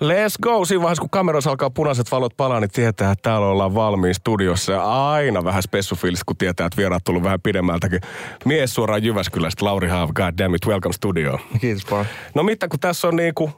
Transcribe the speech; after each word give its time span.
Let's 0.00 0.36
go! 0.42 0.64
Siinä 0.64 0.82
vaiheessa, 0.82 1.00
kun 1.00 1.10
kamerassa 1.10 1.50
alkaa 1.50 1.70
punaiset 1.70 2.10
valot 2.10 2.36
palaa, 2.36 2.60
niin 2.60 2.70
tietää, 2.70 3.12
että 3.12 3.22
täällä 3.22 3.46
ollaan 3.46 3.74
valmiin 3.74 4.14
studiossa. 4.14 4.72
Ja 4.72 5.10
aina 5.12 5.44
vähän 5.44 5.62
spessufiilistä, 5.62 6.22
kun 6.26 6.36
tietää, 6.36 6.66
että 6.66 6.76
vieraat 6.76 7.04
tullut 7.04 7.22
vähän 7.22 7.40
pidemmältäkin. 7.40 8.00
Mies 8.44 8.74
suoraan 8.74 9.04
Jyväskylästä, 9.04 9.64
Lauri 9.64 9.88
Haav, 9.88 10.10
god 10.14 10.34
damn 10.38 10.54
it, 10.54 10.66
welcome 10.66 10.92
studio. 10.92 11.38
Kiitos 11.60 11.84
paljon. 11.84 12.06
No 12.34 12.42
mitä, 12.42 12.68
kun 12.68 12.80
tässä 12.80 13.08
on 13.08 13.16
niinku... 13.16 13.50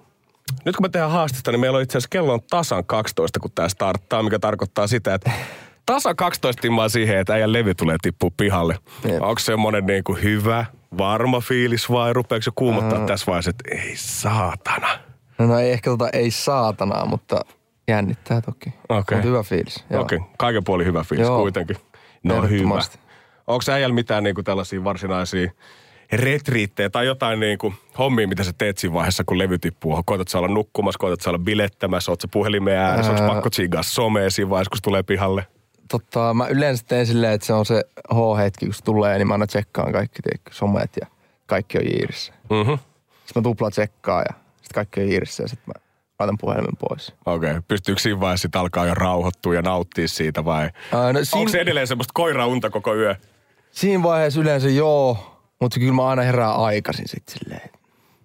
Nyt 0.65 0.77
kun 0.77 0.85
me 0.85 0.89
tehdään 0.89 1.11
haastetta, 1.11 1.51
niin 1.51 1.61
meillä 1.61 1.77
on 1.77 1.83
itse 1.83 1.99
asiassa 1.99 2.09
kello 2.09 2.33
on 2.33 2.41
tasan 2.51 2.85
12, 2.85 3.41
kun 3.41 3.51
tämä 3.55 3.69
starttaa, 3.69 4.23
mikä 4.23 4.39
tarkoittaa 4.39 4.87
sitä, 4.87 5.15
että 5.15 5.31
tasa 5.87 6.15
12 6.15 6.61
timmaa 6.61 6.89
siihen, 6.89 7.19
että 7.19 7.35
äijän 7.35 7.53
levy 7.53 7.75
tulee 7.75 7.97
tippua 8.03 8.31
pihalle. 8.37 8.79
Jep. 9.05 9.23
Onko 9.23 9.39
semmonen 9.39 9.87
niinku 9.87 10.15
hyvä, 10.15 10.65
varma 10.99 11.41
fiilis 11.41 11.91
vai 11.91 12.13
rupeeko 12.13 12.43
se 12.43 12.51
kuumottaa 12.55 13.07
tässä 13.07 13.27
vaiheessa, 13.27 13.51
että 13.51 13.65
ei 13.75 13.93
saatana. 13.97 15.08
No, 15.39 15.47
no 15.47 15.59
ei 15.59 15.73
ehkä 15.73 15.91
tota, 15.91 16.09
ei 16.13 16.31
saatanaa, 16.31 17.07
mutta 17.07 17.41
jännittää 17.89 18.41
toki. 18.41 18.75
Okei. 18.89 19.17
Mut 19.17 19.25
hyvä 19.25 19.43
fiilis. 19.43 19.85
Okei, 19.91 20.19
okay. 20.19 20.31
kaiken 20.39 20.65
puolin 20.65 20.87
hyvä 20.87 21.05
fiilis 21.05 21.27
Joo. 21.27 21.41
kuitenkin. 21.41 21.77
No 22.23 22.43
hyvä. 22.43 22.81
Onko 23.47 23.65
äijällä 23.73 23.95
mitään 23.95 24.25
niinku 24.25 24.43
tällaisia 24.43 24.85
varsinaisia 24.85 25.51
retriittejä 26.13 26.91
tai 26.91 27.07
jotain 27.07 27.41
niinku 27.41 27.75
hommia, 27.99 28.29
mitä 28.29 28.45
sä 28.45 28.53
teet 28.59 28.79
siinä 28.79 28.95
vaiheessa, 28.95 29.25
kun 29.27 29.39
levy 29.39 29.59
tippuu? 29.59 30.03
Koetat 30.07 30.29
sä 30.29 30.39
olla 30.39 30.49
nukkumassa, 30.49 30.99
koetat 30.99 31.21
sä 31.21 31.31
olla 31.31 31.39
bilettämässä, 31.39 32.13
oot 32.13 32.21
sä 32.21 32.29
puhelimeen 32.33 32.79
ääressä, 32.79 33.13
Ää. 33.13 33.29
pakko 33.29 33.51
tsiigaa 33.51 33.83
somea 33.83 34.31
siinä 34.31 34.51
vaiheessa, 34.51 34.71
kun 34.71 34.79
tulee 34.83 35.03
pihalle? 35.03 35.47
Tota, 35.91 36.35
mä 36.35 36.47
yleensä 36.47 36.85
teen 36.89 37.07
silleen, 37.07 37.33
että 37.33 37.47
se 37.47 37.53
on 37.53 37.67
se 37.67 37.85
H-hetki, 38.15 38.67
kun 38.67 38.75
se 38.75 38.85
tulee, 38.85 39.19
niin 39.19 39.29
mä 39.29 39.35
aina 39.35 39.47
tsekkaan 39.47 39.93
kaikki 39.93 40.23
tiedätkö, 40.23 40.51
somet 40.55 40.91
ja 41.01 41.07
kaikki 41.47 41.79
on 41.79 41.85
jiirissä. 41.85 42.33
Mhm. 42.51 42.71
Sitten 43.25 43.35
mä 43.35 43.43
tupla 43.43 43.71
tsekkaan 43.71 44.25
ja 44.29 44.35
sitten 44.69 44.75
kaikki 44.75 45.01
on 45.01 45.09
jiirissä 45.09 45.43
ja 45.43 45.49
sitten 45.49 45.75
mä 45.77 45.89
laitan 46.19 46.39
puhelimen 46.39 46.77
pois. 46.89 47.15
Okei, 47.27 47.51
okay. 47.51 47.63
pystyykö 47.69 48.01
siinä 48.01 48.21
vaiheessa 48.21 48.43
sit 48.43 48.57
alkaa 48.57 48.87
jo 48.87 48.95
rauhoittua 48.95 49.55
ja 49.55 49.63
nauttia 49.63 50.09
siitä 50.09 50.45
vai? 50.45 50.71
Ää, 50.95 51.13
no, 51.13 51.21
Onko 51.33 51.51
se 51.51 51.61
edelleen 51.61 51.87
semmoista 51.87 52.13
koiraunta 52.15 52.71
koko 52.71 52.95
yö? 52.95 53.15
Siinä 53.71 54.03
vaiheessa 54.03 54.41
yleensä 54.41 54.69
joo, 54.69 55.39
mutta 55.61 55.81
kyllä 55.81 55.93
mä 55.93 56.09
aina 56.09 56.23
herään 56.23 56.57
aikaisin 56.57 57.09
sitten 57.09 57.39
silleen, 57.39 57.71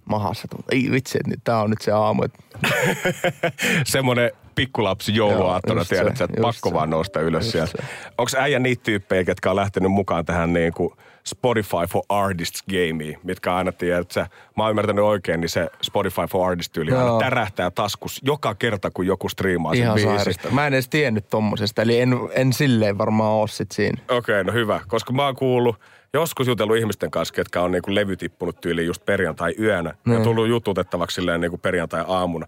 mahassa. 0.06 0.48
Ei 0.72 0.92
vitsi, 0.92 1.18
että 1.18 1.30
nyt 1.30 1.40
tää 1.44 1.62
on 1.62 1.70
nyt 1.70 1.82
se 1.82 1.92
aamu. 1.92 2.24
Että 2.24 2.44
Semmoinen 3.86 4.32
pikkulapsi 4.56 5.16
jouluaattona, 5.16 5.86
tiedät 5.86 6.18
sä, 6.18 6.24
että 6.24 6.42
pakko 6.42 6.70
se. 6.70 6.76
vaan 6.76 6.90
nousta 6.90 7.20
ylös 7.20 7.44
Just 7.44 7.52
sieltä. 7.52 7.84
Onko 8.18 8.32
äijä 8.38 8.60
niitä 8.60 8.84
tyyppejä, 8.84 9.24
ketkä 9.24 9.50
on 9.50 9.56
lähtenyt 9.56 9.92
mukaan 9.92 10.26
tähän 10.26 10.54
niin 10.54 10.74
kuin 10.74 10.90
Spotify 11.26 11.86
for 11.90 12.04
Artists 12.10 12.64
gameen, 12.64 13.20
mitkä 13.24 13.56
aina 13.56 13.72
tiedät, 13.72 14.02
että 14.02 14.14
sä, 14.14 14.28
mä 14.58 14.64
oon 14.64 14.70
ymmärtänyt 14.70 15.06
oikein, 15.06 15.42
niin 15.42 15.50
se 15.50 15.70
Spotify 15.82 16.22
for 16.30 16.50
Artists 16.50 16.72
tyyli 16.74 16.92
aina 16.92 17.20
tärähtää 17.20 17.72
taskus 17.72 18.20
joka 18.24 18.56
kerta, 18.56 18.92
kun 18.92 19.08
joku 19.08 19.30
striimaa 19.30 19.74
sen 19.76 19.84
ihan 19.84 20.00
sairasta. 20.00 20.52
Mä 20.52 20.68
en 20.68 20.74
edes 20.74 20.90
tiennyt 20.90 21.30
tommosesta, 21.30 21.82
eli 21.82 22.00
en, 22.00 22.18
en 22.32 22.54
silleen 22.54 22.98
varmaan 22.98 23.32
oo 23.32 23.48
sit 23.48 23.72
siinä. 23.72 24.02
Okei, 24.04 24.18
okay, 24.18 24.44
no 24.44 24.54
hyvä. 24.54 24.80
Koska 24.88 25.14
mä 25.14 25.26
oon 25.26 25.36
kuullut, 25.36 25.76
joskus 26.14 26.48
jutellut 26.48 26.78
ihmisten 26.78 27.12
kanssa, 27.12 27.34
ketkä 27.34 27.62
on 27.62 27.72
niinku 27.72 27.96
levy 27.96 28.18
tippunut 28.18 28.62
tyyliin 28.62 28.88
just 28.88 29.06
perjantai-yönä. 29.06 29.90
Ja 29.90 29.96
Niin. 30.06 30.24
tullut 30.24 30.48
jututettavaksi 30.48 31.16
silleen 31.16 31.42
niinku 31.42 31.58
perjantai-aamuna. 31.58 32.46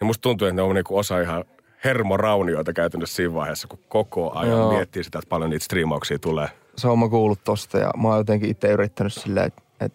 Niin 0.00 0.06
musta 0.06 0.22
tuntuu, 0.22 0.48
että 0.48 0.56
ne 0.56 0.62
on 0.62 0.74
niinku 0.74 0.98
osa 0.98 1.20
ihan 1.20 1.44
hermoraunioita 1.84 2.72
käytännössä 2.72 3.16
siinä 3.16 3.34
vaiheessa, 3.34 3.68
kun 3.68 3.78
koko 3.88 4.32
ajan 4.34 4.58
Joo. 4.58 4.72
miettii 4.72 5.04
sitä, 5.04 5.18
että 5.18 5.28
paljon 5.28 5.50
niitä 5.50 5.64
striimauksia 5.64 6.18
tulee. 6.18 6.48
Se 6.76 6.88
on 6.88 6.98
mä 6.98 7.08
kuullut 7.08 7.44
tosta 7.44 7.78
ja 7.78 7.90
mä 8.02 8.08
oon 8.08 8.18
jotenkin 8.18 8.50
itse 8.50 8.68
yrittänyt 8.68 9.12
silleen, 9.12 9.46
että 9.46 9.62
et, 9.80 9.92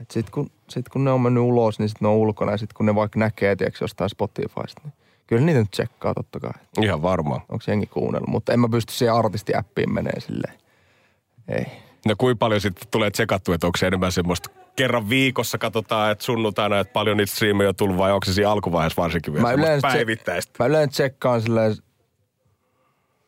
et 0.00 0.10
sit, 0.10 0.30
kun, 0.30 0.50
sit 0.68 0.88
kun 0.88 1.04
ne 1.04 1.10
on 1.10 1.20
mennyt 1.20 1.42
ulos, 1.42 1.78
niin 1.78 1.88
sit 1.88 2.00
ne 2.00 2.08
on 2.08 2.14
ulkona 2.14 2.52
ja 2.52 2.58
sit 2.58 2.72
kun 2.72 2.86
ne 2.86 2.94
vaikka 2.94 3.18
näkee, 3.18 3.56
tiedätkö, 3.56 3.84
jostain 3.84 4.10
Spotifysta, 4.10 4.80
niin 4.84 4.92
kyllä 5.26 5.42
niitä 5.46 5.60
nyt 5.60 5.70
tsekkaa 5.70 6.14
totta 6.14 6.40
kai. 6.40 6.52
Ihan 6.82 7.02
varmaan. 7.02 7.40
Onko 7.40 7.64
jengi 7.66 7.86
kuunnellut, 7.86 8.28
mutta 8.28 8.52
en 8.52 8.60
mä 8.60 8.68
pysty 8.68 8.92
siihen 8.92 9.14
artistiäppiin 9.14 9.92
menee 9.94 10.20
silleen. 10.20 10.54
Ei. 11.48 11.66
No 12.06 12.14
kuinka 12.18 12.38
paljon 12.38 12.60
sitten 12.60 12.88
tulee 12.90 13.10
tsekattu, 13.10 13.52
että 13.52 13.66
onko 13.66 13.76
se 13.78 13.86
enemmän 13.86 14.12
semmoista 14.12 14.50
kerran 14.76 15.08
viikossa 15.08 15.58
katsotaan, 15.58 16.12
että 16.12 16.24
sunnuntaina, 16.24 16.78
että 16.78 16.92
paljon 16.92 17.16
niitä 17.16 17.32
striimejä 17.32 17.68
on 17.68 17.76
tullut 17.76 17.98
vai 17.98 18.12
onko 18.12 18.24
se 18.24 18.32
siinä 18.32 18.50
alkuvaiheessa 18.50 19.02
varsinkin 19.02 19.32
vielä 19.32 19.46
Mä 19.46 19.52
yleensä, 19.52 19.88
päivittäistä? 19.88 20.52
mä 20.58 20.66
yleensä 20.66 20.90
tsekkaan 20.92 21.42
silleen 21.42 21.76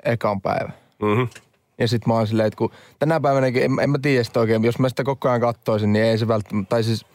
ekan 0.05 0.41
päivä. 0.41 0.73
Mm-hmm. 1.03 1.29
Ja 1.79 1.89
sit 1.89 2.07
mä 2.07 2.15
oon 2.15 2.27
silleen, 2.27 2.47
että 2.47 2.59
kun 2.59 2.71
tänä 2.99 3.21
päivänäkin, 3.21 3.63
en, 3.63 3.71
en 3.83 3.91
mä 3.91 3.99
tiedä 3.99 4.25
sitä 4.25 4.41
oikein, 4.41 4.65
jos 4.65 4.79
mä 4.79 4.89
sitä 4.89 5.05
koko 5.05 5.29
ajan 5.29 5.41
kattoisin, 5.41 5.93
niin 5.93 6.05
ei 6.05 6.19
se 6.19 6.29
välttämättä, 6.29 6.69
tai 6.69 6.83
siis 6.83 7.07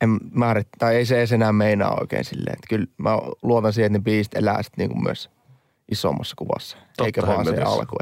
en 0.00 0.18
määrit, 0.32 0.68
tai 0.78 0.96
ei 0.96 1.06
se 1.06 1.18
edes 1.18 1.32
enää 1.32 1.52
meinaa 1.52 1.96
oikein 2.00 2.24
silleen. 2.24 2.52
Että 2.52 2.66
kyllä 2.68 2.86
mä 2.98 3.18
luotan 3.42 3.72
siihen, 3.72 3.86
että 3.86 3.98
ne 3.98 4.02
biisit 4.02 4.34
elää 4.34 4.62
sit 4.62 4.76
niinku 4.76 5.00
myös 5.00 5.30
isommassa 5.90 6.36
kuvassa, 6.38 6.76
Totta 6.76 7.04
eikä 7.04 7.22
vaan 7.26 7.46
se 7.46 7.62
alku. 7.62 7.96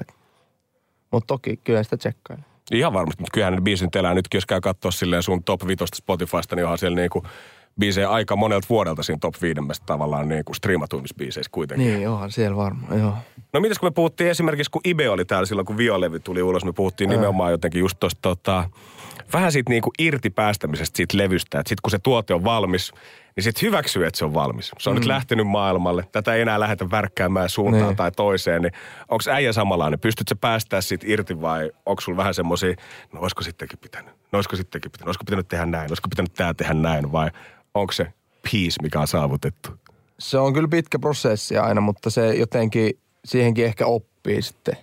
Mutta 1.10 1.26
toki 1.26 1.56
kyllä 1.56 1.82
sitä 1.82 1.96
tsekkailen. 1.96 2.44
Ihan 2.72 2.92
varmasti, 2.92 3.22
mutta 3.22 3.34
kyllähän 3.34 3.54
ne 3.54 3.60
biisit 3.60 3.96
elää 3.96 4.14
nytkin, 4.14 4.36
jos 4.36 4.46
käy 4.46 4.60
katsoa 4.60 4.90
silleen 4.90 5.22
sun 5.22 5.44
top 5.44 5.66
5 5.66 5.84
Spotifysta, 5.94 6.56
niin 6.56 6.64
onhan 6.64 6.78
siellä 6.78 6.96
niinku 6.96 7.22
biisejä 7.80 8.10
aika 8.10 8.36
monelta 8.36 8.66
vuodelta 8.70 9.02
siinä 9.02 9.18
top 9.20 9.34
5 9.42 9.60
tavallaan 9.86 10.28
niinku 10.28 10.54
striimatuimmissa 10.54 11.16
biiseissä 11.18 11.50
kuitenkin. 11.52 11.86
Niin, 11.86 12.08
onhan 12.08 12.30
siellä 12.30 12.56
varmaan, 12.56 12.98
joo. 12.98 13.14
No 13.52 13.60
mitäs 13.60 13.78
kun 13.78 13.86
me 13.86 13.90
puhuttiin 13.90 14.30
esimerkiksi, 14.30 14.70
kun 14.70 14.80
Ibe 14.84 15.10
oli 15.10 15.24
täällä 15.24 15.46
silloin, 15.46 15.66
kun 15.66 15.76
Violevy 15.76 16.20
tuli 16.20 16.42
ulos, 16.42 16.64
me 16.64 16.72
puhuttiin 16.72 17.10
nimenomaan 17.10 17.50
jotenkin 17.50 17.80
just 17.80 17.96
tosta 18.00 18.18
tota, 18.22 18.70
vähän 19.32 19.52
siitä 19.52 19.70
niinku 19.70 19.90
irti 19.98 20.30
päästämisestä 20.30 20.96
siitä 20.96 21.18
levystä, 21.18 21.60
että 21.60 21.68
sit 21.68 21.80
kun 21.80 21.90
se 21.90 21.98
tuote 21.98 22.34
on 22.34 22.44
valmis, 22.44 22.92
niin 23.36 23.44
sit 23.44 23.62
hyväksyy, 23.62 24.06
että 24.06 24.18
se 24.18 24.24
on 24.24 24.34
valmis. 24.34 24.72
Se 24.78 24.90
on 24.90 24.96
mm. 24.96 25.00
nyt 25.00 25.06
lähtenyt 25.06 25.46
maailmalle, 25.46 26.04
tätä 26.12 26.34
ei 26.34 26.42
enää 26.42 26.60
lähdetä 26.60 26.90
värkkäämään 26.90 27.48
suuntaan 27.48 27.86
Niin. 27.86 27.96
tai 27.96 28.12
toiseen, 28.12 28.62
niin 28.62 28.72
onko 29.08 29.24
äijä 29.30 29.52
samanlainen? 29.52 30.00
Pystytkö 30.00 30.34
päästää 30.40 30.80
siitä 30.80 31.06
irti 31.08 31.40
vai 31.40 31.70
onko 31.86 32.00
sulla 32.00 32.16
vähän 32.16 32.34
semmoisia, 32.34 32.74
no 33.12 33.20
olisiko 33.20 33.42
sittenkin 33.42 33.78
pitänyt, 33.78 34.14
no 34.32 34.36
olisiko 34.36 34.56
sittenkin 34.56 34.90
pitänyt, 34.90 35.08
olisiko 35.08 35.24
pitänyt 35.24 35.48
tehdä 35.48 35.66
näin, 35.66 35.90
olisiko 35.90 36.08
pitänyt 36.08 36.34
tää 36.34 36.54
tehdä 36.54 36.74
näin 36.74 37.12
vai 37.12 37.30
onko 37.74 37.92
se 37.92 38.12
peace, 38.42 38.82
mikä 38.82 39.00
on 39.00 39.06
saavutettu? 39.06 39.70
Se 40.18 40.38
on 40.38 40.52
kyllä 40.52 40.68
pitkä 40.68 40.98
prosessi 40.98 41.58
aina, 41.58 41.80
mutta 41.80 42.10
se 42.10 42.34
jotenkin, 42.34 42.98
siihenkin 43.24 43.64
ehkä 43.64 43.86
oppii 43.86 44.42
sitten 44.42 44.76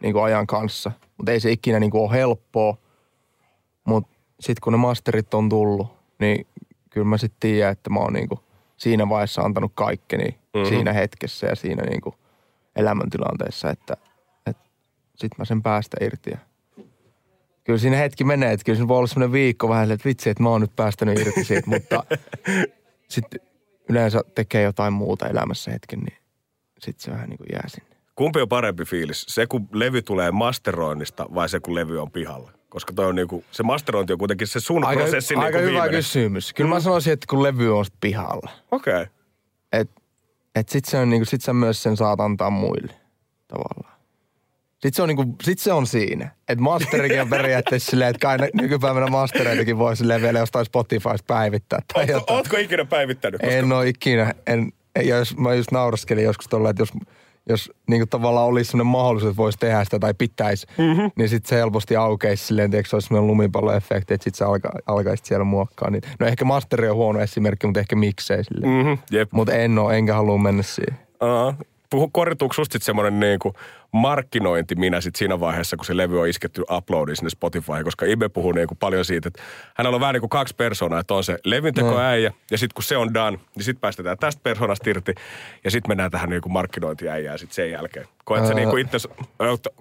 niin 0.00 0.12
kuin 0.12 0.24
ajan 0.24 0.46
kanssa. 0.46 0.92
Mutta 1.16 1.32
ei 1.32 1.40
se 1.40 1.52
ikinä 1.52 1.80
niin 1.80 1.90
kuin 1.90 2.02
ole 2.02 2.12
helppoa. 2.12 2.76
Mutta 3.84 4.10
sitten 4.40 4.60
kun 4.62 4.72
ne 4.72 4.76
masterit 4.76 5.34
on 5.34 5.48
tullut, 5.48 5.96
niin 6.18 6.46
kyllä 6.90 7.06
mä 7.06 7.18
sitten 7.18 7.40
tiedän, 7.40 7.72
että 7.72 7.90
mä 7.90 8.00
oon 8.00 8.12
niin 8.12 8.28
kuin 8.28 8.40
siinä 8.76 9.08
vaiheessa 9.08 9.42
antanut 9.42 9.72
kaikkeni 9.74 10.28
mm-hmm. 10.28 10.68
siinä 10.68 10.92
hetkessä 10.92 11.46
ja 11.46 11.56
siinä 11.56 11.82
niin 11.82 12.00
kuin 12.00 12.14
elämäntilanteessa, 12.76 13.70
että, 13.70 13.96
että 14.46 14.62
sitten 15.10 15.36
mä 15.38 15.44
sen 15.44 15.62
päästä 15.62 15.96
irti. 16.00 16.30
Ja 16.30 16.38
kyllä 17.70 17.80
siinä 17.80 17.96
hetki 17.96 18.24
menee, 18.24 18.52
että 18.52 18.64
kyllä 18.64 18.76
siinä 18.76 18.88
voi 18.88 18.96
olla 18.96 19.06
semmoinen 19.06 19.32
viikko 19.32 19.68
vähän, 19.68 19.90
että 19.90 20.08
vitsi, 20.08 20.30
että 20.30 20.42
mä 20.42 20.48
oon 20.48 20.60
nyt 20.60 20.76
päästänyt 20.76 21.18
irti 21.18 21.44
siitä, 21.44 21.70
mutta 21.70 22.04
sitten 23.08 23.40
yleensä 23.88 24.20
tekee 24.34 24.62
jotain 24.62 24.92
muuta 24.92 25.28
elämässä 25.28 25.70
hetken, 25.70 25.98
niin 25.98 26.18
sitten 26.78 27.04
se 27.04 27.10
vähän 27.10 27.28
niin 27.28 27.38
kuin 27.38 27.48
jää 27.52 27.68
sinne. 27.68 27.96
Kumpi 28.14 28.40
on 28.40 28.48
parempi 28.48 28.84
fiilis? 28.84 29.24
Se, 29.28 29.46
kun 29.46 29.68
levy 29.72 30.02
tulee 30.02 30.30
masteroinnista 30.30 31.26
vai 31.34 31.48
se, 31.48 31.60
kun 31.60 31.74
levy 31.74 32.02
on 32.02 32.10
pihalla? 32.10 32.52
Koska 32.68 32.92
toi 32.92 33.06
on 33.06 33.14
niinku, 33.14 33.44
se 33.50 33.62
masterointi 33.62 34.12
on 34.12 34.18
kuitenkin 34.18 34.46
se 34.46 34.60
sun 34.60 34.84
Aika, 34.84 35.02
prosessi 35.02 35.34
aika 35.34 35.44
niinku 35.44 35.58
hyvä 35.58 35.70
viimeinen. 35.70 35.98
kysymys. 35.98 36.52
Kyllä 36.52 36.70
mä 36.70 36.80
sanoisin, 36.80 37.12
että 37.12 37.26
kun 37.30 37.42
levy 37.42 37.78
on 37.78 37.84
pihalla, 38.00 38.50
Okei. 38.70 38.94
Okay. 38.94 39.06
että 39.72 40.00
et 40.54 40.68
sit, 40.68 40.84
se 40.84 40.98
on 40.98 41.10
niinku, 41.10 41.24
sit 41.24 41.42
sä 41.42 41.52
myös 41.52 41.82
sen 41.82 41.96
saat 41.96 42.20
antaa 42.20 42.50
muille 42.50 42.94
tavallaan. 43.48 43.99
Sitten 44.80 44.92
se 44.92 45.02
on, 45.02 45.08
niinku, 45.08 45.36
sit 45.42 45.58
se 45.58 45.72
on 45.72 45.86
siinä. 45.86 46.30
Että 46.48 46.62
masterikin 46.62 47.20
on 47.20 47.28
periaatteessa 47.28 47.90
silleen, 47.90 48.10
että 48.10 48.20
kai 48.20 48.48
nykypäivänä 48.54 49.06
mastereitakin 49.06 49.78
voi 49.78 49.96
silleen 49.96 50.22
vielä 50.22 50.38
jostain 50.38 50.64
Spotifysta 50.64 51.24
päivittää 51.26 51.80
tai 51.92 52.02
Ootko, 52.02 52.16
jotain. 52.16 52.36
ootko 52.36 52.56
ikinä 52.56 52.84
päivittänyt? 52.84 53.40
Koska 53.40 53.54
En 53.56 53.72
ole 53.72 53.88
ikinä. 53.88 54.34
En, 54.46 54.72
ja 54.96 55.16
jos, 55.16 55.36
mä 55.36 55.54
just 55.54 55.70
nauraskelin 55.70 56.24
joskus 56.24 56.48
tuolla, 56.48 56.70
että 56.70 56.82
jos, 56.82 56.92
jos 57.48 57.72
niin 57.88 58.08
tavallaan 58.08 58.46
olisi 58.46 58.70
sellainen 58.70 58.92
mahdollisuus, 58.92 59.30
että 59.30 59.42
voisi 59.42 59.58
tehdä 59.58 59.84
sitä 59.84 59.98
tai 59.98 60.14
pitäisi, 60.14 60.66
mm-hmm. 60.78 61.10
niin 61.16 61.28
sitten 61.28 61.48
se 61.48 61.56
helposti 61.56 61.96
aukeisi 61.96 62.46
silleen, 62.46 62.70
tiedätkö, 62.70 62.90
se 62.90 62.96
olisi 62.96 63.08
sellainen 63.08 63.26
lumipalloefekti, 63.26 64.14
että 64.14 64.24
sitten 64.24 64.38
se 64.38 64.44
alka, 64.44 64.70
alkaisi 64.86 65.22
siellä 65.26 65.44
muokkaa. 65.44 65.90
Niin, 65.90 66.02
no 66.20 66.26
ehkä 66.26 66.44
masteri 66.44 66.88
on 66.88 66.96
huono 66.96 67.20
esimerkki, 67.20 67.66
mutta 67.66 67.80
ehkä 67.80 67.96
miksei 67.96 68.44
silleen. 68.44 68.72
Mm. 68.72 68.78
Mm-hmm. 68.78 69.26
Mutta 69.32 69.54
en 69.54 69.78
ole, 69.78 69.98
enkä 69.98 70.14
halua 70.14 70.38
mennä 70.38 70.62
siihen. 70.62 70.98
Uh, 71.22 71.66
puhu, 71.90 72.08
korjatuuko 72.12 72.52
susta 72.52 72.72
sit 72.72 72.82
semmoinen 72.82 73.20
niinku 73.20 73.54
markkinointi 73.92 74.74
minä 74.74 75.00
sit 75.00 75.16
siinä 75.16 75.40
vaiheessa, 75.40 75.76
kun 75.76 75.84
se 75.86 75.96
levy 75.96 76.20
on 76.20 76.28
isketty 76.28 76.62
uploadiin 76.76 77.16
sinne 77.16 77.30
Spotifyhin, 77.30 77.84
koska 77.84 78.06
Ibe 78.06 78.28
puhuu 78.28 78.52
niinku 78.52 78.74
paljon 78.74 79.04
siitä, 79.04 79.28
että 79.28 79.42
hänellä 79.74 79.94
on 79.94 80.00
vähän 80.00 80.12
niin 80.12 80.20
kuin 80.20 80.30
kaksi 80.30 80.54
persoonaa, 80.56 81.00
että 81.00 81.14
on 81.14 81.24
se 81.24 81.38
levyntekoäijä 81.44 82.32
ja 82.50 82.58
sitten 82.58 82.74
kun 82.74 82.84
se 82.84 82.96
on 82.96 83.14
done, 83.14 83.38
niin 83.56 83.64
sitten 83.64 83.80
päästetään 83.80 84.18
tästä 84.18 84.40
persoonasta 84.42 84.90
irti 84.90 85.14
ja 85.64 85.70
sitten 85.70 85.90
mennään 85.90 86.10
tähän 86.10 86.30
niinku 86.30 86.48
markkinointiäijään 86.48 87.38
sitten 87.38 87.54
sen 87.54 87.70
jälkeen. 87.70 88.06
Koet 88.24 88.42
sä 88.42 88.48
Ää. 88.48 88.54
niinku 88.54 88.76
itse, 88.76 88.98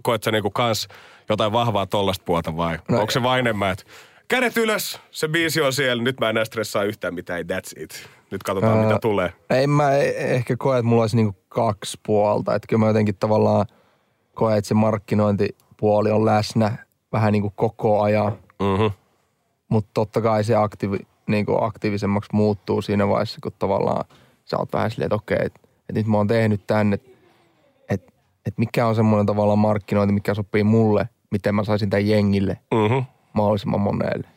koet 0.04 0.24
sä 0.24 0.32
niinku 0.32 0.50
kans 0.50 0.88
jotain 1.30 1.52
vahvaa 1.52 1.86
tollasta 1.86 2.24
puolta 2.26 2.58
vai 2.58 2.80
No- 2.90 3.00
onko 3.00 3.12
se 3.12 3.24
vain 3.24 3.40
enemmän, 3.40 3.72
että 3.72 3.84
kädet 4.28 4.58
ylös, 4.58 5.02
se 5.12 5.28
biisi 5.28 5.62
on 5.62 5.74
siellä, 5.74 6.04
nyt 6.04 6.20
mä 6.20 6.26
en 6.26 6.30
enää 6.30 6.46
stressaa 6.46 6.84
yhtään 6.84 7.14
mitään, 7.14 7.42
that's 7.42 7.84
it. 7.84 8.10
Nyt 8.32 8.44
katsotaan, 8.44 8.78
Ää, 8.78 8.86
mitä 8.86 9.00
tulee. 9.02 9.34
En 9.50 9.70
mä 9.70 9.98
e- 9.98 10.36
ehkä 10.36 10.56
koe, 10.58 10.78
että 10.78 10.88
mulla 10.88 11.04
olisi 11.04 11.16
niinku 11.16 11.36
kaksi 11.50 12.00
puolta. 12.06 12.56
Että 12.56 12.68
kyllä 12.68 12.80
mä 12.80 12.88
jotenkin 12.88 13.16
tavallaan 13.16 13.66
koen, 14.40 14.58
että 14.58 14.68
se 14.68 14.74
markkinointipuoli 14.74 16.12
on 16.12 16.26
läsnä 16.26 16.78
vähän 17.12 17.34
niinku 17.34 17.54
koko 17.56 18.02
ajan. 18.02 18.32
Mm-hmm. 18.60 18.92
Mutta 19.70 19.90
totta 19.94 20.22
kai 20.22 20.44
se 20.44 20.56
aktiivi, 20.56 20.98
niinku 21.28 21.64
aktiivisemmaksi 21.64 22.30
muuttuu 22.34 22.82
siinä 22.82 23.08
vaiheessa, 23.08 23.40
kun 23.44 23.52
tavallaan 23.60 24.06
sä 24.46 24.58
oot 24.58 24.74
vähän 24.74 24.92
silleen, 24.92 25.06
että 25.06 25.16
okei, 25.16 25.38
että, 25.42 25.60
että 25.80 25.94
nyt 25.94 26.08
mä 26.08 26.18
oon 26.18 26.28
tehnyt 26.28 26.68
tänne, 26.68 26.94
että, 26.94 27.10
että, 27.90 28.12
että 28.46 28.60
mikä 28.60 28.88
on 28.88 28.96
semmoinen 28.96 29.26
tavallaan 29.26 29.60
markkinointi, 29.60 30.14
mikä 30.14 30.34
sopii 30.34 30.64
mulle, 30.64 31.10
miten 31.32 31.56
mä 31.56 31.64
saisin 31.64 31.90
tämän 31.90 32.08
jengille 32.08 32.58
Mm-hmm. 32.74 33.06
mahdollisimman 33.34 33.82
monelle. 33.82 34.28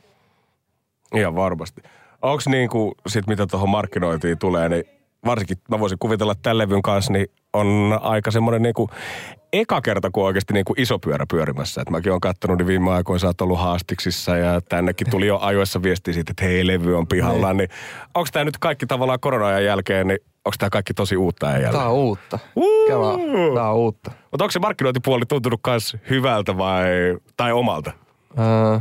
Ihan 1.15 1.37
varmasti. 1.37 1.83
Onko 2.23 2.43
niin 2.47 2.69
kuin 2.69 2.93
sit 3.07 3.27
mitä 3.27 3.47
tuohon 3.47 3.69
markkinointiin 3.69 4.39
tulee, 4.39 4.69
niin 4.69 4.85
varsinkin 5.27 5.59
mä 5.71 5.79
voisin 5.79 5.99
kuvitella, 5.99 6.33
että 6.33 6.43
tämän 6.43 6.59
levyn 6.59 6.83
kanssa 6.83 7.13
niin 7.13 7.27
on 7.53 7.99
aika 8.03 8.31
semmoinen 8.31 8.63
niin 8.63 8.75
kuin 8.75 8.89
eka 9.53 9.81
kerta, 9.81 10.11
kun 10.11 10.25
oikeasti 10.25 10.55
niin 10.55 10.65
kuin 10.65 10.81
iso 10.81 10.99
pyörä 10.99 11.27
pyörimässä. 11.31 11.83
Et 11.83 11.91
mäkin 11.91 12.13
olen 12.13 12.21
katsonut, 12.21 12.59
niin 12.59 12.67
viime 12.67 12.91
aikoina 12.91 13.19
sä 13.19 13.27
oot 13.27 13.41
ollut 13.41 13.59
haastiksissa 13.59 14.37
ja 14.37 14.61
tännekin 14.61 15.11
tuli 15.11 15.27
jo 15.27 15.39
ajoissa 15.39 15.83
viesti 15.83 16.13
siitä, 16.13 16.31
että 16.31 16.45
hei, 16.45 16.67
levy 16.67 16.97
on 16.99 17.07
pihalla. 17.07 17.53
Niin 17.53 17.69
onko 18.15 18.29
tämä 18.33 18.45
nyt 18.45 18.59
kaikki 18.59 18.87
tavallaan 18.87 19.21
korona-ajan 19.21 19.65
jälkeen, 19.65 20.07
niin 20.09 20.19
onko 20.45 20.55
tämä 20.59 20.71
kaikki 20.71 20.95
tosi 20.95 21.17
uutta 21.17 21.47
ajan 21.47 21.63
jälkeen? 21.63 21.81
Tää 21.83 21.91
on 21.91 21.97
uutta. 21.97 22.39
Uu! 22.57 22.87
Kela, 22.87 23.19
tää 23.55 23.71
on 23.71 23.77
uutta. 23.77 24.11
Mutta 24.31 24.45
onko 24.45 24.51
se 24.51 24.59
markkinointipuoli 24.59 25.27
tuntunut 25.27 25.61
myös 25.67 25.97
hyvältä 26.11 26.59
vai, 26.59 26.85
tai 27.37 27.53
omalta? 27.53 27.93
Öö, 28.39 28.79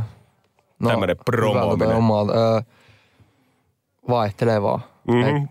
no, 0.78 0.90
Tämmönen 0.90 1.16
promoaminen. 1.24 1.96
Omalta. 1.96 2.32
Öö, 2.32 2.60
vaihtelevaa. 4.08 4.80
Mhm. 5.08 5.16
Mm-hmm. 5.18 5.48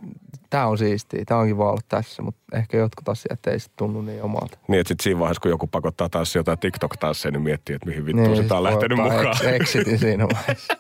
Tää 0.51 0.68
on 0.68 0.77
siistiä. 0.77 1.24
Tää 1.25 1.38
onkin 1.38 1.57
vaan 1.57 1.69
ollut 1.69 1.86
tässä, 1.89 2.21
mutta 2.21 2.42
ehkä 2.53 2.77
jotkut 2.77 3.09
asiat 3.09 3.48
ei 3.48 3.59
sit 3.59 3.71
tunnu 3.75 4.01
niin 4.01 4.24
omalta. 4.24 4.57
Niin, 4.68 4.80
että 4.80 4.88
sit 4.88 5.00
siinä 5.00 5.19
vaiheessa, 5.19 5.42
kun 5.42 5.51
joku 5.51 5.68
pakottaa 5.68 6.09
taas 6.09 6.36
jotain 6.36 6.59
TikTok-tansseja, 6.59 7.31
niin 7.31 7.42
miettii, 7.42 7.75
että 7.75 7.89
mihin 7.89 8.06
vittuun 8.06 8.27
niin, 8.27 8.36
sitä 8.36 8.44
sit 8.44 8.51
on 8.51 8.63
lähtenyt 8.63 8.98
mukaan. 8.98 9.27
ex- 9.27 9.45
Exitin 9.45 10.00
siinä 10.00 10.27
vaiheessa. 10.33 10.74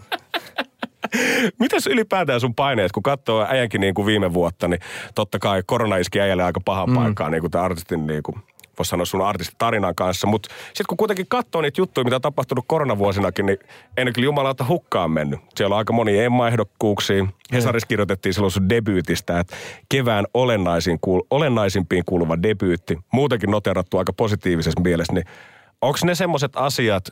Mitäs 1.59 1.87
ylipäätään 1.87 2.39
sun 2.39 2.55
paineet, 2.55 2.91
kun 2.91 3.03
katsoo 3.03 3.45
äijänkin 3.49 3.81
niin 3.81 3.93
kuin 3.93 4.05
viime 4.05 4.33
vuotta, 4.33 4.67
niin 4.67 4.79
totta 5.15 5.39
kai 5.39 5.63
korona 5.65 5.97
iski 5.97 6.21
äijälle 6.21 6.43
aika 6.43 6.59
pahan 6.65 6.89
mm. 6.89 6.95
paikkaan, 6.95 7.31
niin 7.31 7.41
kuin 7.41 7.51
tämän 7.51 7.65
artistin 7.65 8.07
niin 8.07 8.23
kuin 8.23 8.35
voisi 8.77 8.89
sanoa 8.89 9.05
sun 9.05 9.21
artistitarinan 9.21 9.95
kanssa. 9.95 10.27
Mutta 10.27 10.49
sitten 10.67 10.85
kun 10.89 10.97
kuitenkin 10.97 11.27
katsoo 11.29 11.61
niitä 11.61 11.81
juttuja, 11.81 12.03
mitä 12.03 12.15
on 12.15 12.21
tapahtunut 12.21 12.65
koronavuosinakin, 12.67 13.45
niin 13.45 13.57
ei 13.97 14.05
ne 14.05 14.11
kyllä 14.11 14.25
jumalauta 14.25 14.65
hukkaan 14.67 15.11
mennyt. 15.11 15.39
Siellä 15.55 15.73
on 15.73 15.77
aika 15.77 15.93
moni 15.93 16.19
Emma-ehdokkuuksia. 16.19 17.25
Hesarissa 17.53 17.87
kirjoitettiin 17.87 18.33
silloin 18.33 18.51
sun 18.51 18.69
debyytistä, 18.69 19.39
että 19.39 19.55
kevään 19.89 20.25
olennaisin, 20.33 20.99
kuul- 21.07 21.27
olennaisimpiin 21.29 22.03
kuuluva 22.05 22.41
debyytti. 22.43 22.97
Muutenkin 23.13 23.51
noterattu 23.51 23.97
aika 23.97 24.13
positiivisessa 24.13 24.81
mielessä. 24.81 25.13
Niin 25.13 25.25
onko 25.81 25.99
ne 26.05 26.15
semmoiset 26.15 26.51
asiat, 26.55 27.07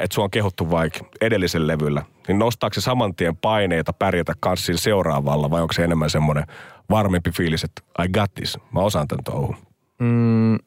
että 0.00 0.14
sua 0.14 0.24
on 0.24 0.30
kehuttu 0.30 0.70
vaikka 0.70 1.00
edellisen 1.20 1.66
levyllä, 1.66 2.02
niin 2.28 2.38
nostaako 2.38 2.74
se 2.74 2.80
saman 2.80 3.14
tien 3.14 3.36
paineita 3.36 3.92
pärjätä 3.92 4.32
kanssa 4.40 4.72
seuraavalla 4.76 5.50
vai 5.50 5.62
onko 5.62 5.72
se 5.72 5.84
enemmän 5.84 6.10
semmoinen 6.10 6.44
varmempi 6.90 7.30
fiilis, 7.30 7.64
että 7.64 7.82
I 8.04 8.08
got 8.08 8.34
this, 8.34 8.58
mä 8.72 8.80
osaan 8.80 9.08
tämän 9.08 9.24
touhun. 9.24 9.56
Mm, 10.00 10.58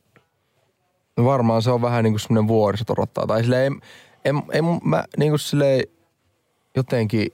no 1.17 1.25
varmaan 1.25 1.61
se 1.61 1.71
on 1.71 1.81
vähän 1.81 2.03
niin 2.03 2.13
kuin 2.13 2.19
semmoinen 2.19 2.47
vuoriso 2.47 2.83
odottaa. 2.89 3.27
Tai 3.27 3.43
silleen, 3.43 3.73
en, 3.73 3.81
en, 4.25 4.43
en, 4.51 4.65
mä 4.83 5.03
niin 5.17 5.31
kuin 5.31 5.39
silleen 5.39 5.83
jotenkin, 6.75 7.33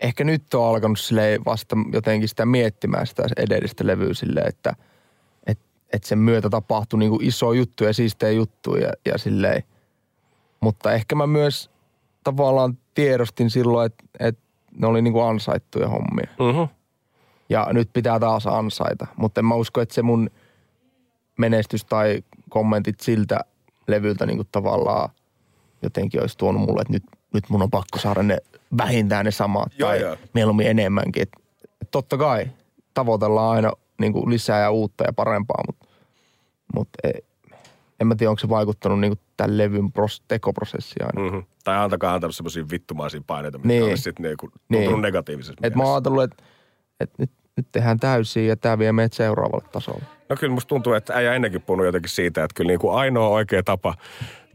ehkä 0.00 0.24
nyt 0.24 0.54
on 0.54 0.68
alkanut 0.68 0.98
silleen 0.98 1.44
vasta 1.44 1.76
jotenkin 1.92 2.28
sitä 2.28 2.46
miettimään 2.46 3.06
sitä 3.06 3.22
edellistä 3.36 3.86
levyä 3.86 4.14
silleen, 4.14 4.48
että 4.48 4.72
et, 5.46 5.58
et 5.92 6.04
sen 6.04 6.18
myötä 6.18 6.50
tapahtui 6.50 6.98
niin 6.98 7.10
kuin 7.10 7.24
iso 7.24 7.52
juttu 7.52 7.84
ja 7.84 7.92
siistejä 7.92 8.32
juttuja 8.32 8.86
ja, 8.86 8.92
ja 9.04 9.18
silleen. 9.18 9.62
Mutta 10.60 10.92
ehkä 10.92 11.14
mä 11.14 11.26
myös 11.26 11.70
tavallaan 12.24 12.78
tiedostin 12.94 13.50
silloin, 13.50 13.86
että, 13.86 14.04
että 14.20 14.42
ne 14.78 14.86
oli 14.86 15.02
niin 15.02 15.12
kuin 15.12 15.24
ansaittuja 15.24 15.88
hommia. 15.88 16.28
Mm-hmm. 16.38 16.77
Ja 17.48 17.66
nyt 17.72 17.90
pitää 17.92 18.20
taas 18.20 18.46
ansaita. 18.46 19.06
Mutta 19.16 19.40
en 19.40 19.44
mä 19.44 19.54
usko, 19.54 19.80
että 19.80 19.94
se 19.94 20.02
mun 20.02 20.30
menestys 21.38 21.84
tai 21.84 22.22
kommentit 22.48 23.00
siltä 23.00 23.40
levyltä 23.86 24.26
niin 24.26 24.36
kuin 24.36 24.48
tavallaan 24.52 25.08
jotenkin 25.82 26.20
olisi 26.20 26.38
tuonut 26.38 26.62
mulle, 26.62 26.80
että 26.80 26.92
nyt, 26.92 27.04
nyt 27.34 27.44
mun 27.50 27.62
on 27.62 27.70
pakko 27.70 27.98
saada 27.98 28.22
ne 28.22 28.38
vähintään 28.78 29.24
ne 29.24 29.30
samat 29.30 29.72
Joo, 29.78 29.88
tai 29.88 30.00
joo. 30.00 30.16
mieluummin 30.34 30.66
enemmänkin. 30.66 31.22
Et, 31.22 31.28
et 31.82 31.90
totta 31.90 32.16
kai 32.16 32.50
tavoitellaan 32.94 33.56
aina 33.56 33.72
niin 34.00 34.12
kuin 34.12 34.30
lisää 34.30 34.60
ja 34.60 34.70
uutta 34.70 35.04
ja 35.04 35.12
parempaa, 35.12 35.62
mutta 35.66 35.86
mut 36.74 36.88
ei, 37.04 37.24
en 38.00 38.06
mä 38.06 38.14
tiedä, 38.14 38.30
onko 38.30 38.40
se 38.40 38.48
vaikuttanut 38.48 39.00
niin 39.00 39.10
kuin 39.10 39.20
tämän 39.36 39.58
levyn 39.58 39.92
pros, 39.92 40.22
tekoprosessiin 40.28 41.06
aina. 41.06 41.22
Mm-hmm. 41.30 41.44
Tai 41.64 41.76
antakaa 41.76 42.14
antanut 42.14 42.36
semmoisia 42.36 42.64
vittumaisia 42.70 43.20
paineita, 43.26 43.58
mitkä 43.58 43.68
Niin. 43.68 43.84
olisi 43.84 44.02
sitten 44.02 44.22
niinku 44.22 44.48
tuntunut 44.50 44.92
Niin. 44.92 45.02
negatiivisessa 45.02 45.54
Et 45.62 45.74
mä 45.74 45.82
oon 45.82 45.92
ajatellut, 45.94 46.22
että 46.22 46.42
et 47.00 47.10
nyt, 47.18 47.30
nyt 47.58 47.66
tehdään 47.72 48.00
täysin 48.00 48.46
ja 48.46 48.56
tämä 48.56 48.78
vie 48.78 48.92
meidät 48.92 49.12
seuraavalle 49.12 49.64
tasolle. 49.72 50.02
No 50.28 50.36
kyllä 50.36 50.54
musta 50.54 50.68
tuntuu, 50.68 50.92
että 50.92 51.14
äijä 51.14 51.34
ennenkin 51.34 51.62
puhunut 51.62 51.86
jotenkin 51.86 52.10
siitä, 52.10 52.44
että 52.44 52.54
kyllä 52.54 52.68
niin 52.68 52.80
kuin 52.80 52.94
ainoa 52.98 53.28
oikea 53.28 53.62
tapa 53.62 53.94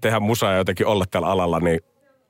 tehdä 0.02 0.20
musaa 0.20 0.52
ja 0.52 0.58
jotenkin 0.58 0.88
olla 0.88 1.06
tällä 1.12 1.28
alalla, 1.28 1.60
niin 1.60 1.80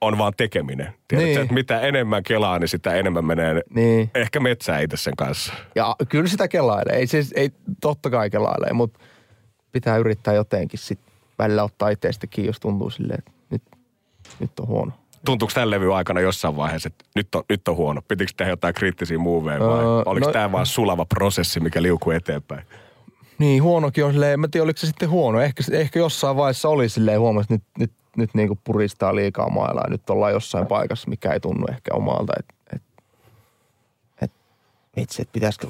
on 0.02 0.18
vaan 0.18 0.34
tekeminen. 0.38 0.94
Tiedätkö, 1.08 1.30
Niin. 1.30 1.42
että 1.42 1.54
mitä 1.54 1.80
enemmän 1.82 2.24
kelaa, 2.24 2.60
niin 2.60 2.68
sitä 2.68 2.94
enemmän 2.94 3.26
menee 3.26 3.62
Niin. 3.76 4.12
ehkä 4.16 4.40
metsää 4.40 4.80
itse 4.80 4.98
sen 4.98 5.16
kanssa. 5.18 5.54
Ja 5.76 5.96
kyllä 6.10 6.28
sitä 6.28 6.48
kelailee. 6.48 6.96
Ei, 6.96 7.08
se, 7.08 7.24
ei 7.36 7.50
totta 7.82 8.10
kai 8.10 8.30
kelailee, 8.30 8.74
mutta 8.74 9.00
pitää 9.72 9.98
yrittää 9.98 10.34
jotenkin 10.34 10.80
sit 10.80 11.00
välillä 11.40 11.64
ottaa 11.64 11.90
itsestä 11.90 12.28
kiinni, 12.28 12.50
jos 12.50 12.60
tuntuu 12.60 12.90
silleen, 12.90 13.20
että 13.20 13.32
nyt, 13.50 13.62
nyt 14.40 14.60
on 14.60 14.68
huono. 14.68 14.92
Tuntuuko 15.26 15.54
tämän 15.54 15.70
levy 15.70 15.96
aikana 15.96 16.20
jossain 16.20 16.56
vaiheessa, 16.56 16.88
että 16.88 17.06
nyt 17.16 17.36
on, 17.36 17.44
nyt 17.50 17.68
on 17.68 17.76
huono? 17.76 18.02
Pitikö 18.08 18.32
tehdä 18.38 18.52
jotain 18.52 18.74
kriittisiä 18.74 19.18
muuveja 19.18 19.60
vai 19.60 19.80
Öö, 19.80 20.04
oliko 20.06 20.26
no- 20.28 20.34
tämä 20.34 20.52
vaan 20.52 20.66
sulava 20.66 21.06
prosessi, 21.06 21.60
mikä 21.60 21.82
liukuu 21.82 22.12
eteenpäin? 22.12 22.64
Niin, 23.38 23.64
huonokin 23.64 24.06
on 24.06 24.12
silleen, 24.12 24.34
en 24.34 24.40
mä 24.40 24.48
tiedä 24.48 24.64
oliko 24.64 24.78
se 24.78 24.88
sitten 24.88 25.10
huono. 25.10 25.42
Ehkä, 25.42 25.64
ehkä 25.72 26.00
jossain 26.00 26.38
vaiheessa 26.38 26.70
oli 26.70 26.90
silleen 26.90 27.20
huomasi, 27.20 27.54
että 27.54 27.66
nyt, 27.80 27.90
nyt, 27.90 27.92
nyt 28.18 28.34
niin 28.34 28.48
kuin 28.48 28.60
puristaa 28.64 29.16
liikaa 29.16 29.50
mailaa. 29.50 29.90
Nyt 29.90 30.10
ollaan 30.10 30.34
jossain 30.34 30.68
paikassa, 30.68 31.10
mikä 31.10 31.32
ei 31.34 31.40
tunnu 31.40 31.66
ehkä 31.70 31.92
omalta. 31.94 32.34
Että 32.40 32.54
et, 32.76 32.82
et, 34.22 34.32
vitsi, 34.98 35.22
että 35.22 35.34
pitäisikö 35.34 35.68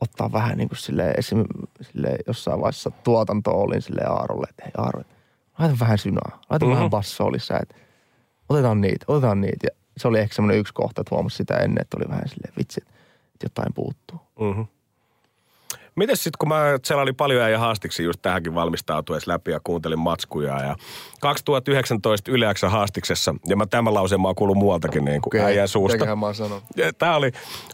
ottaa 0.00 0.32
vähän 0.32 0.58
niin 0.58 0.68
kuin 0.68 0.78
silleen, 0.78 1.14
esim, 1.18 1.44
silleen 1.80 2.18
jossain 2.26 2.60
vaiheessa 2.60 2.90
tuotanto 2.90 3.50
olin 3.50 3.82
silleen 3.82 4.10
Aarolle, 4.10 4.46
että 4.50 4.62
hei 4.64 4.72
Aaro, 4.78 5.02
laita 5.58 5.76
vähän 5.80 5.98
synaa, 5.98 6.40
laita 6.50 6.64
Mhm. 6.66 6.70
mm-hmm. 6.70 6.74
vähän 6.76 6.90
bassoa 6.90 7.32
lisää, 7.32 7.58
että 7.62 7.74
otetaan 8.50 8.80
niitä, 8.80 9.04
otetaan 9.08 9.40
niitä. 9.40 9.66
Ja 9.66 9.70
se 9.96 10.08
oli 10.08 10.18
ehkä 10.18 10.34
semmoinen 10.34 10.60
yksi 10.60 10.74
kohta, 10.74 11.00
että 11.00 11.14
huomasi 11.14 11.36
sitä 11.36 11.56
ennen, 11.56 11.82
että 11.82 11.96
oli 12.00 12.08
vähän 12.08 12.28
silleen 12.28 12.54
vitsi, 12.58 12.80
että 13.34 13.44
jotain 13.44 13.74
puuttuu. 13.74 14.20
Mm-hmm. 14.40 14.66
Mites 16.00 16.24
sitten, 16.24 16.38
kun 16.38 16.48
mä 16.48 16.78
selailin 16.84 17.14
paljon 17.14 17.50
ja 17.50 17.58
haastiksi 17.58 18.04
just 18.04 18.22
tähänkin 18.22 18.54
valmistautuessa 18.54 19.32
läpi 19.32 19.50
ja 19.50 19.60
kuuntelin 19.64 19.98
matskuja 19.98 20.62
ja 20.62 20.76
2019 21.20 22.30
Yle 22.30 22.54
X:n 22.54 22.70
haastiksessa, 22.70 23.34
ja 23.46 23.56
mä 23.56 23.66
tämän 23.66 23.94
lauseen 23.94 24.20
mä 24.20 24.28
oon 24.28 24.34
kuullut 24.34 24.56
muualtakin 24.56 25.04
niin 25.04 25.22
kuin 25.22 25.40
äijän 25.40 25.68
suusta. 25.68 26.16
Mä? 26.16 26.60
Ja 26.76 26.92
Tää 26.92 27.16
oli, 27.16 27.30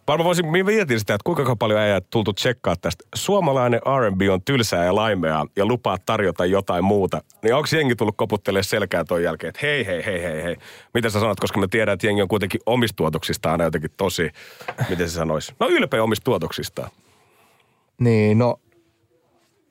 varmaan 0.08 0.24
voisin, 0.24 0.46
mä 0.46 0.64
mietin 0.64 1.00
sitä, 1.00 1.14
että 1.14 1.24
kuinka 1.24 1.56
paljon 1.56 1.80
äijää 1.80 2.00
tultu 2.00 2.32
tsekkaa 2.32 2.76
tästä. 2.76 3.04
Suomalainen 3.14 3.80
R&B 3.98 4.20
on 4.32 4.42
tylsää 4.42 4.84
ja 4.84 4.94
laimeaa 4.94 5.46
ja 5.56 5.66
lupaa 5.66 5.96
tarjota 6.06 6.46
jotain 6.46 6.84
muuta. 6.84 7.22
Niin 7.42 7.54
onko 7.54 7.68
jengi 7.72 7.96
tullut 7.96 8.16
koputtelemaan 8.16 8.64
selkää 8.64 9.04
ton 9.04 9.22
jälkeen, 9.22 9.48
että 9.48 9.60
hei, 9.62 9.86
hei, 9.86 10.04
hei, 10.06 10.22
hei, 10.22 10.42
hei. 10.42 10.56
Mitä 10.94 11.10
sä 11.10 11.20
sanot, 11.20 11.40
koska 11.40 11.60
mä 11.60 11.66
tiedän, 11.70 11.92
että 11.92 12.06
jengi 12.06 12.22
on 12.22 12.28
kuitenkin 12.28 12.60
omista 12.66 12.96
tuotoksistaan 12.96 13.52
aina 13.52 13.64
jotenkin 13.64 13.90
tosi, 13.96 14.30
miten 14.88 15.08
se 15.08 15.14
sanoisi, 15.14 15.54
no 15.60 15.68
ylpeä 15.68 16.02
omista 16.02 16.24
tuotoksistaan. 16.24 16.90
Niin, 18.00 18.38
no, 18.38 18.60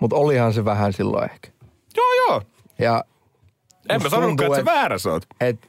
mutta 0.01 0.15
olihan 0.15 0.53
se 0.53 0.65
vähän 0.65 0.93
silloin 0.93 1.31
ehkä. 1.31 1.49
Joo, 1.97 2.13
joo. 2.27 2.41
Ja 2.79 3.03
En 3.89 4.03
mä 4.03 4.09
sanonutkaan, 4.09 4.47
että 4.47 4.59
sä 4.59 4.65
väärä 4.65 4.97
sä 4.97 5.09
oot. 5.11 5.25
et, 5.41 5.67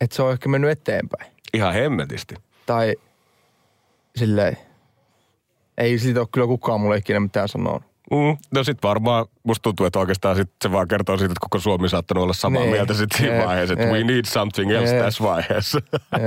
et 0.00 0.12
se 0.12 0.22
on 0.22 0.32
ehkä 0.32 0.48
mennyt 0.48 0.70
eteenpäin. 0.70 1.32
Ihan 1.54 1.74
hemmetisti. 1.74 2.34
Tai 2.66 2.94
silleen, 4.16 4.56
ei 5.78 5.98
siitä 5.98 6.20
ole 6.20 6.28
kyllä 6.32 6.46
kukaan 6.46 6.80
mulle 6.80 6.96
ikinä 6.96 7.20
mitään 7.20 7.48
sanonut. 7.48 7.82
Mm, 8.10 8.36
no 8.54 8.64
sit 8.64 8.78
varmaan 8.82 9.26
musta 9.42 9.62
tuntuu, 9.62 9.86
että 9.86 9.98
oikeastaan 9.98 10.36
sit 10.36 10.48
se 10.62 10.72
vaan 10.72 10.88
kertoo 10.88 11.16
siitä, 11.18 11.32
että 11.32 11.40
koko 11.40 11.58
Suomi 11.58 11.82
on 11.84 11.88
saattanut 11.90 12.22
olla 12.24 12.32
samaa 12.32 12.62
Niin. 12.62 12.72
mieltä 12.72 12.94
sit 12.94 13.10
siinä 13.16 13.34
Jep, 13.36 13.46
vaiheessa, 13.46 13.72
että 13.72 13.86
we 13.86 14.04
need 14.04 14.24
something 14.24 14.70
else 14.72 14.94
Jep. 14.96 15.04
tässä 15.04 15.24
vaiheessa. 15.24 15.80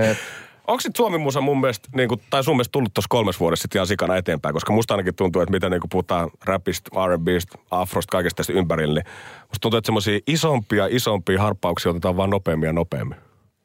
Jep. 0.07 0.17
Onko 0.69 0.81
sit 0.81 0.95
Suomi 0.95 1.17
musa 1.17 1.41
mun 1.41 1.61
mielestä, 1.61 1.89
niin 1.95 2.09
kuin, 2.09 2.21
tai 2.29 2.43
sun 2.43 2.55
mielestä 2.55 2.71
tullut 2.71 2.93
tuossa 2.93 3.09
kolmes 3.09 3.39
vuodessa 3.39 3.61
sit 3.61 3.75
ihan 3.75 3.88
sikana 3.88 4.15
eteenpäin? 4.15 4.53
Koska 4.53 4.73
musta 4.73 4.93
ainakin 4.93 5.15
tuntuu, 5.15 5.41
että 5.41 5.51
mitä 5.51 5.69
niin 5.69 5.79
kuin 5.79 5.89
puhutaan 5.89 6.29
rapista, 6.43 7.07
R&Bstä, 7.07 7.57
afrosta, 7.71 8.11
kaikesta 8.11 8.38
tästä 8.38 8.53
ympärillä, 8.53 8.93
niin 8.93 9.11
musta 9.41 9.59
tuntuu, 9.61 9.77
että 9.77 9.88
semmoisia 9.88 10.19
isompia, 10.27 10.88
isompia 10.91 11.41
harppauksia 11.41 11.89
otetaan 11.89 12.17
vaan 12.17 12.29
nopeammin 12.29 12.67
ja 12.67 12.73
nopeammin. 12.73 13.17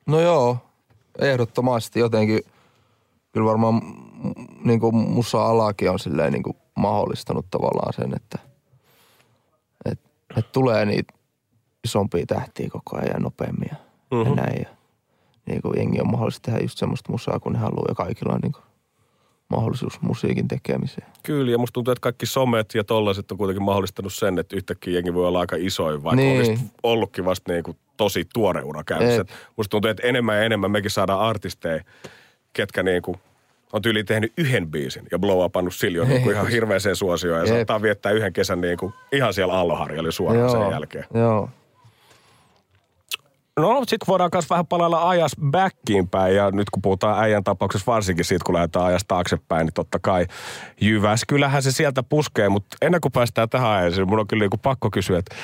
No 0.07 0.21
joo, 0.21 0.59
ehdottomasti 1.19 2.01
jotenkin 2.01 2.41
kyllä 3.33 3.47
varmaan 3.47 3.83
niin 4.65 4.81
kuin 4.81 4.97
musa-alakin 4.97 5.91
on 5.91 5.99
silleen 5.99 6.33
niin 6.33 6.43
kuin 6.43 6.57
mahdollistanut 6.75 7.47
tavallaan 7.51 7.93
sen, 7.93 8.17
että 8.17 8.39
et, 9.85 10.01
et 10.37 10.53
tulee 10.53 10.85
niitä 10.85 11.15
isompia 11.85 12.27
tähtiä 12.27 12.69
koko 12.71 12.97
ajan 12.97 13.23
nopeammin 13.23 13.69
ja, 13.71 13.77
mm-hmm. 14.11 14.31
ja 14.31 14.43
näin. 14.43 14.63
Ja, 14.63 14.74
niin 15.47 15.63
kuin 15.63 15.75
jengi 15.77 16.01
on 16.01 16.11
mahdollista 16.11 16.51
tehdä 16.51 16.65
just 16.65 16.79
semmoista 16.79 17.13
musaa, 17.13 17.41
kun 17.41 17.53
ne 17.53 17.59
haluaa 17.59 17.85
ja 17.89 17.95
kaikilla 17.95 18.33
on 18.33 18.41
niin 18.43 18.53
kuin 18.53 18.65
mahdollisuus 19.49 20.01
musiikin 20.01 20.49
tekemiseen. 20.49 21.07
Kyllä, 21.23 21.51
ja 21.51 21.59
musta 21.59 21.73
tuntuu, 21.73 21.93
että 21.93 22.01
kaikki 22.01 22.27
somet 22.27 22.75
ja 22.75 22.85
tollaiset 22.85 23.33
on 23.33 23.39
kuitenkin 23.39 23.63
mahdollistanut 23.63 24.15
sen, 24.15 24.39
että 24.39 24.57
yhtäkkiä 24.57 24.95
jengi 24.95 25.15
voi 25.15 25.27
olla 25.27 25.41
aika 25.41 25.57
isoin, 25.59 26.05
vaikka 26.05 26.23
niin. 26.23 26.37
olisi 26.37 26.59
ollutkin 26.83 27.25
vasta 27.25 27.53
niin 27.53 27.65
kuin 27.65 27.77
tosi 27.97 28.27
tuore 28.35 28.63
ura 28.63 28.85
käynnissä. 28.85 29.25
Musta 29.57 29.71
tuntuu, 29.71 29.91
että 29.91 30.07
enemmän 30.07 30.37
ja 30.37 30.43
enemmän 30.43 30.71
mekin 30.71 30.91
saadaan 30.91 31.21
artisteja, 31.21 31.85
ketkä 32.53 32.83
niin 32.83 33.03
kuin 33.03 33.17
on 33.73 33.83
tyyli 33.83 34.05
tehnyt 34.05 34.33
yhden 34.39 34.71
biisin 34.71 35.03
ja 35.11 35.19
blow 35.19 35.45
upannut 35.45 35.75
sillä 35.75 36.05
niin 36.05 36.31
ihan 36.31 36.49
hirveäseen 36.49 36.97
suosioon 36.97 37.41
ja 37.41 37.47
saattaa 37.47 37.83
viettää 37.83 38.13
yhden 38.13 38.33
kesän 38.33 38.61
niin 38.61 38.79
kuin 38.79 38.93
ihan 39.13 39.35
siellä 39.35 39.55
alloharjalla 39.55 40.11
suoraan 40.11 40.41
Joo. 40.41 40.63
sen 40.63 40.71
jälkeen. 40.71 41.05
Joo. 41.15 41.49
No 43.61 43.81
sitten 43.81 44.07
voidaan 44.09 44.31
myös 44.33 44.51
vähän 44.51 44.67
palailla 44.67 45.09
ajas 45.09 45.37
backiin 45.51 46.09
päin 46.09 46.37
ja 46.37 46.51
nyt 46.51 46.71
kun 46.71 46.83
puhutaan 46.83 47.25
äijän 47.25 47.45
tapauksessa 47.45 47.93
varsinkin 47.93 48.25
siitä, 48.25 48.45
kun 48.45 48.55
lähdetään 48.55 48.85
ajasta 48.85 49.09
taaksepäin, 49.09 49.67
niin 49.67 49.75
totta 49.75 49.99
kai 49.99 50.27
Jyväskylähän 50.81 51.63
se 51.63 51.73
sieltä 51.73 52.03
puskee, 52.03 52.49
mutta 52.49 52.77
ennen 52.83 53.01
kuin 53.01 53.13
päästään 53.13 53.49
tähän 53.49 53.71
ajassa, 53.71 54.05
mun 54.05 54.19
on 54.19 54.27
kyllä 54.27 54.41
niin 54.41 54.61
pakko 54.63 54.91
kysyä, 54.91 55.19
että 55.19 55.35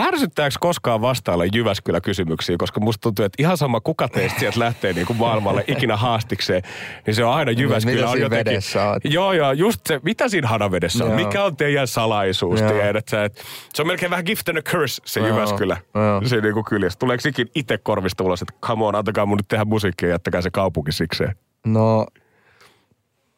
ärsyttääkö 0.00 0.56
koskaan 0.60 1.00
vastailla 1.00 1.44
Jyväskylä 1.44 2.00
kysymyksiä, 2.00 2.56
koska 2.58 2.80
musta 2.80 3.00
tuntuu, 3.00 3.24
että 3.24 3.42
ihan 3.42 3.56
sama 3.56 3.80
kuka 3.80 4.08
teistä 4.08 4.38
sieltä 4.38 4.60
lähtee 4.60 4.92
niin 4.92 5.06
kuin 5.06 5.16
maailmalle 5.16 5.64
ikinä 5.66 5.96
haastikseen, 5.96 6.62
niin 7.06 7.14
se 7.14 7.24
on 7.24 7.34
aina 7.34 7.50
niin, 7.50 7.58
Jyväskylä 7.58 7.94
mitä 7.94 8.08
on 8.08 8.20
jotenkin. 8.20 8.52
Vedessä 8.52 8.88
oot? 8.88 9.04
Joo, 9.04 9.32
joo, 9.32 9.52
just 9.52 9.80
se, 9.86 10.00
mitä 10.02 10.28
siinä 10.28 10.48
hanavedessä 10.48 11.04
on, 11.04 11.12
mikä 11.12 11.44
on 11.44 11.56
teidän 11.56 11.86
salaisuus, 11.86 12.62
tiedät 12.62 13.08
sä, 13.08 13.24
että 13.24 13.42
se 13.74 13.82
on 13.82 13.88
melkein 13.88 14.10
vähän 14.10 14.24
gift 14.24 14.48
and 14.48 14.58
a 14.58 14.62
curse 14.62 15.02
se 15.04 15.20
joo, 15.20 15.28
Jyväskylä, 15.28 15.76
joo. 15.94 16.20
se 16.24 16.40
niin 16.40 16.54
kuin 16.54 16.64
kyljessä. 16.64 16.98
Tuleeko 16.98 17.28
ikin 17.28 17.47
itse 17.54 17.78
korvista 17.78 18.24
ulos, 18.24 18.42
että 18.42 18.54
come 18.62 18.84
on, 18.84 18.94
antakaa 18.94 19.26
mun 19.26 19.36
nyt 19.36 19.48
tehdä 19.48 19.64
musiikkia 19.64 20.08
ja 20.08 20.14
jättäkää 20.14 20.42
se 20.42 20.50
kaupunki 20.50 20.92
sikseen? 20.92 21.36
No, 21.66 22.06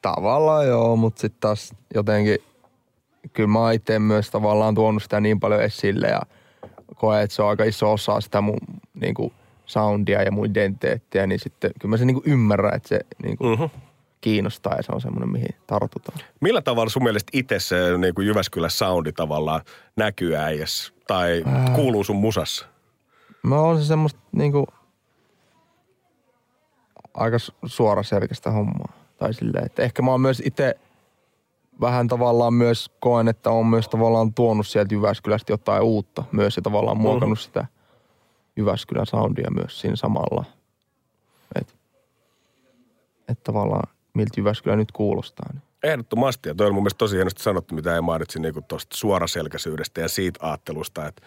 tavallaan 0.02 0.66
joo, 0.66 0.96
mutta 0.96 1.20
sitten 1.20 1.40
taas 1.40 1.74
jotenkin, 1.94 2.38
kyllä 3.32 3.48
mä 3.48 3.72
itse 3.72 3.98
myös 3.98 4.30
tavallaan 4.30 4.74
tuonut 4.74 5.02
sitä 5.02 5.20
niin 5.20 5.40
paljon 5.40 5.62
esille 5.62 6.06
ja– 6.06 6.20
koen, 7.00 7.22
että 7.22 7.36
se 7.36 7.42
on 7.42 7.48
aika 7.48 7.64
iso 7.64 7.92
osa 7.92 8.20
sitä 8.20 8.40
mun 8.40 8.58
niin 8.94 9.14
kuin 9.14 9.32
soundia 9.66 10.22
ja 10.22 10.32
mun 10.32 10.46
identiteettiä, 10.46 11.26
niin 11.26 11.40
sitten 11.40 11.70
kyllä 11.80 11.90
mä 11.90 11.96
sen 11.96 12.06
niin 12.06 12.22
kuin 12.22 12.32
ymmärrän, 12.32 12.74
että 12.74 12.88
se 12.88 13.00
niin 13.22 13.36
kuin 13.36 13.52
uh-huh. 13.52 13.70
kiinnostaa 14.20 14.74
ja 14.76 14.82
se 14.82 14.92
on 14.92 15.00
semmoinen, 15.00 15.28
mihin 15.28 15.54
tartutaan. 15.66 16.18
Millä 16.40 16.62
tavalla 16.62 16.90
sun 16.90 17.02
mielestä 17.02 17.30
itse 17.32 17.58
se 17.58 17.98
niin 17.98 18.14
kuin 18.14 18.26
Jyväskylän 18.26 18.70
soundi 18.70 19.12
tavallaan 19.12 19.60
näkyy 19.96 20.36
äijäs 20.36 20.92
tai 21.06 21.42
äh. 21.46 21.74
kuuluu 21.74 22.04
sun 22.04 22.16
musassa? 22.16 22.66
Mä 23.42 23.60
oon 23.60 23.78
se 23.78 23.84
semmoista 23.84 24.20
niin 24.32 24.52
kuin 24.52 24.66
aika 27.14 27.36
suoraselkäistä 27.66 28.50
hommaa. 28.50 28.92
Tai 29.16 29.34
silleen, 29.34 29.66
että 29.66 29.82
ehkä 29.82 30.02
mä 30.02 30.10
oon 30.10 30.20
myös 30.20 30.42
itse– 30.44 30.74
vähän 31.80 32.08
tavallaan 32.08 32.54
myös 32.54 32.90
koen, 33.00 33.28
että 33.28 33.50
on 33.50 33.66
myös 33.66 33.88
tavallaan 33.88 34.34
tuonut 34.34 34.66
sieltä 34.66 34.94
Jyväskylästä 34.94 35.52
jotain 35.52 35.82
uutta 35.82 36.24
myös 36.32 36.56
ja 36.56 36.62
tavallaan 36.62 36.96
mm-hmm. 36.96 37.08
muokannut 37.08 37.38
mm-hmm. 37.38 37.44
sitä 37.44 37.66
Jyväskylän 38.56 39.06
soundia 39.06 39.50
myös 39.50 39.80
siinä 39.80 39.96
samalla. 39.96 40.44
Että 41.60 41.72
et 43.28 43.42
tavallaan 43.42 43.94
miltä 44.14 44.40
Jyväskylä 44.40 44.76
nyt 44.76 44.92
kuulostaa. 44.92 45.50
Niin. 45.52 45.62
Ehdottomasti, 45.82 46.48
ja 46.48 46.54
toi 46.54 46.66
on 46.66 46.74
mun 46.74 46.82
mielestä 46.82 46.98
tosi 46.98 47.16
hienosti 47.16 47.42
sanottu, 47.42 47.74
mitä 47.74 47.94
ei 47.94 48.00
mainitsi 48.00 48.40
niin 48.40 48.64
tuosta 48.68 48.96
suoraselkäisyydestä 48.96 50.00
ja 50.00 50.08
siitä 50.08 50.46
aattelusta, 50.46 51.06
että 51.06 51.22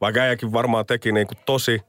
vaikka 0.00 0.20
äijäkin 0.20 0.52
varmaan 0.52 0.86
teki 0.86 1.12
niin 1.12 1.26
kuin 1.26 1.38
tosi 1.46 1.80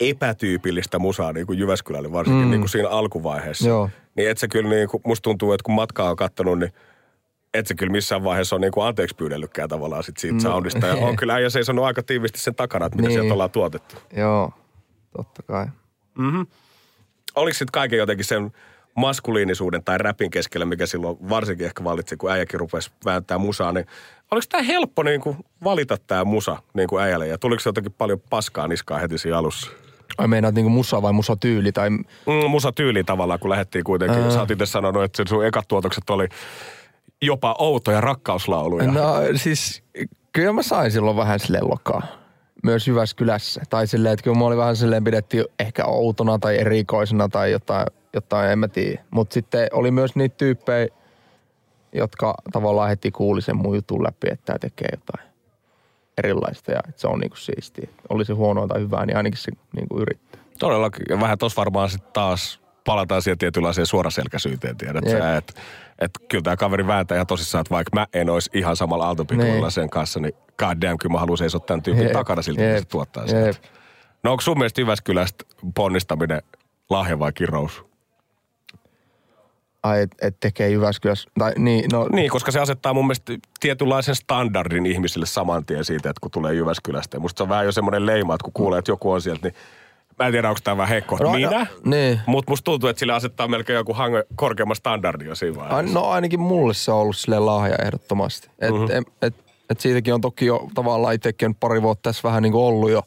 epätyypillistä 0.00 0.98
musaa 0.98 1.32
niin 1.32 1.46
kuin 1.46 1.58
Jyväskylälle, 1.58 2.12
varsinkin 2.12 2.44
mm. 2.44 2.50
niin 2.50 2.60
kuin 2.60 2.68
siinä 2.68 2.88
alkuvaiheessa. 2.88 3.68
Joo. 3.68 3.90
Niin 4.16 4.30
et 4.30 4.38
se 4.38 4.48
kyllä 4.48 4.70
niin 4.70 4.88
kuin, 4.88 5.02
musta 5.06 5.22
tuntuu, 5.22 5.52
että 5.52 5.64
kun 5.64 5.74
matkaa 5.74 6.10
on 6.10 6.16
kattonut, 6.16 6.58
niin 6.58 6.72
et 7.54 7.66
se 7.66 7.74
kyllä 7.74 7.92
missään 7.92 8.24
vaiheessa 8.24 8.56
on 8.56 8.60
niinku 8.60 8.80
anteeksi 8.80 9.16
pyydellytkään 9.16 9.68
tavallaan 9.68 10.02
sit 10.02 10.16
siitä 10.16 10.34
no, 10.34 10.40
soundista. 10.40 10.86
Ja 10.86 10.94
on 11.06 11.16
kyllä 11.16 11.34
äijä 11.34 11.50
seisonut 11.50 11.84
aika 11.84 12.02
tiivisti 12.02 12.38
sen 12.38 12.54
takana, 12.54 12.86
että 12.86 12.96
mitä 12.96 13.08
niin. 13.08 13.18
sieltä 13.18 13.32
ollaan 13.32 13.50
tuotettu. 13.50 13.96
Joo, 14.16 14.52
totta 15.16 15.42
kai. 15.42 15.66
Mm-hmm. 16.18 16.46
Oliko 17.34 17.54
sitten 17.54 17.72
kaiken 17.72 17.98
jotenkin 17.98 18.24
sen 18.24 18.52
maskuliinisuuden 18.94 19.84
tai 19.84 19.98
räpin 19.98 20.30
keskellä, 20.30 20.66
mikä 20.66 20.86
silloin 20.86 21.16
varsinkin 21.28 21.66
ehkä 21.66 21.84
valitsi, 21.84 22.16
kun 22.16 22.30
äijäkin 22.30 22.60
rupesi 22.60 22.90
vääntää 23.04 23.38
musaa, 23.38 23.72
niin 23.72 23.86
oliko 24.30 24.46
tämä 24.50 24.62
helppo 24.62 25.02
niin 25.02 25.20
kuin 25.20 25.36
valita 25.64 25.96
tämä 26.06 26.24
musa 26.24 26.56
niin 26.74 26.88
kuin 26.88 27.02
äijälle? 27.02 27.26
Ja 27.26 27.38
tuliko 27.38 27.60
se 27.60 27.68
jotenkin 27.68 27.92
paljon 27.92 28.20
paskaa 28.30 28.68
niskaa 28.68 28.98
heti 28.98 29.18
siinä 29.18 29.38
alussa? 29.38 29.70
Ai 30.18 30.28
meinaat 30.28 30.54
niinku 30.54 30.70
musa 30.70 31.02
vai 31.02 31.12
musatyyli? 31.12 31.72
Tai... 31.72 31.90
Mm, 31.90 32.04
musatyyli 32.48 33.04
tavallaan, 33.04 33.40
kun 33.40 33.50
lähdettiin 33.50 33.84
kuitenkin. 33.84 34.22
Ää. 34.22 34.30
Sä 34.30 34.40
oot 34.40 34.50
itse 34.50 34.66
sanonut, 34.66 35.02
että 35.02 35.22
sun 35.28 35.46
ekat 35.46 35.68
tuotokset 35.68 36.10
oli 36.10 36.28
jopa 37.22 37.56
outoja 37.58 38.00
rakkauslauluja. 38.00 38.86
No 38.86 39.14
siis 39.36 39.82
kyllä 40.32 40.52
mä 40.52 40.62
sain 40.62 40.90
silloin 40.90 41.16
vähän 41.16 41.40
silleen 41.40 41.68
lokaa. 41.70 42.02
Myös 42.62 42.88
Jyväskylässä. 42.88 43.62
Tai 43.70 43.86
silleen, 43.86 44.12
että 44.12 44.24
kyllä 44.24 44.38
mä 44.38 44.44
olin 44.44 44.58
vähän 44.58 44.76
silleen 44.76 45.04
pidettiin 45.04 45.44
ehkä 45.58 45.84
outona 45.84 46.38
tai 46.38 46.58
erikoisena 46.58 47.28
tai 47.28 47.52
jotain, 47.52 47.86
jotain 48.14 48.50
en 48.50 48.58
mä 48.58 48.68
tiedä. 48.68 49.04
Mutta 49.10 49.34
sitten 49.34 49.68
oli 49.72 49.90
myös 49.90 50.16
niitä 50.16 50.36
tyyppejä, 50.36 50.88
jotka 51.92 52.34
tavallaan 52.52 52.88
heti 52.88 53.10
kuuli 53.10 53.42
sen 53.42 53.56
mun 53.56 53.74
jutun 53.74 54.02
läpi, 54.02 54.26
että 54.30 54.44
tämä 54.44 54.58
tekee 54.58 54.88
jotain 54.92 55.30
erilaista 56.18 56.72
ja 56.72 56.80
että 56.88 57.00
se 57.00 57.08
on 57.08 57.18
niinku 57.18 57.36
siistiä. 57.36 57.88
Oli 58.08 58.24
se 58.24 58.32
huonoa 58.32 58.66
tai 58.66 58.80
hyvää, 58.80 59.06
niin 59.06 59.16
ainakin 59.16 59.38
se 59.38 59.52
niinku 59.76 59.98
yrittää. 59.98 60.40
Todellakin. 60.58 61.04
Ja 61.08 61.20
vähän 61.20 61.38
tuossa 61.38 61.60
varmaan 61.60 61.90
sitten 61.90 62.12
taas 62.12 62.60
palataan 62.84 63.22
siihen 63.22 63.38
tietynlaiseen 63.38 63.86
suoraselkäisyyteen, 63.86 64.76
tiedät 64.76 65.06
yeah. 65.06 65.20
sä, 65.20 65.36
että 65.36 65.52
että 65.98 66.20
kyllä 66.28 66.42
tämä 66.42 66.56
kaveri 66.56 66.86
vääntää 66.86 67.16
ihan 67.16 67.26
tosissaan, 67.26 67.60
että 67.60 67.74
vaikka 67.74 67.90
mä 67.94 68.06
en 68.12 68.30
olisi 68.30 68.50
ihan 68.54 68.76
samalla 68.76 69.06
aaltopituudella 69.06 69.60
niin. 69.60 69.70
sen 69.70 69.90
kanssa, 69.90 70.20
niin 70.20 70.34
god 70.58 70.82
damn, 70.82 70.98
kyllä 70.98 71.12
mä 71.12 71.18
haluan 71.18 71.38
seisoo 71.38 71.60
tämän 71.60 71.82
tyypin 71.82 72.02
Jep. 72.02 72.12
takana 72.12 72.42
siltä, 72.42 72.62
Jep. 72.62 72.78
se 72.78 72.84
tuottaa 72.84 73.26
sieltä. 73.26 73.58
No 74.22 74.30
onko 74.30 74.40
sun 74.40 74.58
mielestä 74.58 74.80
Jyväskylästä 74.80 75.44
ponnistaminen 75.74 76.42
lahja 76.90 77.18
vai 77.18 77.32
kirous? 77.32 77.84
Ai, 79.84 80.02
että 80.02 80.26
et 80.26 80.36
tekee 80.40 80.70
Jyväskylässä, 80.70 81.30
tai 81.38 81.52
niin, 81.58 81.84
no. 81.92 82.08
Niin, 82.12 82.30
koska 82.30 82.50
se 82.50 82.60
asettaa 82.60 82.94
mun 82.94 83.06
mielestä 83.06 83.32
tietynlaisen 83.60 84.14
standardin 84.14 84.86
ihmisille 84.86 85.26
saman 85.26 85.66
tien 85.66 85.84
siitä, 85.84 86.10
että 86.10 86.20
kun 86.20 86.30
tulee 86.30 86.54
Jyväskylästä. 86.54 87.18
Musta 87.18 87.38
se 87.38 87.42
on 87.42 87.48
vähän 87.48 87.64
jo 87.64 87.72
semmoinen 87.72 88.06
leima, 88.06 88.34
että 88.34 88.44
kun 88.44 88.52
kuulee, 88.52 88.78
että 88.78 88.90
joku 88.90 89.12
on 89.12 89.22
sieltä, 89.22 89.48
niin 89.48 89.54
Mä 90.18 90.26
en 90.26 90.32
tiedä, 90.32 90.48
onko 90.48 90.60
tämä 90.64 90.76
vähän 90.76 90.94
hekko, 90.94 91.16
no, 91.16 91.32
minä, 91.32 91.50
no, 91.50 91.66
niin. 91.84 92.20
mutta 92.26 92.52
musta 92.52 92.64
tuntuu, 92.64 92.88
että 92.88 93.00
sille 93.00 93.12
asettaa 93.12 93.48
melkein 93.48 93.76
joku 93.76 93.94
hange, 93.94 94.24
korkeamman 94.36 94.76
standardia 94.76 95.34
siinä 95.34 95.56
vaiheessa. 95.56 95.94
No 95.94 96.04
ainakin 96.04 96.40
mulle 96.40 96.74
se 96.74 96.92
on 96.92 96.98
ollut 96.98 97.16
sille 97.16 97.38
lahja 97.38 97.76
ehdottomasti. 97.82 98.48
Et, 98.58 98.70
mm-hmm. 98.70 98.88
et, 98.90 99.04
et, 99.22 99.34
et 99.70 99.80
siitäkin 99.80 100.14
on 100.14 100.20
toki 100.20 100.46
jo 100.46 100.68
tavallaan 100.74 101.14
itsekin 101.14 101.54
pari 101.54 101.82
vuotta 101.82 102.02
tässä 102.02 102.28
vähän 102.28 102.42
niin 102.42 102.52
kuin 102.52 102.64
ollut 102.64 102.90
jo 102.90 103.02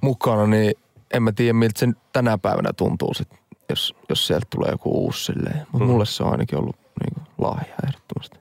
mukana, 0.00 0.46
niin 0.46 0.74
en 1.14 1.22
mä 1.22 1.32
tiedä 1.32 1.52
miltä 1.52 1.80
se 1.80 1.88
tänä 2.12 2.38
päivänä 2.38 2.72
tuntuu 2.72 3.14
sit, 3.14 3.28
jos, 3.70 3.94
jos 4.08 4.26
sieltä 4.26 4.46
tulee 4.50 4.70
joku 4.70 5.04
uusi 5.04 5.24
silleen. 5.24 5.58
Mutta 5.58 5.68
mm-hmm. 5.72 5.86
mulle 5.86 6.06
se 6.06 6.22
on 6.22 6.32
ainakin 6.32 6.58
ollut 6.58 6.76
niin 6.76 7.14
kuin 7.14 7.26
lahja 7.38 7.74
ehdottomasti. 7.86 8.38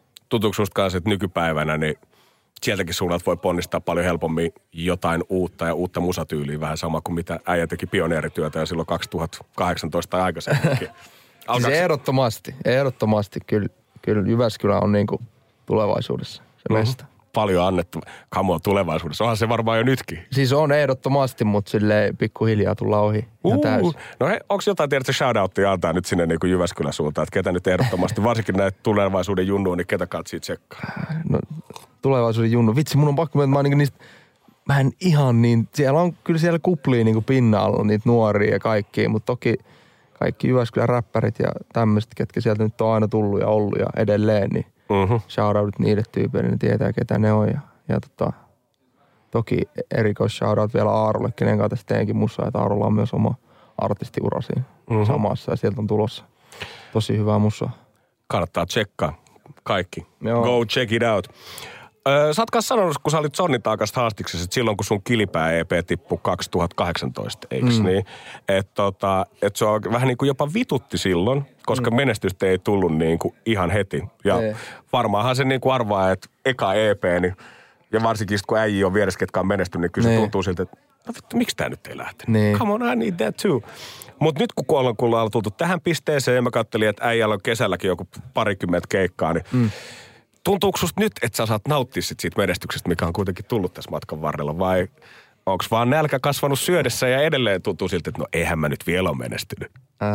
Susta 0.55 0.74
kanssa, 0.74 0.98
että 0.98 1.09
nykypäivänä 1.09 1.77
niin 1.77 1.95
sieltäkin 2.63 2.93
suunnalta 2.93 3.25
voi 3.25 3.38
ponnistaa 3.38 3.81
paljon 3.81 4.05
helpommin 4.05 4.53
jotain 4.74 5.24
uutta 5.29 5.65
ja 5.65 5.74
uutta 5.74 6.00
musatyyliä, 6.00 6.59
vähän 6.59 6.77
sama 6.77 7.01
kuin 7.01 7.15
mitä 7.15 7.39
äijä 7.45 7.67
teki 7.67 7.86
pioneerityötä 7.86 8.59
jo 8.59 8.65
silloin 8.65 8.86
2018 8.86 10.12
tai 10.12 10.21
aikaisemminkin. 10.21 10.89
siis 11.53 11.67
ehdottomasti, 11.67 12.55
ehdottomasti. 12.65 13.39
Kyllä, 13.48 13.67
kyllä 14.01 14.29
Jyväskylä 14.29 14.79
on 14.79 14.91
niin 14.91 15.07
kuin 15.07 15.21
tulevaisuudessa 15.65 16.43
se 16.57 16.74
mm-hmm. 16.74 17.18
Paljon 17.33 17.67
annettu 17.67 18.01
kamua 18.29 18.59
tulevaisuudessa. 18.59 19.24
Onhan 19.24 19.38
se 19.38 19.50
varmaan 19.50 19.77
jo 19.77 19.83
nytkin. 19.83 20.19
Siis 20.31 20.53
on 20.53 20.71
ehdottomasti, 20.71 21.45
mutta 21.45 21.71
sille 21.71 22.13
pikkuhiljaa 22.17 22.75
tulla 22.75 23.00
ohi 23.00 23.27
uh, 23.43 23.93
No 24.19 24.27
he, 24.27 24.39
onko 24.50 24.63
jotain, 24.67 24.89
tiedätkö, 24.89 25.13
shoutouttia 25.13 25.71
antaa 25.71 25.93
nyt 25.93 26.05
sinne 26.05 26.25
niin 26.25 26.39
kuin 26.39 26.51
Jyväskylän 26.51 26.93
suuntaan, 26.93 27.24
että 27.24 27.33
ketä 27.33 27.51
nyt 27.51 27.67
ehdottomasti, 27.67 28.24
varsinkin 28.24 28.55
näitä 28.55 28.77
tulevaisuuden 28.83 29.48
junnuun, 29.48 29.77
niin 29.77 29.88
ketä 29.88 30.07
katsi 30.07 30.39
tsekkaa? 30.39 31.05
No 31.29 31.39
tulevaisuuden 32.01 32.51
junnu. 32.51 32.75
Vitsi, 32.75 32.98
mun 32.98 33.07
on 33.07 33.15
pakko, 33.15 33.43
että 33.43 33.53
mä 33.55 33.63
niin 33.63 33.77
niistä, 33.77 33.98
mä 34.65 34.79
en 34.79 34.91
ihan 35.01 35.41
niin, 35.41 35.67
siellä 35.74 36.01
on 36.01 36.13
kyllä 36.24 36.39
siellä 36.39 36.59
kuplia 36.59 37.03
niin 37.03 37.24
pinnalla 37.24 37.83
niitä 37.83 38.09
nuoria 38.09 38.53
ja 38.53 38.59
kaikkia, 38.59 39.09
mutta 39.09 39.25
toki 39.25 39.55
kaikki 40.19 40.48
Jyväskylän 40.48 40.89
räppärit 40.89 41.39
ja 41.39 41.51
tämmöiset, 41.74 42.12
ketkä 42.15 42.41
sieltä 42.41 42.63
nyt 42.63 42.81
on 42.81 42.93
aina 42.93 43.07
tullut 43.07 43.39
ja 43.39 43.48
ollut 43.48 43.79
ja 43.79 43.86
edelleen, 43.98 44.50
niin 44.50 44.65
uh-huh. 44.89 45.22
shoutoutit 45.29 45.79
niille 45.79 46.03
tyypeille, 46.12 46.50
ne 46.50 46.58
tietää 46.58 46.93
ketä 46.93 47.19
ne 47.19 47.34
on 47.34 47.48
ja, 47.48 47.60
ja 47.88 48.00
tota, 48.00 48.34
toki 49.31 49.62
erikois 49.91 50.38
shoutout 50.38 50.74
vielä 50.74 50.89
Aarolle, 50.89 51.29
kenen 51.36 51.58
kanssa 51.58 51.69
tässä 51.69 51.86
teenkin 51.86 52.17
mussa, 52.17 52.48
että 52.48 52.60
Aarolla 52.60 52.86
on 52.86 52.93
myös 52.93 53.13
oma 53.13 53.36
artistiura 53.77 54.41
siinä 54.41 54.63
uh-huh. 54.89 55.08
samassa 55.08 55.51
ja 55.51 55.55
sieltä 55.55 55.81
on 55.81 55.88
tulossa 55.88 56.24
Tosi 56.93 57.17
hyvää 57.17 57.39
musaa. 57.39 57.72
Kannattaa 58.27 58.65
tsekkaa 58.65 59.22
kaikki. 59.63 60.08
Joo. 60.22 60.43
Go 60.43 60.65
check 60.65 60.91
it 60.91 61.03
out. 61.03 61.27
Öö, 62.07 62.33
sä 62.33 62.41
oot 62.41 62.51
kanssa 62.51 62.75
sanonut, 62.75 62.97
kun 63.03 63.11
sä 63.11 63.19
olit 63.19 63.35
Sonnin 63.35 63.61
taakasta 63.61 64.01
haastiksessa, 64.01 64.43
että 64.43 64.53
silloin 64.53 64.77
kun 64.77 64.85
sun 64.85 65.03
kilipää 65.03 65.51
EP 65.51 65.71
tippui 65.87 66.19
2018, 66.21 67.47
eiks 67.51 67.79
mm. 67.79 67.85
niin? 67.85 68.05
Että 68.47 68.71
tota, 68.75 69.25
et 69.41 69.55
se 69.55 69.65
on 69.65 69.81
vähän 69.91 70.07
niin 70.07 70.17
kuin 70.17 70.27
jopa 70.27 70.53
vitutti 70.53 70.97
silloin, 70.97 71.45
koska 71.65 71.89
mm. 71.89 71.95
menestystä 71.95 72.45
ei 72.45 72.59
tullut 72.59 72.97
niin 72.97 73.19
kuin 73.19 73.35
ihan 73.45 73.69
heti. 73.71 74.03
Ja 74.23 74.41
Ei. 74.41 74.55
varmaanhan 74.93 75.35
se 75.35 75.43
niin 75.43 75.61
kuin 75.61 75.73
arvaa, 75.73 76.11
että 76.11 76.29
eka 76.45 76.73
EP, 76.73 77.03
niin, 77.19 77.35
ja 77.91 78.03
varsinkin 78.03 78.39
kun 78.47 78.57
äijä 78.57 78.87
on 78.87 78.93
vieressä, 78.93 79.19
ketkä 79.19 79.39
on 79.39 79.47
menestynyt, 79.47 79.81
niin 79.81 79.91
kyllä 79.91 80.05
se 80.05 80.09
Niin. 80.09 80.21
tuntuu 80.21 80.43
siltä, 80.43 80.63
että 80.63 80.77
no 81.07 81.13
vittu, 81.15 81.37
miksi 81.37 81.55
tää 81.55 81.69
nyt 81.69 81.87
ei 81.87 81.97
lähtenyt? 81.97 82.27
Niin. 82.41 82.57
Come 82.57 82.73
on, 82.73 82.93
I 82.93 82.95
need 82.95 83.13
that 83.17 83.37
too. 83.37 83.61
Mutta 84.19 84.41
nyt 84.43 84.53
kun 84.53 84.79
ollaan, 84.79 84.95
kun 84.95 85.07
ollaan 85.07 85.31
tultu 85.31 85.51
tähän 85.51 85.81
pisteeseen 85.81 86.35
ja 86.35 86.41
mä 86.41 86.51
kattelin, 86.51 86.89
että 86.89 87.07
äijällä 87.07 87.33
on 87.33 87.41
kesälläkin 87.43 87.87
joku 87.87 88.07
parikymmentä 88.33 88.85
keikkaa, 88.89 89.33
niin 89.33 89.43
mm. 89.51 89.69
Tuntuuko 90.49 90.77
susta 90.77 91.01
nyt, 91.01 91.11
että 91.21 91.37
sä 91.37 91.45
saat 91.45 91.67
nauttia 91.67 92.01
sit 92.01 92.19
siitä 92.19 92.41
menestyksestä, 92.41 92.89
mikä 92.89 93.05
on 93.05 93.13
kuitenkin 93.13 93.45
tullut 93.45 93.73
tässä 93.73 93.91
matkan 93.91 94.21
varrella, 94.21 94.59
vai 94.59 94.87
onko 95.45 95.65
vaan 95.71 95.89
nälkä 95.89 96.19
kasvanut 96.19 96.59
syödessä 96.59 97.07
ja 97.07 97.21
edelleen 97.21 97.61
tuntuu 97.61 97.87
siltä, 97.87 98.09
että 98.09 98.21
no 98.21 98.27
eihän 98.33 98.59
mä 98.59 98.69
nyt 98.69 98.87
vielä 98.87 99.09
ole 99.09 99.17
menestynyt? 99.17 99.71
Öö, 100.01 100.09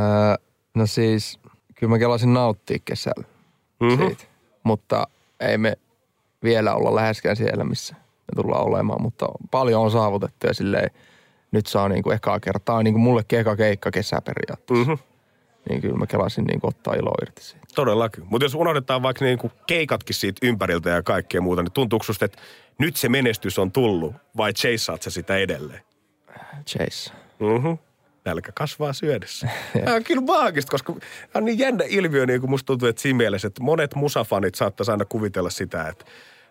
no 0.75 0.87
siis, 0.87 1.39
kyllä 1.75 1.91
mä 1.91 1.99
kelasin 1.99 2.35
nauttia 2.35 2.79
kesällä 2.85 3.25
Mhm. 3.81 4.07
siitä. 4.07 4.25
Mutta 4.65 5.07
ei 5.41 5.59
me 5.59 5.73
vielä 6.43 6.75
olla 6.75 6.95
läheskään 6.95 7.37
siellä, 7.37 7.65
missä 7.65 7.95
me 7.95 8.43
tullaan 8.43 8.65
olemaan. 8.67 9.03
Mutta 9.03 9.27
paljon 9.51 9.83
on 9.83 9.91
saavutettu 9.91 10.47
ja 10.47 10.55
silleen, 10.55 10.91
nyt 11.53 11.67
saa 11.67 11.89
niinku 11.89 12.11
ekaa 12.11 12.41
kertaa, 12.41 12.83
niinku 12.83 12.99
mullekin 13.01 13.39
eka 13.39 13.57
keikka 13.57 13.91
kesäperiaatteessa. 13.91 14.85
Mhm. 14.91 15.01
Niin 15.69 15.81
kyllä 15.81 15.97
mä 15.97 16.07
kelasin 16.07 16.45
niinku 16.45 16.67
ottaa 16.67 16.95
ilo 16.95 17.13
irti 17.23 17.43
siitä. 17.43 17.67
Todellakin. 17.75 18.25
Mutta 18.27 18.45
jos 18.45 18.55
unohdetaan 18.55 19.03
vaikka 19.03 19.25
niinku 19.25 19.53
keikatkin 19.67 20.15
siitä 20.15 20.47
ympäriltä 20.47 20.91
ja 20.91 21.03
kaikkea 21.03 21.41
muuta, 21.41 21.63
niin 21.63 21.73
tuntuuko 21.73 22.05
susta, 22.05 22.25
että 22.25 22.39
nyt 22.79 22.97
se 22.97 23.09
menestys 23.09 23.59
on 23.59 23.73
tullut 23.73 24.15
vai 24.37 24.53
chaseaat 24.53 25.03
sä 25.03 25.11
sitä 25.11 25.37
edelleen? 25.37 25.81
Chase. 26.67 27.11
Mhm. 27.39 27.73
Nälkä 28.25 28.53
kasvaa 28.53 28.93
syödessä. 28.93 29.49
Tämä 29.85 29.97
on 29.97 30.05
kyllä 30.05 30.21
maagista, 30.21 30.71
koska 30.71 30.93
tämä 30.93 31.03
on 31.35 31.45
niin 31.45 31.59
jännä 31.59 31.85
ilmiö, 31.89 32.27
niin 32.27 32.41
kuin 32.41 32.51
musta 32.51 32.67
tuntuu, 32.67 32.89
että 32.89 33.03
siinä 33.03 33.17
mielessä, 33.17 33.49
että 33.49 33.63
monet 33.63 33.95
musafanit 33.95 34.55
saattaisi 34.55 34.91
aina 34.91 35.05
kuvitella 35.05 35.51
sitä, 35.51 35.89
että 35.89 36.05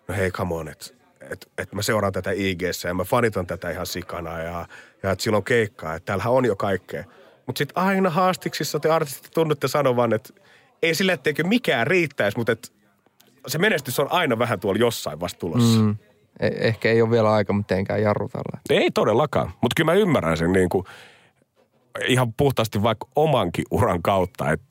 no 0.07 0.15
hei, 0.15 0.31
come 0.31 0.55
on, 0.55 0.67
että 0.67 0.85
että 1.31 1.47
että 1.57 1.75
mä 1.75 1.81
seuraan 1.81 2.13
tätä 2.13 2.31
ig 2.31 2.61
ja 2.61 2.93
mä 2.93 3.03
fanitan 3.03 3.47
tätä 3.47 3.69
ihan 3.69 3.85
sikana 3.85 4.39
ja, 4.39 4.65
ja 5.03 5.11
että 5.11 5.23
sillä 5.23 5.37
on 5.37 5.43
keikkaa, 5.43 5.95
että 5.95 6.05
täällähän 6.05 6.33
on 6.33 6.45
jo 6.45 6.55
kaikkea. 6.55 7.03
Mutta 7.45 7.57
sitten 7.57 7.83
aina 7.83 8.09
haastiksissa 8.09 8.79
te 8.79 8.89
artistit 8.89 9.31
tunnutte 9.31 9.67
sanovan, 9.67 10.13
että 10.13 10.33
ei 10.81 10.95
sillä, 10.95 11.13
etteikö 11.13 11.43
mikään 11.43 11.87
riittäisi, 11.87 12.37
mutta 12.37 12.51
että 12.51 12.67
se 13.47 13.57
menestys 13.57 13.99
on 13.99 14.07
aina 14.11 14.39
vähän 14.39 14.59
tuolla 14.59 14.79
jossain 14.79 15.19
vasta 15.19 15.39
tulossa. 15.39 15.79
Mm. 15.79 15.95
Eh- 16.43 16.57
ehkä 16.59 16.89
ei 16.91 17.01
ole 17.01 17.11
vielä 17.11 17.33
aika 17.33 17.53
mitenkään 17.53 18.01
jarrutella. 18.01 18.59
Ei 18.69 18.91
todellakaan, 18.91 19.47
mutta 19.47 19.73
kyllä 19.75 19.91
mä 19.91 19.99
ymmärrän 19.99 20.37
sen 20.37 20.51
niin 20.51 20.69
kuin 20.69 20.85
ihan 22.07 22.33
puhtaasti 22.33 22.83
vaikka 22.83 23.07
omankin 23.15 23.65
uran 23.71 24.01
kautta. 24.01 24.51
Et 24.51 24.61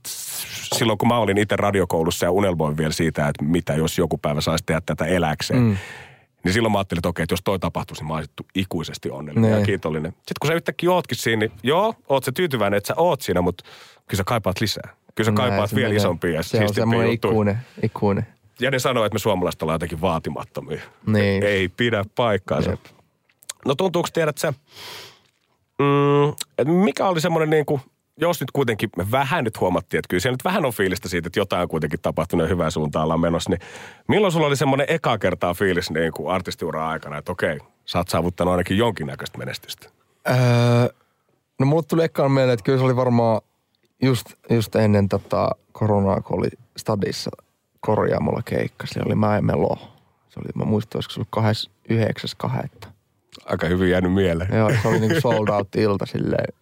silloin 0.75 0.99
kun 0.99 1.09
mä 1.09 1.19
olin 1.19 1.38
itse 1.38 1.57
radiokoulussa 1.57 2.26
ja 2.26 2.31
unelmoin 2.31 2.76
vielä 2.76 2.93
siitä, 2.93 3.29
että 3.29 3.45
mitä 3.45 3.75
jos 3.75 3.99
joku 3.99 4.19
päivä 4.19 4.41
saisi 4.41 4.64
tehdä 4.67 4.81
tätä 4.87 5.05
eläkseen. 5.05 5.61
Mm. 5.61 5.76
Niin 6.45 6.53
silloin 6.53 6.73
mä 6.73 6.79
ajattelin, 6.79 6.99
että 6.99 7.09
okei, 7.09 7.23
että 7.23 7.33
jos 7.33 7.41
toi 7.45 7.59
tapahtuisi, 7.59 8.03
niin 8.03 8.09
mä 8.09 8.15
olisin 8.15 8.33
ikuisesti 8.55 9.11
onnellinen 9.11 9.51
Nee. 9.51 9.61
ja 9.61 9.67
kiitollinen. 9.67 10.13
Sitten 10.13 10.35
kun 10.41 10.49
sä 10.49 10.55
yhtäkkiä 10.55 10.91
ootkin 10.93 11.19
siinä, 11.19 11.41
niin 11.41 11.53
joo, 11.63 11.95
oot 12.09 12.25
se 12.25 12.33
tyytyväinen, 12.33 12.79
että 12.79 12.89
sä 12.89 12.95
oot 12.97 13.21
siinä, 13.21 13.41
mutta 13.43 13.65
kyllä 14.09 14.19
sä 14.19 14.25
kaipaat 14.25 14.61
lisää. 14.61 14.97
Kyllä 15.15 15.27
sä 15.27 15.31
Näin 15.31 15.51
kaipaat 15.51 15.71
se 15.71 15.77
vielä 15.77 15.95
isompia 15.95 16.31
ja 16.31 16.43
Se 16.43 16.63
on 16.63 16.75
semmoinen 16.75 17.13
ikuinen, 17.13 17.59
ikuinen. 17.83 18.27
Ja 18.61 18.71
ne 18.71 18.79
sanoo, 18.79 19.05
että 19.05 19.15
me 19.15 19.19
suomalaiset 19.19 19.63
ollaan 19.63 19.75
jotenkin 19.75 20.01
vaatimattomia. 20.01 20.81
Niin. 21.07 21.43
Ei 21.43 21.69
pidä 21.69 22.05
paikkaansa. 22.14 22.71
Jep. 22.71 22.81
No 23.64 23.75
tuntuuko 23.75 24.09
tiedät 24.12 24.38
sä, 24.38 24.53
mm, 25.79 26.73
mikä 26.73 27.09
oli 27.09 27.21
semmoinen 27.21 27.51
niin 27.51 27.66
kuin, 27.66 27.81
jos 28.16 28.40
nyt 28.40 28.51
kuitenkin 28.51 28.90
me 28.96 29.11
vähän 29.11 29.44
nyt 29.44 29.61
huomattiin, 29.61 29.98
että 29.98 30.09
kyllä 30.09 30.20
siellä 30.20 30.35
nyt 30.35 30.44
vähän 30.44 30.64
on 30.64 30.72
fiilistä 30.72 31.09
siitä, 31.09 31.27
että 31.27 31.40
jotain 31.40 31.62
on 31.62 31.68
kuitenkin 31.68 32.01
tapahtunut 32.03 32.44
ja 32.44 32.48
hyvään 32.48 32.70
suuntaan 32.70 33.03
ollaan 33.05 33.20
menossa, 33.20 33.51
niin 33.51 33.61
milloin 34.09 34.33
sulla 34.33 34.46
oli 34.46 34.57
semmoinen 34.57 34.87
eka 34.90 35.18
kertaa 35.18 35.55
fiilis 35.55 35.90
niin 35.90 36.12
kuin 36.12 36.35
artistiuran 36.35 36.88
aikana, 36.88 37.18
että 37.18 37.33
okei, 37.33 37.59
sä 37.85 37.98
oot 37.98 38.09
saavuttanut 38.09 38.53
ainakin 38.53 38.79
jonkinnäköistä 38.79 39.38
menestystä? 39.38 39.88
Öö, 40.31 40.37
no 41.61 41.66
mulle 41.66 41.83
tuli 41.83 42.05
ekkaan 42.05 42.33
mieleen, 42.33 42.55
että 42.55 42.64
kyllä 42.64 42.79
se 42.79 42.85
oli 42.85 42.96
varmaan 42.96 43.40
just, 44.03 44.27
just 44.51 44.77
ennen 44.77 45.09
tota 45.09 45.51
koronaa, 45.72 46.20
kun 46.20 46.38
oli 46.38 46.48
stadissa 46.77 47.31
korjaamolla 47.81 48.42
keikka. 48.44 48.87
Se 48.87 49.01
oli 49.07 49.14
Mäemelo. 49.14 49.77
Se 50.29 50.40
oli, 50.40 50.48
mä 50.55 50.64
muistan, 50.64 50.96
olisiko 50.98 51.25
se 51.35 51.40
ollut 51.40 52.57
29.2. 52.85 52.88
Aika 53.44 53.66
hyvin 53.66 53.90
jäänyt 53.90 54.12
mieleen. 54.12 54.57
Joo, 54.57 54.70
se 54.83 54.88
oli 54.88 55.01
niinku 55.01 55.20
sold 55.20 55.48
out 55.48 55.77
ilta 55.77 56.07
silleen 56.07 56.55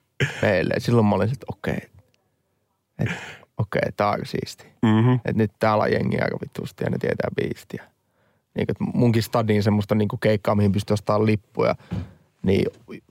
meille. 0.43 0.75
Silloin 0.79 1.07
mä 1.07 1.15
olin 1.15 1.33
että 1.33 1.47
okei, 1.49 1.79
että 2.99 3.15
okei, 3.59 3.93
tää 3.97 4.07
on 4.07 4.13
aika 4.13 4.27
siisti. 4.27 4.67
Mm-hmm. 4.83 5.15
Että 5.15 5.33
nyt 5.33 5.53
täällä 5.59 5.85
on 5.85 5.93
jengi 5.93 6.21
aika 6.21 6.39
vittuusti 6.41 6.85
ja 6.85 6.91
ne 6.91 6.99
tietää 6.99 7.29
biistiä. 7.37 7.85
Niin, 8.55 8.67
että 8.69 8.85
munkin 8.95 9.23
stadiin 9.23 9.63
semmoista 9.63 9.95
niinku 9.95 10.17
keikkaa, 10.17 10.55
mihin 10.55 10.73
pystyi 10.73 10.95
ostamaan 10.95 11.27
lippuja, 11.27 11.75
niin 12.43 12.65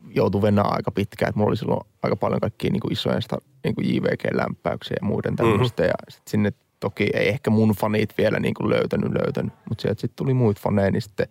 joutui 0.09 0.41
venää 0.41 0.65
aika 0.67 0.91
pitkään. 0.91 1.29
Että 1.29 1.39
mulla 1.39 1.49
oli 1.49 1.57
silloin 1.57 1.81
aika 2.03 2.15
paljon 2.15 2.39
kaikkia 2.39 2.71
niinku 2.71 2.87
isojen 2.91 3.21
niinku 3.63 3.81
JVG-lämpäyksiä 3.81 4.97
ja 5.01 5.07
muiden 5.07 5.35
tämmöistä. 5.35 5.83
Mm-hmm. 5.83 5.89
Ja 5.89 6.13
sit 6.15 6.27
sinne 6.27 6.53
toki 6.79 7.09
ei 7.13 7.29
ehkä 7.29 7.49
mun 7.49 7.69
fanit 7.69 8.17
vielä 8.17 8.39
niinku 8.39 8.69
löytänyt 8.69 9.11
löytänyt, 9.11 9.53
mutta 9.69 9.81
sieltä 9.81 10.01
sitten 10.01 10.15
tuli 10.15 10.33
muut 10.33 10.59
faneja, 10.59 10.91
niin 10.91 11.01
sitten 11.01 11.27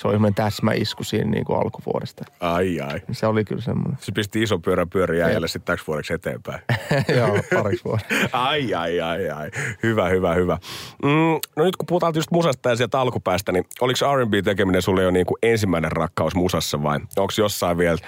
se 0.00 0.08
oli 0.08 0.14
semmoinen 0.14 0.34
täsmäisku 0.34 1.04
siinä 1.04 1.30
niinku 1.30 1.54
alkuvuodesta. 1.54 2.24
Ai 2.40 2.80
ai. 2.80 3.00
Se 3.12 3.26
oli 3.26 3.44
kyllä 3.44 3.62
semmoinen. 3.62 3.98
Se 4.00 4.12
pisti 4.12 4.42
iso 4.42 4.58
pyörä 4.58 4.86
pyöriä 4.86 5.24
jäljelle 5.24 5.48
sitten 5.48 5.72
täksi 5.72 5.86
vuodeksi 5.86 6.12
eteenpäin. 6.12 6.60
Joo, 7.18 7.38
pariksi 7.54 7.84
vuodeksi. 7.84 8.14
Ai, 8.32 8.74
ai, 8.74 9.00
ai, 9.00 9.30
ai. 9.30 9.50
Hyvä, 9.82 10.08
hyvä, 10.08 10.34
hyvä. 10.34 10.58
Mm, 11.02 11.40
no 11.56 11.64
nyt 11.64 11.76
kun 11.76 11.86
puhutaan 11.86 12.12
just 12.16 12.30
musasta 12.30 12.68
ja 12.68 12.76
sieltä 12.76 13.00
alkupäästä, 13.00 13.52
niin 13.52 13.64
oliko 13.80 13.98
R&B-tekeminen 14.16 14.82
sulle 14.82 15.02
jo 15.02 15.10
niin 15.10 15.26
kuin 15.26 15.38
ensimmäinen 15.42 15.92
rakkaus 15.92 16.34
musassa 16.34 16.82
vai 16.82 17.00
onko 17.16 17.32
jossain 17.38 17.78
vielä 17.78 17.98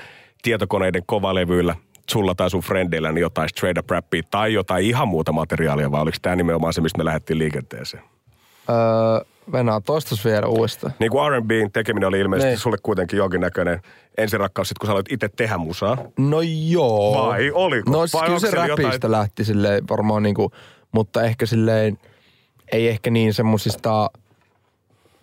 tietokoneiden 0.43 1.03
kovalevyillä 1.07 1.75
sulla 2.11 2.35
tai 2.35 2.51
sun 2.51 2.63
friendeillä 2.63 3.13
niin 3.13 3.23
jotain 3.23 3.49
straight 3.49 3.79
up 3.79 3.91
rappia 3.91 4.23
tai 4.31 4.53
jotain 4.53 4.85
ihan 4.85 5.09
muuta 5.09 5.33
materiaalia 5.33 5.91
vai 5.91 6.03
oliko 6.03 6.17
tämä 6.23 6.37
nimenomaan 6.37 6.73
se, 6.73 6.81
mistä 6.81 6.99
me 6.99 7.05
lähdettiin 7.05 7.39
liikenteeseen? 7.39 8.03
Öö, 8.71 9.32
Venää 9.53 9.81
toistus 9.81 10.25
vielä 10.25 10.47
uudestaan. 10.47 10.93
Niin 10.99 11.11
kuin 11.11 11.33
R&Bn 11.33 11.71
tekeminen 11.73 12.09
oli 12.09 12.21
ilmeisesti 12.21 12.49
Niin. 12.49 12.59
sulle 12.59 12.77
kuitenkin 12.83 13.17
jonkinnäköinen 13.17 13.81
ensirakkaus, 14.19 14.69
sit 14.69 14.79
kun 14.79 14.87
sä 14.87 14.93
aloit 14.93 15.13
itse 15.13 15.29
tehdä 15.29 15.59
musaa. 15.59 15.97
No 16.19 16.41
joo. 16.69 17.27
Vai 17.27 17.51
oliko? 17.51 17.91
No 17.91 17.99
Vai 17.99 18.09
siis 18.09 18.23
kyllä 18.25 18.39
se 18.39 18.51
räpistä 18.51 18.83
jotain- 18.95 19.11
lähti 19.13 19.45
silleen 19.45 19.85
varmaan 19.91 20.23
niinku, 20.23 20.53
mutta 20.93 21.23
ehkä 21.23 21.47
silleen, 21.47 21.99
ei 22.73 22.89
ehkä 22.89 23.11
niin 23.11 23.35
semmosista 23.35 24.11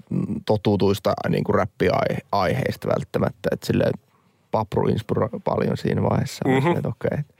mm, 0.09 0.25
totutuista 0.45 1.13
niinku 1.29 1.51
räppiaiheista 1.51 2.87
välttämättä. 2.87 3.49
Että 3.51 3.67
silleen 3.67 3.93
Papru 4.51 4.87
inspiroi 4.87 5.29
paljon 5.43 5.77
siinä 5.77 6.03
vaiheessa. 6.03 6.47
Mhm. 6.47 6.55
Mm-hmm. 6.55 6.75
Että 6.77 6.87
okei, 6.87 7.19
että 7.19 7.33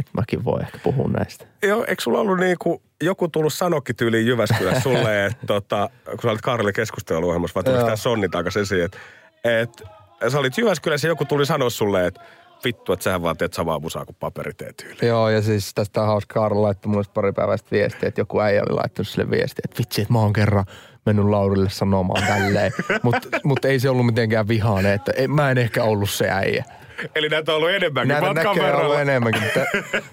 et 0.00 0.06
mäkin 0.12 0.44
voi 0.44 0.60
ehkä 0.60 0.78
puhua 0.82 1.08
näistä. 1.18 1.46
Joo, 1.62 1.84
eikö 1.88 2.02
sulla 2.02 2.20
ollut 2.20 2.38
niinku, 2.38 2.82
joku 3.02 3.28
tullut 3.28 3.52
sanokki 3.52 3.94
tyyliin 3.94 4.26
Jyväskylässä 4.26 4.80
sulle, 4.80 5.24
että 5.26 5.46
tota, 5.46 5.90
kun 6.10 6.22
sä 6.22 6.30
olit 6.30 6.40
Karli 6.40 6.72
keskusteluohjelmassa, 6.72 7.54
vai 7.54 7.64
tuli 7.64 7.84
tämä 7.84 7.96
Sonni 7.96 8.28
takaisin 8.28 8.62
esiin, 8.62 8.84
että 8.84 8.98
et, 9.44 9.82
sä 10.28 10.38
olit 10.38 10.58
Jyväskylässä 10.58 11.06
ja 11.06 11.10
joku 11.10 11.24
tuli 11.24 11.46
sanoa 11.46 11.70
sulle, 11.70 12.06
että 12.06 12.20
vittu, 12.64 12.92
että 12.92 13.04
sähän 13.04 13.22
vaan 13.22 13.36
teet 13.36 13.54
samaa 13.54 13.78
musaa 13.78 14.04
kuin 14.04 14.16
paperiteet 14.20 14.76
tyyliin. 14.76 15.08
Joo, 15.08 15.28
ja 15.28 15.42
siis 15.42 15.74
tästä 15.74 16.00
on 16.00 16.06
hauska 16.06 16.34
Karlo 16.34 16.62
laittoi 16.62 16.90
mulle 16.90 17.04
pari 17.14 17.32
päivästä 17.32 17.68
viestiä, 17.70 18.08
että 18.08 18.20
joku 18.20 18.40
äijä 18.40 18.62
oli 18.68 18.74
laittanut 18.74 19.08
sille 19.08 19.30
viestiä, 19.30 19.62
että 19.64 19.78
vitsi, 19.78 20.00
että 20.00 20.12
mä 20.12 20.18
oon 20.18 20.32
kerran 20.32 20.64
mennyt 21.06 21.24
Laurille 21.24 21.70
sanomaan 21.70 22.26
tälleen. 22.26 22.72
Mutta 23.02 23.28
mut 23.44 23.64
ei 23.64 23.80
se 23.80 23.90
ollut 23.90 24.06
mitenkään 24.06 24.48
vihainen, 24.48 24.92
että 24.92 25.12
ei, 25.12 25.28
mä 25.28 25.50
en 25.50 25.58
ehkä 25.58 25.84
ollut 25.84 26.10
se 26.10 26.30
äijä. 26.30 26.64
Eli 27.16 27.28
näitä 27.28 27.52
on 27.52 27.56
ollut 27.56 27.70
enemmänkin 27.70 28.08
Näitä 28.08 28.26
matkan 28.26 28.44
näkee 28.56 28.74
ollut 28.74 28.88
verran. 28.90 29.02
enemmänkin, 29.02 29.42
mutta 29.42 29.60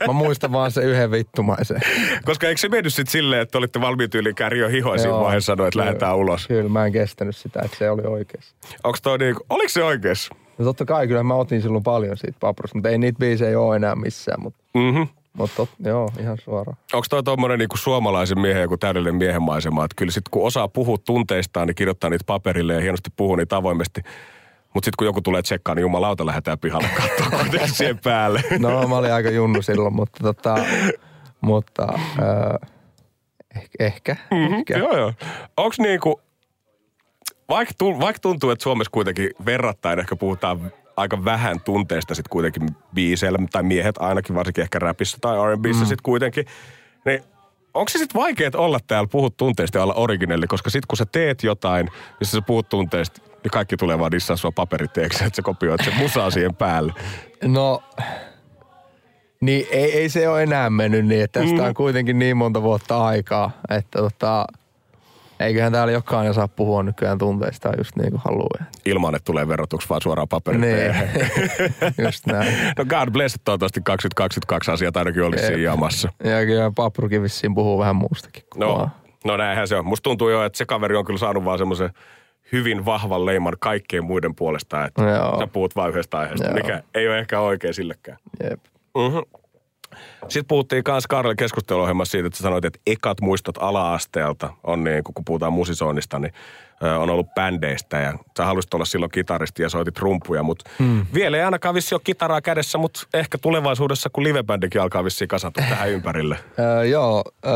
mä 0.08 0.13
muistan 0.13 0.52
vaan 0.52 0.71
se 0.71 0.82
yhden 0.82 1.12
vittumaisen. 1.12 1.82
Koska 2.26 2.48
eikö 2.48 2.62
se 2.62 2.69
mennyt 2.69 2.93
sitten 2.93 3.12
silleen, 3.12 3.41
että 3.41 3.58
olitte 3.58 3.82
valmiit 3.82 4.15
yli 4.15 4.34
kärjo 4.34 4.69
hihoa 4.69 4.98
siinä 4.98 5.13
vaiheessa 5.19 5.54
sanoa, 5.54 5.67
että 5.67 5.80
lähdetään 5.80 6.15
ulos. 6.15 6.48
Kyllä, 6.48 6.69
mä 6.69 6.86
en 6.86 6.91
kestänyt 6.91 7.36
sitä, 7.36 7.62
että 7.65 7.78
se 7.78 7.89
oli 7.91 8.02
oikeassa. 8.02 8.56
Onko 8.84 8.98
toi 9.04 9.17
niinku, 9.17 9.45
oliko 9.50 9.69
se 9.69 9.84
oikeassa? 9.84 10.36
No 10.58 10.65
totta 10.65 10.86
kai, 10.86 11.08
kyllä 11.08 11.24
mä 11.24 11.36
otin 11.36 11.62
silloin 11.62 11.84
paljon 11.84 12.17
siitä 12.17 12.38
paprasta, 12.39 12.78
mutta 12.78 12.89
ei 12.89 12.98
niitä 12.98 13.19
biisejä 13.19 13.60
ole 13.60 13.76
enää 13.76 13.95
missään. 13.95 14.41
Mutta, 14.41 14.60
Mhm. 14.74 15.02
mutta 15.34 15.56
tot, 15.56 15.69
joo, 15.86 16.10
ihan 16.19 16.38
suoraan. 16.43 16.78
Onko 16.93 17.06
toi 17.10 17.24
tommonen 17.24 17.60
niinku 17.60 17.78
suomalaisen 17.78 18.39
miehen 18.39 18.62
joku 18.62 18.78
täydellinen 18.78 19.15
miehen 19.15 19.41
maisema, 19.41 19.86
että 19.86 19.95
kyllä 19.98 20.12
sit 20.12 20.30
kun 20.32 20.48
osaa 20.48 20.67
puhua 20.67 20.98
tunteistaan, 21.06 21.67
niin 21.67 21.76
kirjoittaa 21.76 22.10
niitä 22.10 22.24
paperille 22.28 22.74
ja 22.74 22.82
hienosti 22.82 23.10
puhuu 23.15 23.36
niitä 23.36 23.56
avoimesti. 23.56 24.02
Mutta 24.76 24.86
sitten 24.86 24.98
kun 24.98 25.06
joku 25.06 25.22
tulee 25.22 25.42
tsekkaan, 25.42 25.76
niin 25.76 25.82
jumalauta 25.82 26.26
lähdetään 26.26 26.60
pihalle 26.60 26.88
katsoa 26.98 27.40
kuitenkin 27.40 27.74
siihen 27.78 28.00
päälle. 28.04 28.44
No 28.60 28.88
mä 28.88 28.98
olin 28.98 29.14
aika 29.14 29.30
junnu 29.30 29.62
silloin, 29.62 29.96
mutta 29.96 30.24
tota, 30.24 30.56
Mutta 31.42 31.88
äh, 31.94 32.70
ehkä, 33.56 33.86
ehkä, 33.86 34.16
Mhm, 34.32 34.54
ehkä. 34.54 34.78
Joo, 34.78 34.98
joo. 34.98 35.14
Onks 35.58 35.80
niinku, 35.80 36.22
vaikka, 37.50 37.74
vaikka 38.00 38.20
tuntuu, 38.22 38.50
että 38.50 38.64
Suomessa 38.64 38.92
kuitenkin 38.92 39.30
verrattain 39.46 40.00
ehkä 40.00 40.16
puhutaan 40.16 40.72
aika 40.98 41.26
vähän 41.26 41.60
tunteista 41.62 42.16
sit 42.16 42.28
kuitenkin 42.28 42.70
biiseillä, 42.94 43.40
tai 43.52 43.64
miehet 43.64 43.96
ainakin, 43.98 44.36
varsinkin 44.36 44.62
ehkä 44.62 44.80
räpissä 44.80 45.18
tai 45.22 45.38
R&Bssä 45.38 45.84
mm. 45.84 45.88
sit 45.88 46.02
kuitenkin, 46.02 46.46
niin 47.06 47.24
onko 47.74 47.90
se 47.90 48.00
sitten 48.00 48.22
vaikea 48.22 48.50
olla 48.56 48.80
täällä 48.88 49.08
puhut 49.12 49.38
tunteista 49.38 49.78
ja 49.78 49.84
olla 49.84 49.94
originelli, 49.94 50.48
koska 50.48 50.70
sit 50.70 50.86
kun 50.86 50.98
sä 50.98 51.06
teet 51.06 51.44
jotain, 51.44 51.90
missä 52.20 52.38
sä 52.38 52.42
puhut 52.42 52.70
tunteista, 52.70 53.22
niin 53.45 53.51
kaikki 53.51 53.77
tulee 53.77 53.99
vaan 53.99 54.12
dissaa 54.12 54.36
sua 54.36 54.51
paperiteeksi, 54.51 55.23
että 55.25 55.36
sä 55.36 55.41
kopioit 55.41 55.81
sen 55.84 55.93
musaa 55.97 56.29
siihen 56.29 56.55
päälle. 56.55 56.93
No, 57.43 57.84
niin 59.41 59.67
ei, 59.71 59.97
ei 59.99 60.10
se 60.10 60.29
ole 60.29 60.43
enää 60.43 60.69
mennyt 60.69 61.05
niin, 61.05 61.23
että 61.23 61.39
tästä 61.39 61.55
Mm. 61.62 61.63
on 61.67 61.73
kuitenkin 61.73 62.19
niin 62.19 62.38
monta 62.38 62.62
vuotta 62.62 63.05
aikaa, 63.05 63.51
että 63.69 63.99
tota, 63.99 64.45
eiköhän 65.39 65.71
täällä 65.71 65.93
jokainen 65.93 66.34
saa 66.34 66.47
puhua 66.47 66.84
nykyään 66.84 67.17
tunteista 67.17 67.71
just 67.77 67.95
niin 67.95 68.12
kuin 68.12 68.21
haluaa. 68.25 68.65
Ilman, 68.86 69.15
että 69.15 69.25
tulee 69.25 69.47
verotuksi 69.47 69.89
vaan 69.89 70.01
suoraan 70.01 70.27
paperille. 70.27 70.67
Niin, 70.67 70.95
just 72.05 72.25
näin. 72.25 72.53
No 72.77 72.86
God 72.86 73.12
bless, 73.12 73.39
toivottavasti 73.45 73.81
2022 73.84 74.71
asiat 74.71 74.97
ainakin 74.97 75.23
olisi 75.23 75.45
siinä 75.45 75.62
jamassa. 75.62 76.10
Ja 76.23 76.45
kyllä 76.45 76.71
Paprukin 76.75 77.21
vissiin 77.23 77.55
puhuu 77.55 77.79
vähän 77.79 77.95
muustakin. 77.95 78.43
No, 78.58 78.75
vaan. 78.77 78.91
no 79.25 79.38
näinhän 79.38 79.67
se 79.67 79.75
on. 79.75 79.86
Musta 79.86 80.03
tuntuu 80.03 80.29
jo, 80.29 80.43
että 80.45 80.58
se 80.58 80.65
kaveri 80.65 80.95
on 80.95 81.05
kyllä 81.05 81.19
saanut 81.19 81.45
vaan 81.45 81.58
semmoisen 81.58 81.89
hyvin 82.51 82.86
vahvan 82.86 83.25
leiman 83.25 83.53
kaikkien 83.60 84.05
muiden 84.05 84.36
puolesta, 84.36 84.86
että 84.86 85.03
Joo. 85.03 85.39
sä 85.39 85.47
puhut 85.47 85.75
vain 85.75 85.89
yhdestä 85.89 86.17
aiheesta, 86.17 86.45
Joo. 86.45 86.53
mikä 86.53 86.84
ei 86.95 87.08
ole 87.08 87.19
ehkä 87.19 87.39
oikein 87.39 87.73
sillekään. 87.73 88.17
Jep. 88.43 88.60
Mm-hmm. 88.97 89.21
Sitten 90.29 90.47
puhuttiin 90.47 90.84
myös 90.88 91.08
Karle 91.08 91.36
keskusteluohjelmassa 91.36 92.12
siitä, 92.12 92.27
että 92.27 92.39
sanoit, 92.39 92.65
että 92.65 92.79
ekat 92.88 93.21
muistot 93.21 93.58
ala-asteelta 93.58 94.53
on 94.63 94.84
niin, 94.84 95.03
kun 95.03 95.25
puhutaan 95.25 95.53
musisoinnista, 95.53 96.19
niin 96.19 96.34
on 96.99 97.10
ollut 97.10 97.27
bändeistä 97.36 97.97
ja 97.97 98.13
sä 98.38 98.45
halusit 98.45 98.73
olla 98.73 98.86
silloin 98.86 99.12
kitaristi 99.12 99.63
ja 99.63 99.69
soitit 99.69 99.99
rumpuja, 99.99 100.43
mutta 100.43 100.69
mm. 100.79 101.05
vielä 101.13 101.38
ei 101.38 101.43
ainakaan 101.43 101.75
vissi 101.75 101.95
ole 101.95 102.01
kitaraa 102.03 102.41
kädessä, 102.41 102.77
mutta 102.77 103.08
ehkä 103.13 103.38
tulevaisuudessa, 103.38 104.10
kun 104.10 104.23
livebändikin 104.23 104.81
alkaa 104.81 105.03
vissiin 105.03 105.27
kasata 105.27 105.62
tähän 105.69 105.89
ympärille. 105.95 106.38
Öö, 106.60 106.86
joo, 106.86 107.23
öö, 107.45 107.53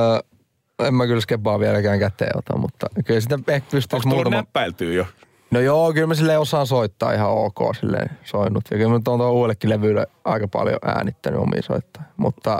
en 0.79 0.93
mä 0.93 1.07
kyllä 1.07 1.21
skebaa 1.21 1.59
vieläkään 1.59 1.99
käteen 1.99 2.37
ota, 2.37 2.57
mutta 2.57 2.87
kyllä 3.05 3.19
sitä 3.19 3.39
ehkä 3.47 3.67
pystyisi 3.71 4.07
muutama... 4.07 4.35
näppäiltyä 4.35 4.93
jo? 4.93 5.05
No 5.51 5.59
joo, 5.59 5.93
kyllä 5.93 6.07
mä 6.07 6.13
silleen 6.13 6.39
osaan 6.39 6.67
soittaa 6.67 7.13
ihan 7.13 7.29
ok 7.29 7.75
silleen 7.79 8.09
soinut. 8.23 8.63
Ja 8.71 8.77
kyllä 8.77 8.89
mä 8.89 8.99
tuon 9.03 9.19
tuon 9.19 9.31
uudellekin 9.31 9.69
levylle 9.69 10.07
aika 10.25 10.47
paljon 10.47 10.79
äänittänyt 10.85 11.39
omia 11.39 11.61
soittaa. 11.61 12.03
Mutta 12.17 12.59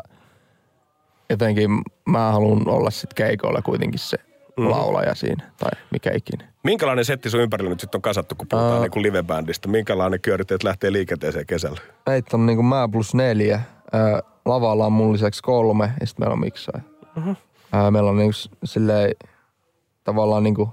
jotenkin 1.29 1.81
mä 2.05 2.31
haluan 2.31 2.67
olla 2.67 2.91
sit 2.91 3.13
keikoilla 3.13 3.61
kuitenkin 3.61 3.99
se 3.99 4.17
mm. 4.57 4.69
laulaja 4.69 5.15
siinä, 5.15 5.51
tai 5.57 5.71
mikä 5.91 6.11
ikinä. 6.15 6.47
Minkälainen 6.63 7.05
setti 7.05 7.29
sun 7.29 7.41
ympärillä 7.41 7.69
nyt 7.69 7.79
sitten 7.79 7.97
on 7.97 8.01
kasattu, 8.01 8.35
kun 8.35 8.47
puhutaan 8.47 8.75
uh. 8.75 8.81
niin 8.81 8.91
kuin 8.91 9.03
livebändistä? 9.03 9.67
Minkälainen 9.67 10.21
kyöriteet 10.21 10.63
lähtee 10.63 10.91
liikenteeseen 10.91 11.45
kesällä? 11.45 11.81
Meitä 12.05 12.37
on 12.37 12.45
niinku 12.45 12.63
mä 12.63 12.89
plus 12.91 13.13
neljä. 13.13 13.61
Ää, 13.93 14.21
lavalla 14.45 14.85
on 14.85 14.91
mun 14.91 15.13
lisäksi 15.13 15.43
kolme, 15.43 15.91
ja 15.99 16.07
sitten 16.07 16.23
meillä 16.23 16.33
on 16.33 16.39
miksaaja. 16.39 16.81
Mhm. 17.15 17.31
Ää, 17.71 17.91
meillä 17.91 18.09
on 18.09 18.17
niinku 18.17 18.37
silleen 18.63 19.11
tavallaan 20.03 20.43
niinku 20.43 20.69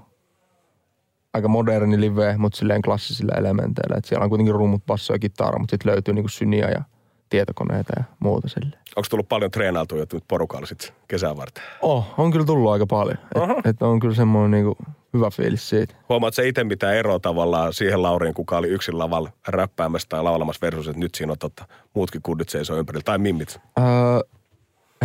aika 1.33 1.47
moderni 1.47 2.01
live, 2.01 2.37
mutta 2.37 2.57
silleen 2.57 2.81
klassisilla 2.81 3.35
elementeillä. 3.37 3.97
Et 3.97 4.05
siellä 4.05 4.23
on 4.23 4.29
kuitenkin 4.29 4.55
rummut, 4.55 4.85
basso 4.85 5.13
ja 5.13 5.19
kitara, 5.19 5.59
mutta 5.59 5.73
sitten 5.73 5.91
löytyy 5.91 6.13
niinku 6.13 6.29
syniä 6.29 6.69
ja 6.69 6.83
tietokoneita 7.29 7.93
ja 7.97 8.03
muuta 8.19 8.47
silleen. 8.49 8.81
Onko 8.95 9.07
tullut 9.09 9.29
paljon 9.29 9.51
treenailtua 9.51 9.97
jo 9.97 10.05
nyt 10.13 10.23
porukalla 10.27 10.65
sit 10.65 10.93
kesää 11.07 11.37
varten? 11.37 11.63
Oh, 11.81 12.05
on 12.17 12.31
kyllä 12.31 12.45
tullut 12.45 12.71
aika 12.71 12.85
paljon. 12.85 13.17
Aha. 13.35 13.55
Et, 13.59 13.65
et 13.65 13.81
on 13.81 13.99
kyllä 13.99 14.15
semmoinen 14.15 14.51
niinku 14.51 14.77
hyvä 15.13 15.29
fiilis 15.29 15.69
siitä. 15.69 15.95
Huomaat 16.09 16.33
sä 16.33 16.41
itse 16.41 16.63
mitään 16.63 16.95
eroa 16.95 17.19
tavallaan 17.19 17.73
siihen 17.73 18.03
Lauriin, 18.03 18.33
kuka 18.33 18.57
oli 18.57 18.67
yksin 18.67 18.99
lavalla 18.99 19.29
räppäämässä 19.47 20.07
tai 20.09 20.23
laulamassa 20.23 20.59
versus, 20.61 20.87
että 20.87 20.99
nyt 20.99 21.15
siinä 21.15 21.31
on 21.31 21.37
totta, 21.37 21.65
muutkin 21.93 22.21
kundit 22.21 22.49
seisoo 22.49 22.77
ympärillä, 22.77 23.03
tai 23.03 23.17
mimmit? 23.17 23.59
Öö, 23.79 23.85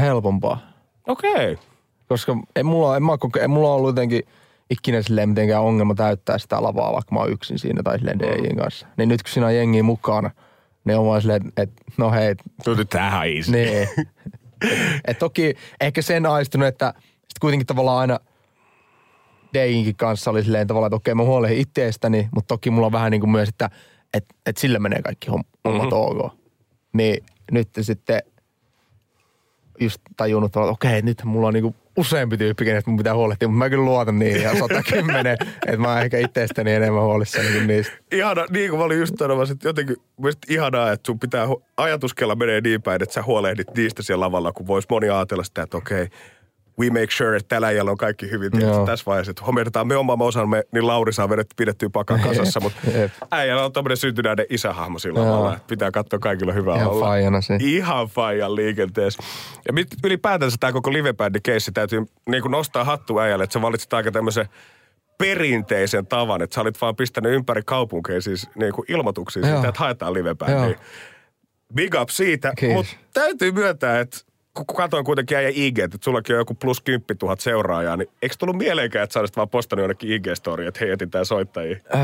helpompaa. 0.01 0.59
Okei. 1.07 1.53
Okay. 1.53 1.72
Koska 2.09 2.37
en 2.57 2.67
mulla, 2.67 2.97
en 2.97 3.03
mä, 3.03 3.13
en 3.41 3.51
mulla 3.51 3.75
ollut 3.75 3.89
jotenkin 3.89 4.23
ikinä 4.71 5.03
silleen 5.03 5.29
mitenkään 5.29 5.63
ongelma 5.63 5.95
täyttää 5.95 6.39
sitä 6.39 6.63
lavaa, 6.63 6.93
vaikka 6.93 7.15
mä 7.15 7.21
oon 7.21 7.33
yksin 7.33 7.59
siinä 7.59 7.83
tai 7.83 7.99
silleen 7.99 8.19
DJin 8.19 8.57
kanssa. 8.57 8.87
Niin 8.97 9.09
nyt 9.09 9.23
kun 9.23 9.33
siinä 9.33 9.47
on 9.47 9.55
jengi 9.57 9.83
mukana, 9.83 10.31
niin 10.85 10.99
on 10.99 11.07
vaan 11.07 11.21
silleen, 11.21 11.47
että 11.47 11.63
et, 11.63 11.71
no 11.97 12.11
hei, 12.11 12.35
Tuli 12.65 12.85
tähän 12.85 13.29
easy. 13.29 13.53
niin. 13.53 13.69
et, 13.79 13.89
et 15.09 15.19
toki 15.19 15.55
ehkä 15.81 16.03
sen 16.03 16.27
aistunut, 16.27 16.69
että 16.69 16.95
sit 16.99 17.39
kuitenkin 17.41 17.67
tavallaan 17.67 17.99
aina 17.99 18.19
DJinkin 19.55 19.97
kanssa 19.97 20.31
oli 20.31 20.43
silleen 20.43 20.67
tavallaan, 20.67 20.89
että 20.89 20.97
okei 20.97 21.15
mä 21.15 21.23
huolehdin 21.23 21.59
itsestäni, 21.59 22.29
mutta 22.35 22.49
toki 22.49 22.71
mulla 22.71 22.87
on 22.87 22.93
vähän 22.93 23.11
niin 23.11 23.21
kuin 23.21 23.31
myös, 23.31 23.49
että 23.49 23.71
et, 24.15 24.25
et 24.47 24.57
sillä 24.57 24.79
menee 24.79 25.03
kaikki 25.03 25.31
hom- 25.31 25.45
hommat 25.65 25.91
mm-hmm. 25.91 26.21
ok. 26.21 26.33
Niin 26.93 27.25
nyt 27.51 27.69
sitten 27.81 28.23
just 29.81 30.01
tajunnut, 30.17 30.49
että 30.49 30.61
okei, 30.61 31.03
nyt 31.03 31.25
mulla 31.25 31.47
on 31.47 31.55
niinku 31.55 31.75
useampi 31.97 32.37
tyyppi, 32.37 32.65
kenestä 32.65 32.91
mun 32.91 32.97
pitää 32.97 33.15
huolehtia, 33.15 33.49
mutta 33.49 33.59
mä 33.59 33.71
kyllä 33.71 33.85
luotan 33.85 34.19
niihin 34.19 34.43
ja 34.43 34.59
110, 34.59 35.27
että 35.67 35.77
mä 35.77 35.89
oon 35.89 36.03
ehkä 36.03 36.19
itsestäni 36.19 36.73
enemmän 36.73 37.03
huolissani 37.03 37.53
kuin 37.53 37.67
niistä. 37.67 37.93
Ihana, 38.13 38.45
niin 38.51 38.71
kuin 38.71 38.79
mä 38.79 38.85
olin 38.85 38.99
just 38.99 39.15
sanomassa, 39.19 39.53
että 39.53 39.69
jotenkin 39.69 39.97
mielestäni 40.19 40.55
ihanaa, 40.55 40.93
että 40.93 41.07
sun 41.07 41.19
pitää, 41.19 41.47
ajatuskella 41.77 42.35
menee 42.35 42.61
niin 42.61 42.83
päin, 42.83 43.03
että 43.03 43.15
sä 43.15 43.23
huolehdit 43.23 43.77
niistä 43.77 44.03
siellä 44.03 44.25
lavalla, 44.25 44.53
kun 44.53 44.67
vois 44.67 44.89
moni 44.89 45.11
ajatella 45.11 45.45
sitä, 45.45 45.63
että 45.63 45.77
okei, 45.77 46.09
we 46.81 46.91
make 46.91 47.11
sure, 47.11 47.37
että 47.37 47.49
tällä 47.49 47.67
äijällä 47.67 47.91
on 47.91 47.97
kaikki 47.97 48.31
hyvin. 48.31 48.51
Tiedätkö, 48.51 48.77
Joo. 48.77 48.87
tässä 48.87 49.05
vaiheessa, 49.07 49.31
että 49.31 49.45
hoidetaan 49.45 49.87
me 49.87 49.97
omamme 49.97 50.25
osamme, 50.25 50.63
niin 50.73 50.87
Lauri 50.87 51.13
saa 51.13 51.29
vedetty 51.29 51.55
pidettyä 51.57 51.89
pakan 51.93 52.21
kasassa, 52.21 52.61
mutta 52.61 52.79
äijällä 53.31 53.65
on 53.65 53.73
tämmöinen 53.73 53.97
syntynäinen 53.97 54.47
isähahmo 54.51 54.99
sillä 54.99 55.21
Joo. 55.21 55.31
lavalla, 55.31 55.55
että 55.55 55.69
pitää 55.69 55.91
katsoa 55.91 56.19
kaikilla 56.19 56.53
hyvää 56.53 56.77
Ihan 56.77 56.89
olla. 56.91 57.07
faijana 57.07 57.41
se. 57.41 57.57
Ihan 57.61 58.07
faijan 58.07 58.55
liikenteessä. 58.57 59.23
Ja 59.67 59.73
mit, 59.73 59.89
ylipäätänsä 60.05 60.57
tämä 60.61 60.73
koko 60.73 60.93
livebändi-keissi 60.93 61.73
täytyy 61.73 62.05
niin 62.29 62.43
kuin 62.43 62.53
nostaa 62.53 62.85
hattu 62.85 63.19
äijälle, 63.19 63.45
että 63.45 63.55
sä 63.55 63.63
valitsit 63.63 63.93
aika 63.93 64.13
tämmöisen 64.13 64.49
perinteisen 65.19 66.07
tavan, 66.07 66.43
että 66.43 66.55
sä 66.55 66.61
olit 66.61 66.81
vaan 66.81 66.97
pistänyt 66.97 67.33
ympäri 67.33 67.63
kaupunkeja 67.67 68.21
siis 68.21 68.51
niin 68.55 68.73
kuin 68.73 68.85
ilmoituksia 68.89 69.43
siitä, 69.43 69.69
että 69.69 69.81
haetaan 69.81 70.15
livebändiä. 70.15 70.79
Big 71.75 71.95
up 72.01 72.09
siitä, 72.09 72.53
mutta 72.75 72.93
täytyy 73.15 73.53
myöntää, 73.53 74.01
että 74.01 74.19
kun 74.55 74.67
katsoin 74.77 75.05
kuitenkin 75.05 75.37
äijä 75.37 75.51
IG, 75.55 75.79
että 75.79 75.99
sullakin 76.01 76.35
on 76.35 76.41
joku 76.41 76.55
plus 76.55 76.81
10 76.81 77.05
000 77.23 77.37
seuraajaa, 77.39 77.97
niin 77.97 78.09
eikö 78.23 78.35
tullut 78.39 78.57
mieleenkään, 78.57 79.05
että 79.05 79.15
sä 79.15 79.21
olisit 79.21 79.37
vaan 79.37 79.49
postannut 79.49 79.83
jonnekin 79.83 80.11
IG-story, 80.11 80.67
että 80.67 80.81
hei, 80.81 80.91
etsitään 80.91 81.27
soittajia? 81.27 81.77
Öö, 81.95 82.01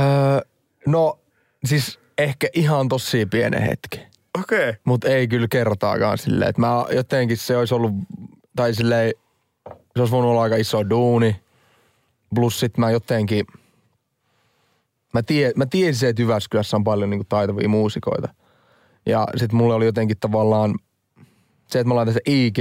no, 0.86 1.18
siis 1.64 2.00
ehkä 2.18 2.48
ihan 2.52 2.88
tosi 2.88 3.26
pienen 3.26 3.62
hetki. 3.62 4.00
Okei. 4.40 4.68
Okay. 4.68 4.80
Mutta 4.84 5.08
ei 5.08 5.28
kyllä 5.28 5.48
kertaakaan 5.50 6.18
silleen, 6.18 6.48
että 6.48 6.60
mä 6.60 6.84
jotenkin 6.92 7.36
se 7.36 7.56
olisi 7.56 7.74
ollut, 7.74 7.92
tai 8.56 8.74
silleen, 8.74 9.12
se 9.68 10.00
olisi 10.02 10.12
voinut 10.12 10.30
olla 10.30 10.42
aika 10.42 10.56
iso 10.56 10.90
duuni. 10.90 11.36
Plus 12.34 12.60
sit 12.60 12.78
mä 12.78 12.90
jotenkin, 12.90 13.46
mä, 15.12 15.22
tie, 15.22 15.52
mä 15.56 15.66
tiesin, 15.66 16.08
että 16.08 16.22
Jyväskylässä 16.22 16.76
on 16.76 16.84
paljon 16.84 17.10
niinku 17.10 17.26
taitavia 17.28 17.68
muusikoita. 17.68 18.28
Ja 19.06 19.26
sit 19.36 19.52
mulle 19.52 19.74
oli 19.74 19.84
jotenkin 19.84 20.16
tavallaan, 20.20 20.74
se, 21.72 21.78
että 21.78 21.88
mä 21.88 21.94
laitan 21.94 22.14
se 22.14 22.20
IG, 22.26 22.58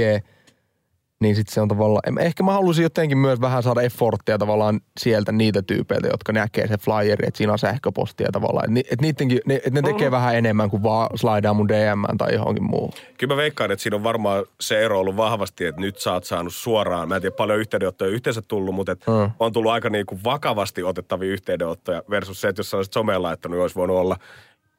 niin 1.20 1.36
sitten 1.36 1.54
se 1.54 1.60
on 1.60 1.68
tavallaan, 1.68 2.18
ehkä 2.18 2.42
mä 2.42 2.52
halusin 2.52 2.82
jotenkin 2.82 3.18
myös 3.18 3.40
vähän 3.40 3.62
saada 3.62 3.82
efforttia 3.82 4.38
tavallaan 4.38 4.80
sieltä 5.00 5.32
niitä 5.32 5.62
tyypeiltä, 5.62 6.08
jotka 6.08 6.32
näkee 6.32 6.66
se 6.66 6.78
flyeri, 6.78 7.28
että 7.28 7.38
siinä 7.38 7.52
on 7.52 7.58
sähköpostia 7.58 8.28
tavallaan. 8.32 8.76
Että 8.76 8.94
et 8.94 9.00
niittenkin, 9.00 9.40
ne, 9.46 9.60
et 9.66 9.72
ne 9.72 9.82
tekee 9.82 10.10
vähän 10.10 10.36
enemmän 10.36 10.70
kuin 10.70 10.82
vaan 10.82 11.08
slaidaa 11.14 11.54
mun 11.54 11.68
DM 11.68 12.16
tai 12.18 12.34
johonkin 12.34 12.64
muuhun. 12.64 12.92
Kyllä 13.18 13.34
mä 13.34 13.36
veikkaan, 13.36 13.70
että 13.70 13.82
siinä 13.82 13.96
on 13.96 14.04
varmaan 14.04 14.44
se 14.60 14.84
ero 14.84 15.00
ollut 15.00 15.16
vahvasti, 15.16 15.64
että 15.64 15.80
nyt 15.80 15.98
sä 15.98 16.12
oot 16.12 16.24
saanut 16.24 16.54
suoraan, 16.54 17.08
mä 17.08 17.16
en 17.16 17.22
tiedä 17.22 17.36
paljon 17.36 17.58
yhteydenottoja 17.58 18.10
yhteensä 18.10 18.42
tullut, 18.42 18.74
mutta 18.74 18.92
et 18.92 19.04
Mm. 19.06 19.30
on 19.40 19.52
tullut 19.52 19.72
aika 19.72 19.90
niin 19.90 20.06
kuin 20.06 20.24
vakavasti 20.24 20.82
otettavia 20.82 21.32
yhteydenottoja 21.32 22.02
versus 22.10 22.40
se, 22.40 22.48
että 22.48 22.60
jos 22.60 22.70
sä 22.70 22.76
olisit 22.76 22.92
someen 22.92 23.22
laittanut, 23.22 23.56
niin 23.56 23.62
olisi 23.62 23.76
voinut 23.76 23.96
olla 23.96 24.16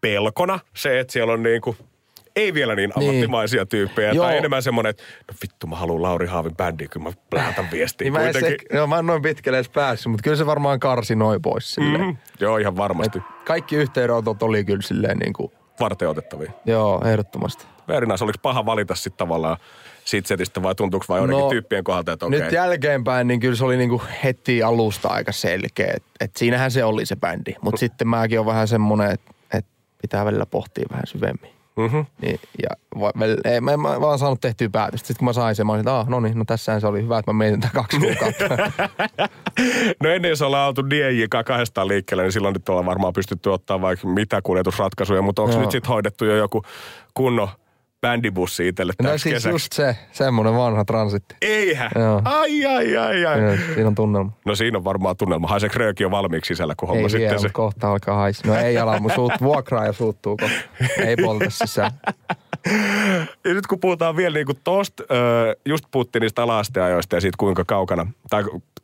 pelkona 0.02 0.60
se, 0.76 1.00
että 1.00 1.14
siellä 1.14 1.34
on 1.34 1.44
niin 1.44 1.62
kuin, 1.62 1.78
ei 2.36 2.54
vielä 2.54 2.76
niin 2.76 2.92
Niin. 2.96 3.10
ammattimaisia 3.10 3.66
tyyppejä, 3.66 4.12
Joo. 4.12 4.26
tai 4.26 4.38
enemmän 4.38 4.64
semmoinen, 4.64 4.90
että 4.90 5.04
no 5.32 5.38
vittu 5.42 5.68
mä 5.68 5.76
haluan 5.76 6.02
Lauri 6.02 6.28
Haavin 6.28 6.56
bändiin, 6.56 6.90
kyllä 6.90 7.04
mä 7.04 7.12
lähetän 7.34 7.68
viestiä 7.72 8.06
Niin 8.06 8.14
mä, 8.14 8.20
en 8.28 8.34
se, 8.34 8.40
kuitenkin. 8.40 8.68
joo, 8.78 8.88
mä 8.88 9.00
en 9.00 9.06
noin 9.06 9.22
pitkälle 9.22 9.58
edes 9.58 9.70
päässyt, 9.70 10.12
mutta 10.12 10.24
kyllä 10.24 10.38
se 10.38 10.46
varmaan 10.46 10.80
karsi 10.80 11.16
noin 11.16 11.42
pois 11.42 11.74
silleen. 11.74 12.06
Mm, 12.06 12.18
joo, 12.40 12.58
ihan 12.58 12.78
varmasti. 12.78 13.20
Kaikki 13.46 13.76
yhteydenotot 13.76 14.44
oli 14.44 14.66
kyllä 14.66 14.82
silleen 14.82 15.18
niin 15.18 15.34
kuin, 15.34 15.52
Varten 15.80 16.10
otettavia. 16.10 16.52
joo, 16.66 17.02
ehdottomasti. 17.06 17.66
Very 17.88 18.06
nice. 18.06 18.24
Oliko 18.24 18.40
paha 18.42 18.66
valita 18.66 18.96
sitten 18.96 19.18
tavallaan 19.18 19.58
siitä 20.06 20.28
setistä 20.28 20.64
vai 20.64 20.76
tuntuuko 20.76 21.06
vaan 21.10 21.20
joidenkin 21.20 21.44
No, 21.44 21.50
tyyppien 21.50 21.84
kohdalta, 21.84 22.12
että 22.12 22.26
okei. 22.26 22.40
Nyt 22.40 22.52
jälkeenpäin, 22.52 23.28
niin 23.28 23.40
kyllä 23.40 23.56
se 23.56 23.66
oli 23.66 23.78
niinku 23.78 24.02
heti 24.24 24.64
alusta 24.64 25.08
aika 25.10 25.32
selkeä. 25.32 25.94
Et, 25.96 26.04
et 26.20 26.32
siinähän 26.38 26.72
se 26.72 26.84
oli 26.84 27.06
se 27.06 27.16
bändi. 27.16 27.56
Mutta 27.62 27.80
sitten 27.80 28.08
mäkin 28.08 28.40
on 28.40 28.46
vähän 28.46 28.68
semmonen, 28.68 29.12
että 29.12 29.32
et 29.54 29.66
pitää 30.02 30.26
välillä 30.26 30.46
pohtia 30.46 30.86
vähän 30.92 31.08
syvemmin. 31.08 31.52
Mhm. 31.78 32.00
Niin, 32.22 32.40
ja 32.64 33.00
va, 33.00 33.12
vel, 33.20 33.38
ei, 33.46 33.62
mä, 33.62 33.78
mä, 33.78 34.02
vaan 34.02 34.20
saanut 34.20 34.42
tehtyä 34.42 34.70
päätöstä. 34.72 35.08
Sitten 35.08 35.20
kun 35.20 35.26
mä 35.26 35.34
sain 35.34 35.56
sen, 35.56 35.66
mä 35.66 35.72
olin, 35.74 35.80
että 35.80 36.00
ah, 36.00 36.08
no 36.08 36.20
niin, 36.20 36.38
no 36.40 36.46
tässähän 36.46 36.82
se 36.82 36.88
oli 36.88 37.04
hyvä, 37.04 37.20
että 37.20 37.34
mä 37.34 37.38
mietin 37.38 37.62
tätä 37.62 37.74
kaksi 37.74 38.00
kuukautta. 38.00 38.46
No 40.04 40.10
ennen 40.10 40.30
jos 40.30 40.42
ollaan 40.42 40.68
oltu 40.68 40.90
DJK 40.90 41.46
kahdestaan 41.46 41.88
liikkeelle, 41.88 42.24
niin 42.24 42.32
silloin 42.32 42.54
nyt 42.54 42.70
ollaan 42.70 42.86
varmaan 42.86 43.14
pystytty 43.14 43.50
ottaa 43.50 43.82
vaikka 43.82 44.08
mitä 44.08 44.42
kuljetusratkaisuja, 44.42 45.22
mutta 45.22 45.42
onko 45.42 45.60
nyt 45.60 45.72
sitten 45.72 45.90
hoidettu 45.90 46.26
jo 46.26 46.36
joku 46.36 46.64
kunnon 47.14 47.48
bändibussi 48.02 48.68
itselle 48.68 48.94
no 49.04 49.10
siis 49.18 49.24
kesäksi? 49.34 49.50
just 49.50 49.72
se, 49.72 49.96
semmoinen 50.12 50.56
vanha 50.56 50.86
transitti. 50.86 51.36
Eihän. 51.42 51.92
Joo. 51.96 52.22
Ai, 52.26 52.66
ai, 52.66 52.98
ai, 52.98 53.26
ai. 53.26 53.42
Joo, 53.42 53.56
Siinä 53.74 53.88
on 53.88 53.96
tunnelma. 53.96 54.32
No 54.46 54.56
siinä 54.56 54.78
on 54.78 54.84
varmaan 54.84 55.18
tunnelma. 55.18 55.48
Haiseeko 55.48 55.76
rööki 55.78 56.04
jo 56.04 56.12
valmiiksi 56.12 56.48
sisällä, 56.48 56.74
kun 56.78 56.88
homma 56.90 57.04
Ei 57.04 57.10
sitten 57.10 57.30
vielä, 57.30 57.42
se... 57.42 57.50
kohta 57.50 57.92
alkaa 57.92 58.16
haisi. 58.16 58.48
No 58.48 58.56
ei 58.56 58.78
ala, 58.78 59.00
mun 59.00 59.12
suut, 59.16 59.34
vuokraa 59.42 59.86
ja 59.86 59.94
suuttuu 59.94 60.38
kohta. 60.38 60.56
Ei 61.06 61.16
polta 61.16 61.50
sisään. 61.50 61.92
Ja 63.46 63.54
nyt 63.54 63.68
kun 63.68 63.80
puhutaan 63.80 64.16
vielä 64.16 64.34
niin 64.34 64.46
kuin 64.46 64.60
tosta, 64.64 65.04
just 65.66 65.86
puhuttiin 65.92 66.22
niistä 66.22 66.44
ala-asteajoista 66.44 67.16
ja 67.16 67.22
siitä 67.22 67.36
kuinka 67.38 67.66
kaukana, 67.66 68.08
tai 68.30 68.44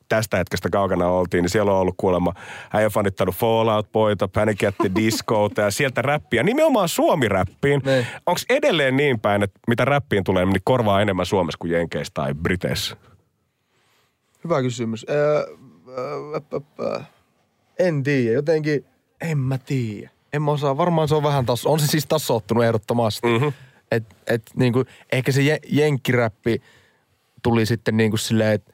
tästä 0.09 0.37
hetkestä 0.37 0.69
kaukana 0.69 1.07
oltiin, 1.07 1.41
niin 1.41 1.49
siellä 1.49 1.71
on 1.71 1.77
ollut 1.77 1.95
kuulemma 1.97 2.33
äijä 2.73 2.89
fanittanut 2.89 3.35
Fallout 3.35 3.91
Boyta, 3.91 4.27
Panic 4.27 4.63
at 4.63 4.75
the 4.77 4.91
Discota 4.95 5.61
ja 5.61 5.71
sieltä 5.71 6.01
räppiä, 6.01 6.43
nimenomaan 6.43 6.89
suomi-räppiin. 6.89 7.81
Niin. 7.85 8.07
Onko 8.25 8.41
edelleen 8.49 8.97
niin 8.97 9.19
päin, 9.19 9.43
että 9.43 9.59
mitä 9.67 9.85
räppiin 9.85 10.23
tulee, 10.23 10.45
niin 10.45 10.61
korvaa 10.63 11.01
enemmän 11.01 11.25
Suomessa 11.25 11.57
kuin 11.57 11.71
Jenkeissä 11.71 12.11
tai 12.13 12.33
Briteissä? 12.33 12.97
Hyvä 14.43 14.61
kysymys. 14.61 15.05
En 17.79 18.03
tiedä, 18.03 18.33
jotenkin, 18.33 18.85
en 19.21 19.37
mä 19.37 19.57
tiedä. 19.57 20.09
En 20.33 20.41
mä 20.41 20.51
osaa, 20.51 20.77
varmaan 20.77 21.07
se 21.07 21.15
on 21.15 21.23
vähän 21.23 21.45
taas, 21.45 21.65
on 21.65 21.79
se 21.79 21.87
siis 21.87 22.05
tasoittunut 22.05 22.63
ehdottomasti. 22.63 23.27
Mhm. 23.27 23.47
Et, 23.91 24.15
et 24.27 24.41
niinku, 24.55 24.85
ehkä 25.11 25.31
se 25.31 25.41
je, 25.41 25.59
jenkkiräppi 25.67 26.61
tuli 27.43 27.65
sitten 27.65 27.97
niinku 27.97 28.17
silleen, 28.17 28.51
että 28.51 28.73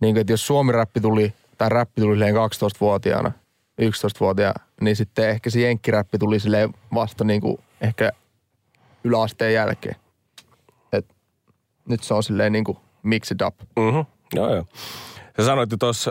niinku, 0.00 0.20
et 0.20 0.30
jos 0.30 0.46
suomiräppi 0.46 1.00
tuli, 1.00 1.32
tai 1.58 1.68
räppi 1.68 2.00
tuli 2.00 2.14
silleen 2.14 2.34
12-vuotiaana, 2.34 3.32
11-vuotiaana, 3.82 4.64
niin 4.80 4.96
sitten 4.96 5.28
ehkä 5.28 5.50
se 5.50 5.60
jenkkiräppi 5.60 6.18
tuli 6.18 6.40
silleen 6.40 6.74
vasta 6.94 7.24
niinku 7.24 7.60
ehkä 7.80 8.12
yläasteen 9.04 9.54
jälkeen. 9.54 9.96
Et 10.92 11.06
nyt 11.88 12.02
se 12.02 12.14
on 12.14 12.22
silleen 12.22 12.52
niinku 12.52 12.78
mixed 13.02 13.40
up. 13.46 13.54
Mhm. 13.60 14.00
Joo, 14.34 14.54
joo. 14.54 14.64
Sä 15.36 15.46
sanoit 15.46 15.70
tuossa, 15.78 16.10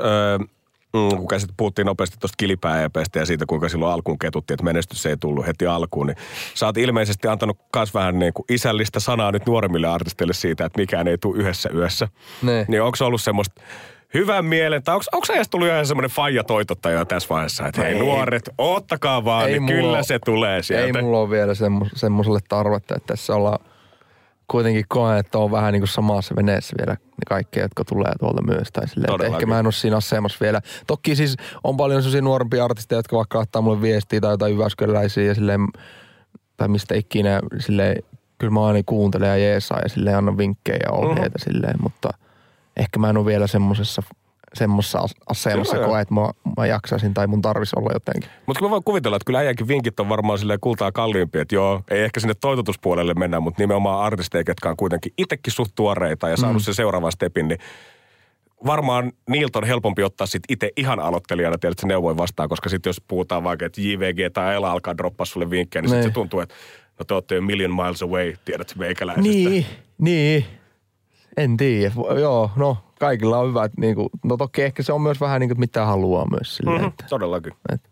mm, 0.94 1.18
kun 1.18 1.28
käsit, 1.28 1.50
puhuttiin 1.58 1.86
nopeasti 1.86 2.18
tuosta 2.20 2.36
kilipää 2.38 2.82
ja 2.82 3.26
siitä, 3.26 3.46
kuinka 3.46 3.70
silloin 3.70 3.94
alkuun 3.94 4.20
ketuttiin, 4.20 4.56
että 4.56 4.64
menestys 4.64 5.06
ei 5.06 5.18
tullut 5.18 5.48
heti 5.48 5.68
alkuun, 5.68 6.08
niin 6.08 6.18
sä 6.54 6.66
oot 6.66 6.78
ilmeisesti 6.78 7.28
antanut 7.28 7.58
myös 7.76 7.94
vähän 7.94 8.20
niin 8.20 8.34
kuin 8.34 8.46
isällistä 8.50 9.00
sanaa 9.00 9.32
nyt 9.32 9.46
nuoremmille 9.46 9.88
artisteille 9.88 10.34
siitä, 10.34 10.66
että 10.66 10.80
mikään 10.80 11.08
ei 11.08 11.18
tule 11.18 11.38
yhdessä 11.38 11.70
yössä. 11.74 12.08
Ne. 12.42 12.66
Niin 12.68 12.82
onko 12.82 12.96
se 12.96 13.04
ollut 13.04 13.22
semmoista 13.22 13.62
hyvän 14.14 14.46
mielen, 14.46 14.84
tai 14.84 14.96
onko, 14.96 15.26
se 15.26 15.34
edes 15.34 15.50
tullut 15.50 15.68
ihan 15.68 15.86
semmoinen 15.86 16.12
faija 16.12 16.44
toitottaja 16.44 17.06
tässä 17.06 17.30
vaiheessa, 17.30 17.68
että 17.68 17.82
hei 17.82 17.94
Ei. 17.94 18.00
nuoret, 18.00 18.50
ottakaa 18.58 19.26
vaan, 19.26 19.50
Ei 19.50 19.60
niin 19.60 19.66
kyllä 19.66 19.98
oo- 19.98 20.04
se 20.04 20.20
tulee 20.26 20.64
sieltä. 20.64 20.98
Ei 20.98 21.04
mulla 21.04 21.20
ole 21.20 21.30
vielä 21.30 21.56
semmo, 21.56 21.88
semmoiselle 21.96 22.40
tarvetta, 22.50 22.96
että 22.96 23.08
tässä 23.08 23.36
ollaan 23.36 23.60
kuitenkin 24.54 24.86
koen, 24.88 25.18
että 25.18 25.38
on 25.38 25.52
vähän 25.52 25.74
niin 25.74 25.82
kuin 25.82 25.88
samassa 25.90 26.36
veneessä 26.36 26.76
vielä 26.80 26.94
ne 26.94 27.24
kaikki, 27.30 27.60
jotka 27.60 27.86
tulee 27.86 28.12
tuolta 28.20 28.42
myös. 28.44 28.68
Tai 28.74 28.88
silleen, 28.88 29.14
että 29.14 29.28
ehkä 29.28 29.46
mä 29.46 29.60
en 29.60 29.66
ole 29.66 29.72
siinä 29.74 29.98
asemassa 29.98 30.38
vielä. 30.42 30.62
Toki 30.88 31.16
siis 31.16 31.36
on 31.64 31.78
paljon 31.78 32.02
sellaisia 32.02 32.22
nuorempia 32.22 32.66
artisteja, 32.66 33.00
jotka 33.00 33.18
vaikka 33.18 33.38
laittaa 33.38 33.62
mulle 33.62 33.82
viestiä 33.82 34.22
tai 34.22 34.34
jotain 34.34 34.54
Jyväskyläisiä 34.54 35.24
ja 35.24 35.36
silleen, 35.36 35.68
tai 36.58 36.68
mistä 36.68 36.96
ikinä, 36.96 37.40
silleen, 37.60 38.04
kyllä 38.38 38.54
mä 38.54 38.66
aina 38.66 38.80
kuuntelen 38.86 39.30
ja 39.30 39.38
jeesaa 39.38 39.80
ja 39.84 39.90
silleen 39.90 40.18
annan 40.18 40.38
vinkkejä 40.38 40.80
ja 40.86 40.92
ohjeita 40.92 41.38
Mhm. 41.40 41.54
silleen, 41.54 41.76
mutta 41.84 42.10
ehkä 42.78 43.00
mä 43.00 43.10
en 43.10 43.18
ole 43.18 43.26
vielä 43.26 43.48
semmoisessa 43.48 44.04
semmoisessa 44.54 45.00
as- 45.00 45.16
asemassa 45.28 45.78
koe, 45.78 46.02
että 46.02 46.14
mä, 46.14 46.30
mä 46.58 46.66
jaksaisin 46.66 47.14
tai 47.14 47.28
mun 47.28 47.42
tarvisi 47.42 47.76
olla 47.80 47.90
jotenkin. 47.94 48.30
Mutta 48.46 48.64
mä 48.64 48.70
voin 48.70 48.84
kuvitella, 48.84 49.18
että 49.18 49.26
kyllä 49.26 49.40
äijänkin 49.40 49.68
vinkit 49.68 50.00
on 50.00 50.10
varmaan 50.10 50.40
silleen 50.40 50.60
kultaa 50.60 50.92
kalliimpi, 50.92 51.40
että 51.40 51.56
joo, 51.56 51.82
ei 51.92 52.04
ehkä 52.04 52.20
sinne 52.20 52.34
toitotuspuolelle 52.34 53.14
mennä, 53.14 53.40
mutta 53.40 53.64
nimenomaan 53.64 54.06
artisteja, 54.06 54.44
ketkä 54.44 54.70
on 54.70 54.78
kuitenkin 54.78 55.14
itsekin 55.18 55.54
suht 55.54 55.72
tuoreita 55.76 56.30
ja 56.30 56.38
saanut 56.38 56.62
mm. 56.62 56.66
sen 56.66 56.74
seuraavan 56.74 57.12
stepin, 57.12 57.48
niin 57.48 57.60
varmaan 58.66 59.12
niiltä 59.30 59.60
on 59.60 59.66
helpompi 59.66 60.04
ottaa 60.04 60.28
sit 60.28 60.44
itse 60.50 60.72
ihan 60.78 61.00
aloittelijana 61.00 61.58
tiedät, 61.58 61.80
se 61.80 61.88
neuvoin 61.88 62.18
vastaan, 62.18 62.50
koska 62.50 62.70
sitten 62.70 62.90
jos 62.90 63.02
puhutaan 63.08 63.44
vaikka, 63.44 63.66
että 63.66 63.82
JVG 63.82 64.34
tai 64.34 64.56
Ela 64.56 64.72
alkaa 64.72 64.98
droppaa 64.98 65.26
sulle 65.26 65.50
vinkkejä, 65.50 65.82
niin, 65.82 65.90
sitten 65.90 66.02
Niin. 66.02 66.12
se 66.12 66.14
tuntuu, 66.14 66.40
että 66.40 66.56
no 67.00 67.06
te 67.06 67.14
olette 67.14 67.36
jo 67.36 67.42
million 67.42 67.76
miles 67.76 68.04
away, 68.04 68.34
tiedät 68.46 68.74
meikäläisestä. 68.76 69.30
Niin, 69.30 69.66
niin. 69.98 70.46
En 71.38 71.58
tiedä. 71.58 71.94
Joo, 72.20 72.52
no 72.56 72.78
kaikilla 73.04 73.38
on 73.40 73.50
hyvät. 73.50 73.72
Niin 73.78 73.96
kuin, 73.96 74.10
no 74.24 74.38
toki 74.38 74.62
ehkä 74.62 74.84
se 74.84 74.94
on 74.94 75.02
myös 75.02 75.22
vähän 75.22 75.40
niin 75.40 75.50
kuin, 75.50 75.60
mitä 75.60 75.86
haluaa 75.86 76.26
myös 76.30 76.56
silleen, 76.56 76.80
Mhm, 76.82 76.88
että, 76.88 77.06
todellakin. 77.10 77.54
että 77.74 77.90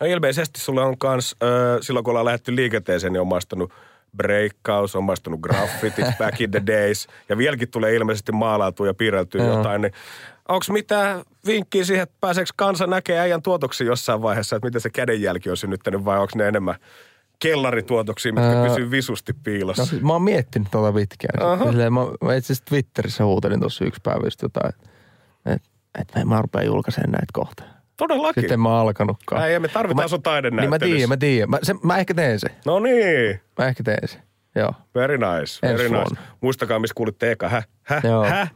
Ja 0.00 0.06
ilmeisesti 0.06 0.60
sulle 0.60 0.82
on 0.82 0.98
kans, 0.98 1.36
äh, 1.42 1.48
silloin 1.80 2.04
kun 2.04 2.10
ollaan 2.10 2.24
lähdetty 2.26 2.56
liikenteeseen, 2.56 3.12
niin 3.12 3.20
on 3.20 3.26
maistanut 3.26 3.72
breakkaus, 4.16 4.96
on 4.96 5.04
maistanut 5.04 5.40
graffitit 5.40 6.06
back 6.18 6.40
in 6.40 6.50
the 6.50 6.62
days. 6.66 7.06
Ja 7.28 7.38
vieläkin 7.38 7.70
tulee 7.70 7.94
ilmeisesti 7.94 8.32
maalautua 8.32 8.86
ja 8.86 8.94
piirreltyä 8.94 9.44
Joo. 9.44 9.56
jotain. 9.56 9.80
Niin 9.82 9.92
onko 10.48 10.64
mitään 10.72 11.22
vinkkiä 11.46 11.84
siihen, 11.84 12.02
että 12.02 12.16
pääseekö 12.20 12.50
kansa 12.56 12.86
näkemään 12.86 13.22
äijän 13.22 13.42
tuotoksia 13.42 13.86
jossain 13.86 14.22
vaiheessa, 14.22 14.56
että 14.56 14.66
miten 14.66 14.80
se 14.80 14.90
kädenjälki 14.90 15.50
on 15.50 15.56
synnyttänyt 15.56 16.04
vai 16.04 16.18
onko 16.18 16.32
ne 16.34 16.48
enemmän 16.48 16.74
kellarituotoksia, 17.40 18.32
mitkä 18.32 18.64
pysyy 18.68 18.90
visusti 18.90 19.32
piilossa? 19.32 19.82
No, 19.82 19.86
siis 19.86 20.02
mä 20.02 20.12
oon 20.12 20.22
miettinyt 20.22 20.68
tuota 20.70 20.92
pitkään. 20.92 21.52
Aha. 21.52 21.70
Silleen, 21.70 21.92
mä, 21.92 22.00
mä 22.24 22.34
itse 22.34 22.52
asiassa 22.52 22.64
Twitterissä 22.64 23.24
huutelin 23.24 23.60
tuossa 23.60 23.84
yksi 23.84 24.00
päivä 24.04 24.26
just 24.26 24.42
jotain, 24.42 24.68
että 25.46 25.70
et, 25.98 26.08
et 26.16 26.24
mä 26.24 26.42
rupean 26.42 26.66
julkaisemaan 26.66 27.10
näitä 27.12 27.26
kohta. 27.32 27.62
Todellakin. 27.96 28.40
Sitten 28.42 28.54
en 28.54 28.60
mä 28.60 28.80
alkanutkaan. 28.80 29.42
Äijä, 29.42 29.60
me 29.60 29.68
tarvitaan 29.68 30.04
Mä- 30.04 30.08
sun 30.08 30.22
Niin 30.60 30.70
mä 30.70 30.78
tiedän, 30.78 31.08
mä 31.08 31.16
tiedän. 31.16 31.50
Mä, 31.50 31.58
se, 31.62 31.74
mä 31.82 31.96
ehkä 31.98 32.14
teen 32.14 32.40
sen. 32.40 32.50
No 32.66 32.78
niin. 32.78 33.40
Mä 33.58 33.66
ehkä 33.66 33.82
teen 33.82 34.08
sen. 34.08 34.22
Joo. 34.54 34.72
Very 34.94 35.18
nice, 35.18 35.58
very 35.62 35.72
Ensi 35.72 35.84
nice. 35.84 35.94
vuonna. 35.96 36.20
Muistakaa, 36.40 36.78
missä 36.78 36.94
kuulitte 36.94 37.32
eka. 37.32 37.48
Häh? 37.48 37.66
Häh? 37.82 38.04
Joo. 38.04 38.24
Häh? 38.24 38.50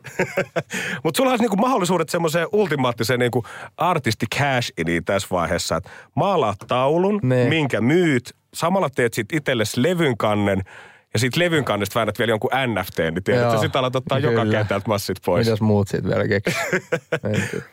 Mutta 1.05 1.17
sulla 1.19 1.31
olisi 1.31 1.43
niinku 1.43 1.57
mahdollisuudet 1.57 2.09
semmoiseen 2.09 2.47
ultimaattiseen 2.53 3.21
niinku 3.21 3.45
artisti 3.77 4.27
cash 4.39 4.73
tässä 5.05 5.29
vaiheessa. 5.31 5.77
Että 5.77 5.91
maalaat 6.15 6.59
taulun, 6.69 7.21
Ne. 7.23 7.49
minkä 7.49 7.81
myyt. 7.81 8.35
Samalla 8.55 8.91
teet 8.91 9.15
sit 9.15 9.33
itsellesi 9.33 9.83
levyn 9.83 10.17
kannen. 10.17 10.63
Ja 11.15 11.19
sit 11.21 11.37
levyn 11.37 11.65
kannesta 11.65 11.95
väännät 11.95 12.19
vielä 12.19 12.31
jonkun 12.33 12.51
NFT, 12.67 12.99
niin 12.99 13.25
tiedät, 13.25 13.45
että 13.45 13.61
sit 13.61 13.77
alat 13.77 13.97
ottaa 13.97 14.19
joka 14.19 14.41
Kyllä. 14.41 14.59
kentältä 14.59 14.89
massit 14.89 15.17
pois. 15.27 15.47
Mitäs 15.47 15.61
muut 15.61 15.89
siitä 15.89 16.09
vielä 16.09 16.29
keksii? 16.29 16.63
Tiedä. 17.23 17.65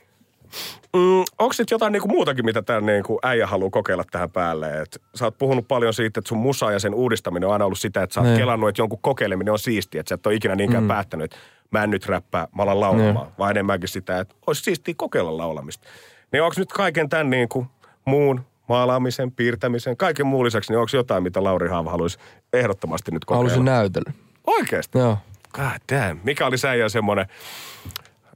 Mm, 0.96 1.24
onko 1.40 1.54
sitten 1.54 1.76
jotain 1.76 1.94
niinku 1.94 2.08
muutakin, 2.08 2.46
mitä 2.46 2.62
tämä 2.62 2.82
niinku 2.82 3.20
äijä 3.24 3.48
haluaa 3.48 3.70
kokeilla 3.70 4.04
tähän 4.12 4.32
päälle? 4.32 4.82
Et 4.82 5.02
sä 5.16 5.26
oot 5.26 5.38
puhunut 5.38 5.68
paljon 5.68 5.94
siitä, 5.94 6.20
että 6.20 6.30
sun 6.30 6.38
musa 6.38 6.72
ja 6.72 6.80
sen 6.80 6.94
uudistaminen 6.94 7.48
on 7.48 7.54
aina 7.54 7.66
ollut 7.66 7.80
sitä, 7.80 8.04
että 8.04 8.14
sä 8.14 8.20
oot 8.20 8.28
Niin. 8.30 8.38
kelannut, 8.40 8.70
että 8.70 8.82
jonkun 8.82 9.00
kokeileminen 9.02 9.52
on 9.52 9.60
siistiä. 9.60 10.00
Että 10.00 10.10
sä 10.10 10.16
et 10.16 10.26
ole 10.28 10.36
ikinä 10.36 10.56
niinkään 10.56 10.84
mm. 10.84 10.88
päättänyt, 10.88 11.24
että 11.24 11.38
mä 11.72 11.84
en 11.84 11.90
nyt 11.90 12.06
räppää, 12.06 12.48
mä 12.56 12.64
alan 12.64 12.80
laulamaan. 12.80 13.26
Niin. 13.26 13.38
Vaan 13.40 13.52
enemmänkin 13.52 13.90
sitä, 13.90 14.20
että 14.20 14.36
olisi 14.48 14.62
siistiä 14.64 14.94
kokeilla 14.98 15.38
laulamista. 15.38 15.88
Niin 16.32 16.44
onko 16.44 16.56
nyt 16.58 16.74
kaiken 16.74 17.10
tämän 17.10 17.30
niinku 17.30 17.68
muun 18.06 18.42
maalaamisen, 18.70 19.32
piirtämisen, 19.32 19.98
kaiken 19.98 20.28
muun 20.28 20.46
lisäksi, 20.46 20.72
niin 20.72 20.80
onko 20.80 20.90
jotain, 20.94 21.24
mitä 21.24 21.44
Lauri 21.44 21.70
Haava 21.70 21.92
haluaisi 21.92 22.18
ehdottomasti 22.54 23.12
nyt 23.12 23.26
kokeilla? 23.26 23.64
näytellä. 23.64 24.12
Oikeasti? 24.48 24.98
Joo. 24.98 25.18
God 25.54 25.98
damn. 26.00 26.20
Mikä 26.24 26.46
oli 26.46 26.58
säijä 26.58 26.90
semmoinen, 26.90 27.26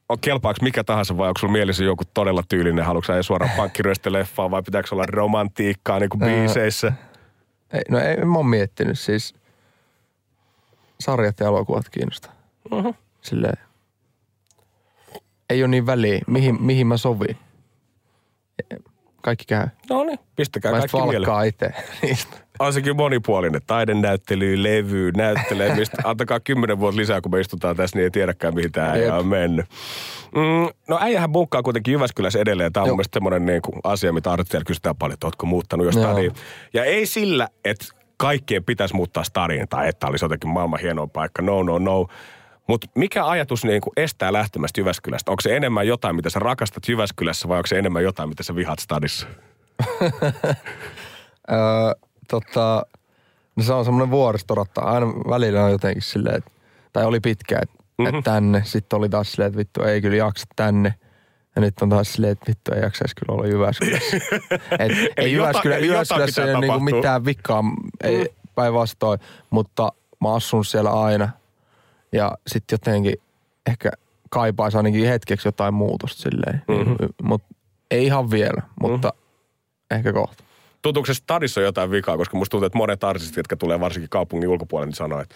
on 0.10 0.20
kelpaako 0.20 0.58
mikä 0.62 0.84
tahansa 0.84 1.18
vai 1.18 1.28
onko 1.28 1.40
sulla 1.40 1.54
mielessä 1.54 1.84
joku 1.84 2.04
todella 2.14 2.44
tyylinen? 2.50 2.86
Haluatko 2.86 3.14
sä 3.14 3.24
suoraan 3.24 3.52
pankkiryöstöleffaa 3.58 4.52
vai 4.52 4.64
pitääkö 4.64 4.90
olla 4.92 5.06
romantiikkaa 5.08 6.00
niin 6.00 6.10
kuin 6.10 6.20
biiseissä? 6.20 6.94
Ei, 7.74 7.82
no 7.90 8.00
ei, 8.00 8.18
mä 8.18 8.38
oon 8.38 8.46
miettinyt 8.48 9.00
siis 9.00 9.36
sarjat 11.00 11.40
ja 11.40 11.46
elokuvat 11.46 11.90
kiinnostaa. 11.90 12.34
Mhm. 12.72 12.90
Silleen. 13.22 13.58
Ei 15.50 15.64
ole 15.64 15.68
niin 15.68 15.86
väliä, 15.86 16.22
mihin, 16.28 16.64
mihin 16.64 16.88
mä 16.88 16.98
sovin. 16.98 17.38
Kaikki 19.26 19.46
käy. 19.48 19.68
No 19.90 20.04
niin, 20.04 20.20
pistäkää 20.36 20.72
Mä 20.72 20.78
kaikki 20.78 20.98
mieleen. 21.10 21.48
itse 21.48 21.74
niistä. 22.02 22.38
On 22.60 22.74
sekin 22.74 22.96
monipuolinen. 22.96 23.62
Taidenäyttely, 23.68 24.64
levy, 24.64 25.12
näyttelemistä. 25.12 25.98
Antakaa 26.10 26.40
kymmenen 26.40 26.80
vuotta 26.80 26.98
lisää, 27.02 27.22
kun 27.22 27.32
me 27.32 27.40
istutaan 27.40 27.76
tässä, 27.76 27.98
niin 27.98 28.04
ei 28.04 28.12
tiedäkään, 28.12 28.56
mihin 28.56 28.72
tämä 28.72 28.92
äijä 28.92 29.06
Jep. 29.06 29.14
on 29.14 29.28
mennyt. 29.28 29.66
Mm, 30.36 30.70
no 30.88 30.98
äijähän 31.02 31.32
bunkkaa 31.32 31.64
kuitenkin 31.64 31.92
Jyväskylässä 31.92 32.40
edelleen. 32.40 32.74
Tämä 32.74 32.82
on 32.82 32.88
mun 32.88 32.90
Joo. 32.90 32.96
mielestä 32.96 33.16
semmoinen 33.16 33.46
niin 33.46 33.62
kuin 33.62 33.80
asia, 33.84 34.14
mitä 34.14 34.32
artisteilla 34.32 34.66
kysytään 34.66 34.96
paljon, 34.96 35.14
että 35.14 35.28
ootko 35.28 35.46
muuttanut 35.46 35.86
jo 35.86 35.92
stadiin. 35.92 36.32
Ja 36.74 36.84
ei 36.86 37.06
sillä, 37.06 37.48
että 37.66 37.86
kaikkien 38.18 38.64
pitäisi 38.64 38.96
muuttaa 38.96 39.24
stadiin 39.24 39.68
tai 39.70 39.88
että 39.90 40.08
olisi 40.08 40.26
jotenkin 40.26 40.50
maailman 40.50 40.80
hienoa 40.80 41.08
paikka. 41.08 41.42
No, 41.42 41.64
no, 41.64 41.80
no. 41.80 42.08
Mutta 42.68 42.88
mikä 42.96 43.26
ajatus 43.28 43.66
niin 43.66 43.82
kuin 43.82 43.94
estää 43.98 44.34
lähtemästä 44.34 44.82
Jyväskylästä? 44.82 45.32
Onko 45.32 45.42
se 45.42 45.56
enemmän 45.58 45.88
jotain, 45.88 46.16
mitä 46.16 46.30
sä 46.30 46.40
rakastat 46.40 46.88
Jyväskylässä 46.88 47.48
vai 47.48 47.58
onko 47.58 47.68
se 47.68 47.80
enemmän 47.80 48.04
jotain, 48.04 48.30
mitä 48.30 48.44
sä 48.44 48.56
vihaat 48.56 48.80
stadissa? 48.80 49.28
Öö, 51.52 51.58
tota, 52.30 52.86
No 53.56 53.64
se 53.64 53.74
on 53.74 53.86
semmoinen 53.86 54.12
vuoristoratta. 54.12 54.82
Aina 54.82 55.08
välillä 55.08 55.64
on 55.66 55.72
jotenkin 55.72 56.02
silleen, 56.02 56.36
että, 56.36 56.52
tai 56.94 57.06
oli 57.06 57.20
pitkä, 57.20 57.60
että, 57.62 57.76
Mhm. 57.98 58.04
mm-hmm. 58.08 58.20
että 58.20 58.32
tänne. 58.32 58.62
Sitten 58.66 59.00
oli 59.00 59.10
taas 59.10 59.32
silleen, 59.32 59.48
että 59.48 59.58
vittu 59.58 59.84
ei 59.84 60.02
kyllä 60.02 60.16
jaksa 60.18 60.46
tänne. 60.56 60.94
Ja 61.56 61.62
nyt 61.62 61.74
on 61.82 61.90
taas 61.90 62.14
silleen, 62.14 62.32
että 62.32 62.46
vittu 62.48 62.74
ei 62.74 62.82
jaksaisi 62.82 63.16
kyllä 63.16 63.34
olla 63.34 63.48
Jyväskylässä. 63.48 64.18
Et, 64.80 64.92
ei 65.18 65.34
jota- 65.34 65.48
Jyväskylä, 65.50 65.76
eli 65.76 65.88
Jyväskylässä 65.88 66.44
ei 66.46 66.52
ole 66.56 66.60
niinku 66.62 66.80
mitään 66.80 67.26
vikaa, 67.26 67.64
ei 68.04 68.30
päinvastoin. 68.56 69.20
Mutta 69.50 69.92
mä 70.22 70.34
asun 70.34 70.66
siellä 70.66 70.90
aina. 71.04 71.30
Ja 72.16 72.32
sitten 72.48 72.74
jotenkin 72.74 73.16
ehkä 73.70 73.92
kaipaisi 74.30 74.78
ainakin 74.78 75.08
hetkeksi 75.08 75.48
jotain 75.48 75.74
muutosta 75.74 76.22
silleen. 76.22 76.62
Mm-hmm. 76.68 76.96
Mutta 77.24 77.48
ei 77.92 78.06
ihan 78.06 78.32
vielä, 78.32 78.62
mutta 78.82 79.14
ehkä 79.92 80.14
kohta. 80.14 80.44
Tuntuuko 80.82 81.06
se 81.06 81.14
stadissa 81.14 81.62
jotain 81.62 81.92
vikaa, 81.92 82.18
koska 82.18 82.38
musta 82.38 82.52
tuntuu, 82.52 82.66
että 82.66 82.78
monet 82.78 83.04
artistit, 83.04 83.38
jotka 83.38 83.56
tulee 83.56 83.80
varsinkin 83.80 84.10
kaupungin 84.10 84.50
ulkopuolelle, 84.50 84.88
niin 84.88 84.96
sanoo, 84.96 85.20
että 85.22 85.36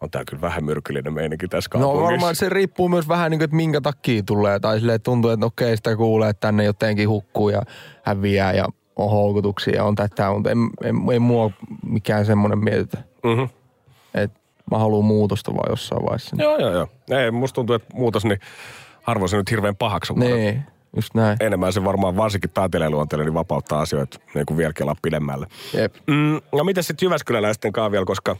on 0.00 0.10
tää 0.10 0.22
kyllä 0.28 0.40
vähän 0.40 0.64
myrkyllinen 0.64 1.12
meininki 1.12 1.48
tässä 1.48 1.70
No 1.74 1.80
kaupungissa. 1.80 2.10
varmaan 2.10 2.34
se 2.36 2.48
riippuu 2.48 2.88
myös 2.88 3.08
vähän 3.08 3.30
niin 3.30 3.38
kuin, 3.38 3.44
että 3.44 3.56
minkä 3.56 3.80
takia 3.80 4.22
tulee. 4.26 4.60
Tai 4.60 4.78
silleen, 4.80 5.00
tuntuu, 5.00 5.30
että 5.30 5.46
okei 5.46 5.76
sitä 5.76 5.96
kuulee, 5.96 6.30
että 6.30 6.40
tänne 6.40 6.64
jotenkin 6.64 7.08
hukkuu 7.08 7.48
ja 7.48 7.62
häviää 8.02 8.52
ja 8.52 8.64
on 8.96 9.10
houkutuksia 9.10 9.74
ja 9.74 9.84
on 9.84 9.94
tätä, 9.94 10.30
mutta 10.30 10.50
en, 10.50 10.58
en, 10.84 10.96
ei 11.12 11.18
mua 11.18 11.50
mikään 11.86 12.26
semmoinen 12.26 12.58
mietitä. 12.58 12.98
Mhm. 13.24 13.42
Että 14.14 14.40
mä 14.70 14.78
haluan 14.78 15.04
muutosta 15.04 15.54
vaan 15.54 15.70
jossain 15.70 16.02
vaiheessa. 16.02 16.36
Joo, 16.38 16.58
joo, 16.58 16.70
joo. 16.70 16.88
Ei, 17.10 17.30
musta 17.30 17.54
tuntuu, 17.54 17.76
että 17.76 17.96
muutos, 17.96 18.24
niin 18.24 18.40
harvoin 19.02 19.28
se 19.28 19.36
nyt 19.36 19.50
hirveän 19.50 19.76
pahaksi. 19.76 20.12
Niin, 20.12 20.62
just 20.96 21.14
näin. 21.14 21.36
Enemmän 21.40 21.72
se 21.72 21.84
varmaan 21.84 22.16
varsinkin 22.16 22.50
taiteilijaluonteelle 22.50 23.24
niin 23.24 23.34
vapauttaa 23.34 23.80
asioita 23.80 24.18
niin 24.34 24.46
kuin 24.46 24.56
vielä 24.56 24.72
kelaa 24.72 24.96
pidemmälle. 25.02 25.46
Jep. 25.74 25.94
Mm, 26.06 26.40
no 26.52 26.64
miten 26.64 26.84
sitten 26.84 27.06
Jyväskyläläisten 27.06 27.72
kanssa 27.72 27.90
vielä, 27.90 28.04
koska 28.04 28.36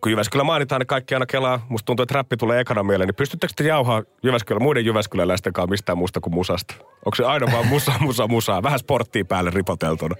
kun 0.00 0.10
Jyväskylä 0.10 0.44
mainitaan, 0.44 0.80
niin 0.80 0.86
kaikki 0.86 1.14
aina 1.14 1.26
kelaa. 1.26 1.66
Musta 1.68 1.86
tuntuu, 1.86 2.02
että 2.02 2.14
räppi 2.14 2.36
tulee 2.36 2.60
ekana 2.60 2.82
mieleen. 2.82 3.08
Niin 3.08 3.14
pystyttekö 3.14 3.52
te 3.56 3.64
jauhaa 3.64 4.02
Jyväskylä, 4.22 4.60
muiden 4.60 4.84
Jyväskyläläisten 4.84 5.52
kanssa 5.52 5.70
mistään 5.70 5.98
muusta 5.98 6.20
kuin 6.20 6.34
musasta? 6.34 6.74
Onko 6.80 7.14
se 7.16 7.24
aina 7.24 7.46
vaan 7.52 7.66
musa, 7.66 7.92
musa, 8.00 8.28
musa? 8.28 8.62
Vähän 8.62 8.78
sporttia 8.78 9.24
päälle 9.24 9.50
ripoteltuna. 9.50 10.14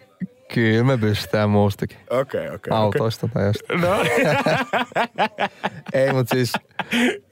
Kyllä 0.54 0.84
me 0.84 0.98
pystytään 0.98 1.50
muustakin. 1.50 1.98
Okei, 2.10 2.48
okei. 2.50 2.70
Autoista 2.70 3.28
tai 3.34 3.46
jostain. 3.46 3.80
No. 3.80 3.88
Ei, 5.92 6.12
mutta 6.12 6.34
siis 6.34 6.52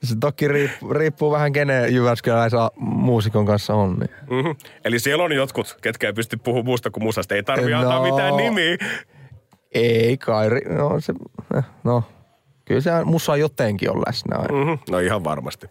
se 0.03 0.17
toki 0.21 0.49
riippuu, 0.49 0.93
riippuu 0.93 1.31
vähän 1.31 1.53
kenen 1.53 1.95
Jyväskyläläisen 1.95 2.61
muusikon 2.77 3.47
kanssa 3.47 3.75
on. 3.75 3.97
Niin. 3.99 4.11
Mhm. 4.43 4.51
Eli 4.85 4.99
siellä 4.99 5.25
on 5.25 5.33
jotkut, 5.33 5.77
ketkä 5.83 6.07
ei 6.07 6.13
pysty 6.13 6.37
puhumaan 6.37 6.65
muusta 6.67 6.91
kuin 6.91 7.05
musasta. 7.05 7.35
Ei 7.35 7.43
tarvi 7.43 7.71
No. 7.71 7.79
antaa 7.81 8.03
mitään 8.03 8.37
nimiä. 8.37 8.77
Ei 9.75 10.17
kai, 10.17 10.49
no 10.51 11.01
se, 11.01 11.13
eh, 11.59 11.65
no 11.85 12.05
kyllä 12.65 12.81
se 12.81 12.91
musa 13.05 13.37
jotenkin 13.37 13.91
on 13.91 14.03
läsnä 14.07 14.37
aina. 14.37 14.59
Mm-hmm. 14.59 14.79
No 14.91 14.99
ihan 14.99 15.25
varmasti. 15.25 15.67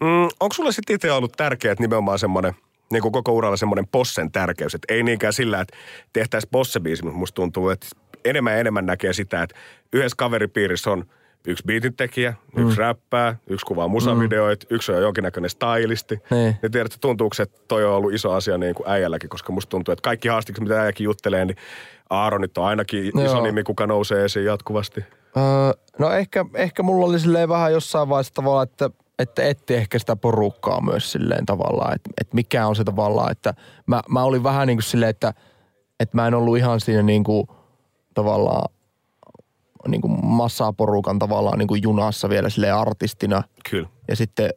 Mm, 0.00 0.22
onko 0.40 0.52
sulle 0.52 0.72
sitten 0.72 0.94
itse 0.96 1.12
ollut 1.12 1.32
tärkeää, 1.36 1.72
että 1.72 1.84
nimenomaan 1.84 2.18
semmoinen, 2.18 2.54
niin 2.92 3.02
kuin 3.02 3.12
koko 3.12 3.32
uralla 3.32 3.56
semmoinen 3.56 3.88
possen 3.92 4.32
tärkeys, 4.32 4.74
että 4.74 4.94
ei 4.94 5.02
niinkään 5.02 5.32
sillä, 5.32 5.60
että 5.60 5.76
tehtäisiin 6.12 6.50
possebiisi, 6.50 7.04
mutta 7.04 7.18
musta 7.18 7.34
tuntuu, 7.34 7.68
että 7.68 7.86
enemmän 8.24 8.52
ja 8.52 8.58
enemmän 8.58 8.86
näkee 8.86 9.12
sitä, 9.12 9.42
että 9.42 9.56
yhdessä 9.92 10.16
kaveripiirissä 10.16 10.90
on 10.90 11.04
yksi 11.46 11.64
biitintekijä, 11.66 12.34
yksi 12.56 12.78
räppää, 12.78 13.36
yksi 13.46 13.66
kuvaa 13.66 13.88
musavideoita, 13.88 14.66
yksi 14.70 14.92
on 14.92 15.02
jonkinnäköinen 15.02 15.50
stylisti. 15.50 16.20
Niin. 16.30 16.56
Ja 16.62 16.70
tiedätkö, 16.70 16.98
tuntuuko 17.00 17.36
että 17.42 17.60
toi 17.68 17.84
on 17.84 17.92
ollut 17.92 18.12
iso 18.12 18.32
asia 18.32 18.58
niin 18.58 18.74
kuin 18.74 18.90
äijälläkin, 18.90 19.30
koska 19.30 19.52
musta 19.52 19.70
tuntuu, 19.70 19.92
että 19.92 20.02
kaikki 20.02 20.28
haastikset, 20.28 20.62
mitä 20.62 20.80
äijäkin 20.80 21.04
juttelee, 21.04 21.44
niin 21.44 21.56
Aaronit 22.10 22.58
on 22.58 22.64
ainakin 22.64 23.06
iso 23.06 23.20
Joo. 23.20 23.42
nimi, 23.42 23.62
kuka 23.62 23.86
nousee 23.86 24.24
esiin 24.24 24.46
jatkuvasti. 24.46 25.00
Öö, 25.36 25.42
no 25.98 26.10
ehkä, 26.10 26.44
ehkä 26.54 26.82
mulla 26.82 27.06
oli 27.06 27.20
silleen 27.20 27.48
vähän 27.48 27.72
jossain 27.72 28.08
vaiheessa 28.08 28.34
tavallaan, 28.34 28.68
että, 28.70 28.90
että 29.18 29.42
etti 29.42 29.74
ehkä 29.74 29.98
sitä 29.98 30.16
porukkaa 30.16 30.80
myös 30.80 31.12
silleen 31.12 31.46
tavallaan, 31.46 31.94
että, 31.94 32.10
että 32.20 32.34
mikä 32.34 32.66
on 32.66 32.76
se 32.76 32.84
tavallaan, 32.84 33.32
että 33.32 33.54
mä, 33.86 34.02
mä 34.08 34.22
olin 34.22 34.42
vähän 34.42 34.66
niin 34.66 34.76
kuin 34.76 34.84
silleen, 34.84 35.10
että, 35.10 35.34
että 36.00 36.16
mä 36.16 36.26
en 36.26 36.34
ollut 36.34 36.56
ihan 36.56 36.80
siinä 36.80 37.02
niin 37.02 37.24
kuin 37.24 37.46
tavallaan 38.14 38.72
niin 39.88 40.00
kuin 40.00 40.26
massaporukan 40.26 41.18
tavallaan 41.18 41.58
niin 41.58 41.68
kuin 41.68 41.82
junassa 41.82 42.28
vielä 42.28 42.48
silleen 42.48 42.74
artistina. 42.74 43.42
Kyllä. 43.70 43.88
Ja 44.08 44.16
sitten 44.16 44.50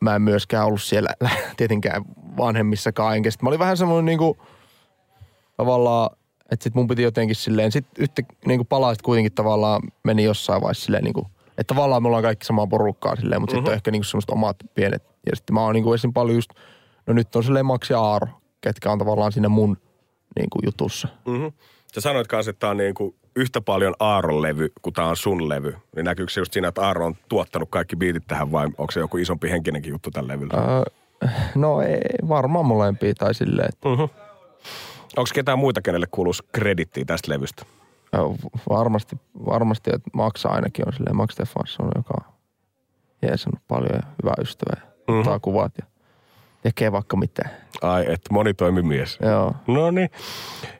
mä 0.00 0.14
en 0.14 0.22
myöskään 0.22 0.66
ollut 0.66 0.82
siellä 0.82 1.10
tietenkään 1.56 2.02
vanhemmissakaan. 2.36 3.16
Enkä 3.16 3.30
sit 3.30 3.42
mä 3.42 3.48
olin 3.48 3.58
vähän 3.58 3.76
semmoinen 3.76 4.04
niinku, 4.04 4.36
tavallaan, 5.56 6.10
että 6.50 6.64
sit 6.64 6.74
mun 6.74 6.88
piti 6.88 7.02
jotenkin 7.02 7.36
silleen, 7.36 7.72
sit 7.72 7.86
yhtä 7.98 8.22
niinku 8.46 8.64
palaiset 8.64 9.02
kuitenkin 9.02 9.32
tavallaan 9.32 9.82
meni 10.04 10.24
jossain 10.24 10.62
vaiheessa 10.62 10.84
silleen 10.84 11.04
niinku, 11.04 11.26
että 11.58 11.74
tavallaan 11.74 12.02
me 12.02 12.06
ollaan 12.06 12.22
kaikki 12.22 12.46
samaa 12.46 12.66
porukkaa 12.66 13.16
silleen, 13.16 13.40
mutta 13.40 13.56
mm-hmm. 13.56 13.60
sitten 13.60 13.72
on 13.72 13.76
ehkä 13.76 13.90
niinku 13.90 14.04
semmoiset 14.04 14.30
omat 14.30 14.56
pienet. 14.74 15.02
Ja 15.30 15.36
sitten 15.36 15.54
mä 15.54 15.60
oon 15.60 15.74
niinku 15.74 15.92
esim. 15.92 16.12
paljon 16.12 16.36
just, 16.36 16.50
no 17.06 17.14
nyt 17.14 17.36
on 17.36 17.44
silleen 17.44 17.66
Max 17.66 17.90
ja 17.90 18.00
Aaro, 18.00 18.28
ketkä 18.60 18.92
on 18.92 18.98
tavallaan 18.98 19.32
siinä 19.32 19.48
mun 19.48 19.76
niinku 20.36 20.58
jutussa. 20.64 21.08
Mm-hmm. 21.26 21.52
Sä 21.94 22.00
sanoit 22.00 22.26
kanssa, 22.26 22.50
että 22.50 22.60
tämä 22.60 22.70
on 22.70 22.76
niin 22.76 22.94
kuin 22.94 23.14
yhtä 23.36 23.60
paljon 23.60 23.94
Aaron 23.98 24.42
levy 24.42 24.72
kuin 24.82 24.94
tämä 24.94 25.08
on 25.08 25.16
sun 25.16 25.48
levy. 25.48 25.76
Niin 25.96 26.04
näkyykö 26.04 26.32
se 26.32 26.40
just 26.40 26.52
siinä, 26.52 26.68
että 26.68 26.82
Aaro 26.82 27.06
on 27.06 27.14
tuottanut 27.28 27.70
kaikki 27.70 27.96
biitit 27.96 28.26
tähän 28.26 28.52
vai 28.52 28.66
onko 28.66 28.90
se 28.90 29.00
joku 29.00 29.16
isompi 29.16 29.50
henkinenkin 29.50 29.90
juttu 29.90 30.10
tällä 30.10 30.32
levyllä? 30.32 30.54
Öö, 30.54 30.82
no 31.54 31.80
ei, 31.80 32.00
varmaan 32.28 32.66
molempia 32.66 33.14
tai 33.14 33.34
silleen, 33.34 33.68
että 33.68 33.88
Mm-hmm. 33.88 34.08
Onko 35.16 35.30
ketään 35.34 35.58
muita, 35.58 35.82
kenelle 35.82 36.06
kuuluisi 36.10 36.42
kredittiä 36.52 37.04
tästä 37.04 37.32
levystä? 37.32 37.66
Ö, 38.14 38.18
Varmasti, 38.70 39.16
varmasti, 39.46 39.90
että 39.94 40.10
Max 40.14 40.46
ainakin 40.46 40.86
on 40.88 40.92
silleen, 40.92 41.16
Max 41.16 41.32
Stefansson, 41.32 41.90
joka 41.96 42.14
on 42.20 42.32
jeesannut 43.22 43.60
paljon 43.68 43.90
ja 43.94 44.00
hyvä 44.22 44.32
ystävä 44.40 44.80
ja 44.80 44.92
Mhm. 45.08 45.18
ottaa 45.18 45.38
kuvat 45.38 45.72
ja 45.78 45.86
tekee 46.62 46.92
vaikka 46.92 47.16
mitä. 47.16 47.42
Ai, 47.82 48.02
että 48.02 48.32
monitoimimies. 48.32 49.18
Joo. 49.22 49.54
No 49.66 49.90
niin. 49.90 50.10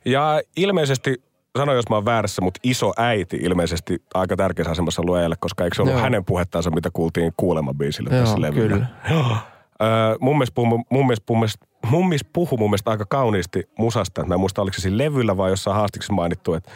Ja 0.04 0.40
ilmeisesti, 0.56 1.22
sano 1.58 1.72
jos 1.74 1.88
mä 1.90 1.96
oon 1.96 2.04
väärässä, 2.04 2.42
mutta 2.42 2.60
iso 2.62 2.92
äiti 2.96 3.36
ilmeisesti 3.36 4.02
aika 4.14 4.36
tärkeässä 4.36 4.70
asemassa 4.72 5.02
lueelle, 5.06 5.36
koska 5.40 5.64
eikö 5.64 5.76
se 5.76 5.82
ollut 5.82 5.94
Joo. 5.94 6.02
hänen 6.02 6.24
puhettaansa, 6.24 6.70
mitä 6.70 6.90
kuultiin 6.92 7.32
kuulemabiisille 7.36 8.10
tässä 8.10 8.32
Joo, 8.34 8.40
levyllä? 8.40 8.68
kyllä. 8.68 8.86
Joo. 9.10 9.36
Öö, 9.82 10.16
mun 10.20 10.34
mielestä 10.36 10.54
puhu 10.54 10.66
mun, 10.66 11.06
mielestä, 11.06 11.24
mun, 11.28 11.38
mielestä, 11.38 11.66
mun 11.90 12.08
mielestä 12.08 12.30
puhu 12.32 12.56
mun 12.56 12.70
mielestä 12.70 12.90
aika 12.90 13.04
kauniisti 13.08 13.68
musasta. 13.78 14.24
Mä 14.24 14.34
en 14.34 14.40
muista, 14.40 14.62
oliko 14.62 14.74
se 14.74 14.80
siinä 14.80 14.98
levyllä 14.98 15.36
vai 15.36 15.50
jossain 15.50 15.76
haastiksessa 15.76 16.12
mainittu, 16.12 16.54
että 16.54 16.70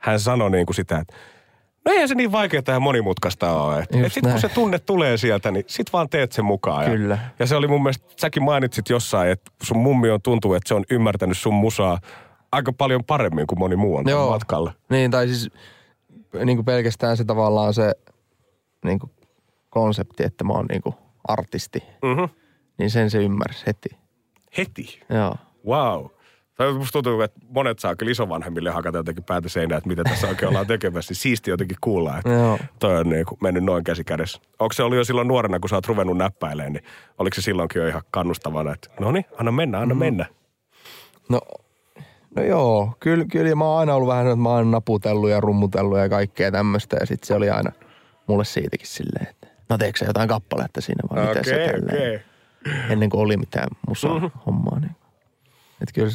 hän 0.00 0.20
sanoi 0.20 0.50
niin 0.50 0.66
kuin 0.66 0.74
sitä, 0.76 0.98
että 0.98 1.14
no 1.84 1.92
eihän 1.92 2.08
se 2.08 2.14
niin 2.14 2.32
vaikeaa 2.32 2.62
ja 2.66 2.80
monimutkaista 2.80 3.62
ole. 3.62 3.78
Että 3.78 4.06
et 4.06 4.12
sit 4.12 4.22
kun 4.26 4.40
se 4.40 4.48
tunne 4.48 4.78
tulee 4.78 5.16
sieltä, 5.16 5.50
niin 5.50 5.64
sit 5.66 5.92
vaan 5.92 6.08
teet 6.08 6.32
sen 6.32 6.44
mukaan. 6.44 6.84
Ja, 6.84 6.90
Kyllä. 6.90 7.18
ja 7.38 7.46
se 7.46 7.56
oli 7.56 7.68
mun 7.68 7.82
mielestä, 7.82 8.06
säkin 8.16 8.42
mainitsit 8.42 8.88
jossain, 8.88 9.30
että 9.30 9.50
sun 9.62 9.78
mummi 9.78 10.10
on 10.10 10.22
tuntuu, 10.22 10.54
että 10.54 10.68
se 10.68 10.74
on 10.74 10.84
ymmärtänyt 10.90 11.38
sun 11.38 11.54
musaa 11.54 11.98
aika 12.52 12.72
paljon 12.72 13.04
paremmin 13.04 13.46
kuin 13.46 13.58
moni 13.58 13.76
muu 13.76 13.96
on 13.96 14.08
Joo. 14.08 14.30
matkalla. 14.30 14.72
Niin, 14.90 15.10
tai 15.10 15.26
siis 15.28 15.50
niin 16.44 16.56
kuin 16.56 16.64
pelkästään 16.64 17.16
se 17.16 17.24
tavallaan 17.24 17.74
se 17.74 17.92
niin 18.84 18.98
kuin 18.98 19.10
konsepti, 19.70 20.24
että 20.24 20.44
mä 20.44 20.52
oon 20.52 20.66
niin 20.66 20.82
kuin 20.82 20.94
artisti, 21.28 21.82
Mm-hmm. 22.02 22.28
niin 22.78 22.90
sen 22.90 23.10
se 23.10 23.18
ymmärsi 23.22 23.66
heti. 23.66 23.88
Heti. 24.58 25.00
Joo. 25.10 25.34
Wow. 25.66 26.06
Musta 26.78 26.92
tuntuu, 26.92 27.20
että 27.20 27.40
monet 27.48 27.78
saa 27.78 27.96
kyllä 27.96 28.12
isovanhemmille 28.12 28.70
hakata 28.70 28.98
jotenkin 28.98 29.24
päätä 29.24 29.48
seinään, 29.48 29.78
että 29.78 29.88
mitä 29.88 30.04
tässä 30.04 30.28
oikein 30.28 30.48
ollaan 30.48 30.66
tekemässä. 30.66 31.14
Siisti 31.14 31.50
jotenkin 31.50 31.76
kuulla, 31.80 32.18
että 32.18 32.30
Joo. 32.30 32.58
toi 32.78 32.96
on 32.96 33.08
niin 33.08 33.26
kuin 33.26 33.38
mennyt 33.42 33.64
noin 33.64 33.84
käsi 33.84 34.04
kädessä. 34.04 34.40
Onko 34.58 34.72
se 34.72 34.82
ollut 34.82 34.98
jo 34.98 35.04
silloin 35.04 35.28
nuorena, 35.28 35.60
kun 35.60 35.68
sä 35.68 35.76
oot 35.76 35.86
ruvennut 35.86 36.16
näppäilemään, 36.16 36.72
niin 36.72 36.84
oliko 37.18 37.34
se 37.34 37.42
silloinkin 37.42 37.82
jo 37.82 37.88
ihan 37.88 38.02
kannustavana, 38.10 38.72
että 38.72 38.88
no 39.00 39.12
niin, 39.12 39.24
anna 39.38 39.52
mennä, 39.52 39.78
anna 39.78 39.94
Mm-hmm. 39.94 40.04
mennä. 40.04 40.26
No, 41.28 41.40
no 42.36 42.42
joo, 42.42 42.92
kyllä, 43.00 43.24
kyllä 43.24 43.54
mä 43.54 43.64
oon 43.64 43.80
aina 43.80 43.94
ollut 43.94 44.08
vähän, 44.08 44.26
että 44.26 44.36
mä 44.36 44.48
oon 44.48 44.70
naputellut 44.70 45.30
ja 45.30 45.40
rummutellut 45.40 45.98
ja 45.98 46.08
kaikkea 46.08 46.52
tämmöistä. 46.52 46.96
Ja 47.00 47.06
sitten 47.06 47.26
se 47.26 47.34
oli 47.34 47.50
aina 47.50 47.72
mulle 48.26 48.44
siitäkin 48.44 48.86
silleen, 48.86 49.28
että 49.30 49.46
no 49.68 49.78
teekö 49.78 49.98
sä 49.98 50.04
jotain 50.04 50.28
kappaletta 50.28 50.80
siinä 50.80 51.02
vai 51.10 51.26
mitä 51.26 51.42
se 51.42 51.64
okei. 51.84 52.20
Ennen 52.90 53.10
kuin 53.10 53.20
oli 53.20 53.36
mitään 53.36 53.68
musa 53.88 54.08
Mm-hmm. 54.08 54.30
hommaa. 54.46 54.80
Niin. 54.80 54.96
Että 55.82 55.92
kyllä 55.94 56.10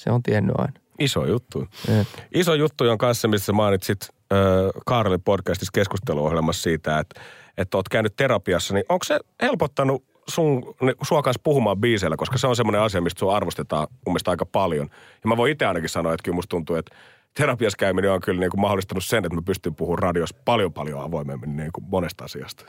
se- 0.00 0.10
on 0.10 0.22
tiennyt 0.22 0.54
aina. 0.58 0.72
Iso 0.98 1.26
juttu. 1.26 1.66
Et, 2.00 2.24
Iso 2.34 2.54
juttu 2.54 2.84
on 2.84 2.98
kanssa, 2.98 3.28
mistä 3.28 3.46
sä 3.46 3.52
mainitsit 3.52 3.98
äh, 4.32 4.38
Kaarelin 4.86 5.22
podcastissa 5.22 5.70
keskusteluohjelmassa 5.74 6.62
siitä, 6.62 6.98
että, 6.98 7.20
että 7.58 7.76
oot 7.76 7.88
käynyt 7.88 8.16
terapiassa, 8.16 8.74
niin 8.74 8.84
onko 8.88 9.04
se 9.04 9.20
helpottanut 9.42 10.04
sun, 10.28 10.74
ne- 10.82 10.94
sua 11.02 11.22
kanssa 11.22 11.40
puhumaan 11.44 11.78
biiseillä, 11.80 12.16
koska 12.16 12.38
se 12.38 12.46
on 12.46 12.56
semmoinen 12.56 12.80
asia, 12.80 13.00
mistä 13.00 13.18
sua 13.18 13.36
arvostetaan 13.36 13.86
mun 13.90 14.12
mielestä 14.12 14.30
aika 14.30 14.46
paljon. 14.46 14.88
Ja 15.24 15.28
mä 15.28 15.36
voin 15.36 15.52
itse 15.52 15.66
ainakin 15.66 15.88
sanoa, 15.88 16.12
että 16.12 16.24
kyllä 16.24 16.34
musta 16.34 16.48
tuntuu, 16.50 16.76
että 16.76 16.96
terapiassa 17.34 17.76
käyminen 17.76 18.10
on 18.12 18.20
kyllä 18.20 18.40
niin 18.40 18.50
kuin 18.50 18.60
mahdollistanut 18.60 19.04
sen, 19.04 19.24
että 19.24 19.34
mä 19.36 19.42
pystyn 19.42 19.74
puhumaan 19.74 19.98
radiossa 20.02 20.36
paljon 20.44 20.72
paljon 20.72 21.02
avoimemmin 21.02 21.56
niin 21.56 21.70
kuin 21.72 21.84
monesta 21.88 22.24
asiasta. 22.24 22.64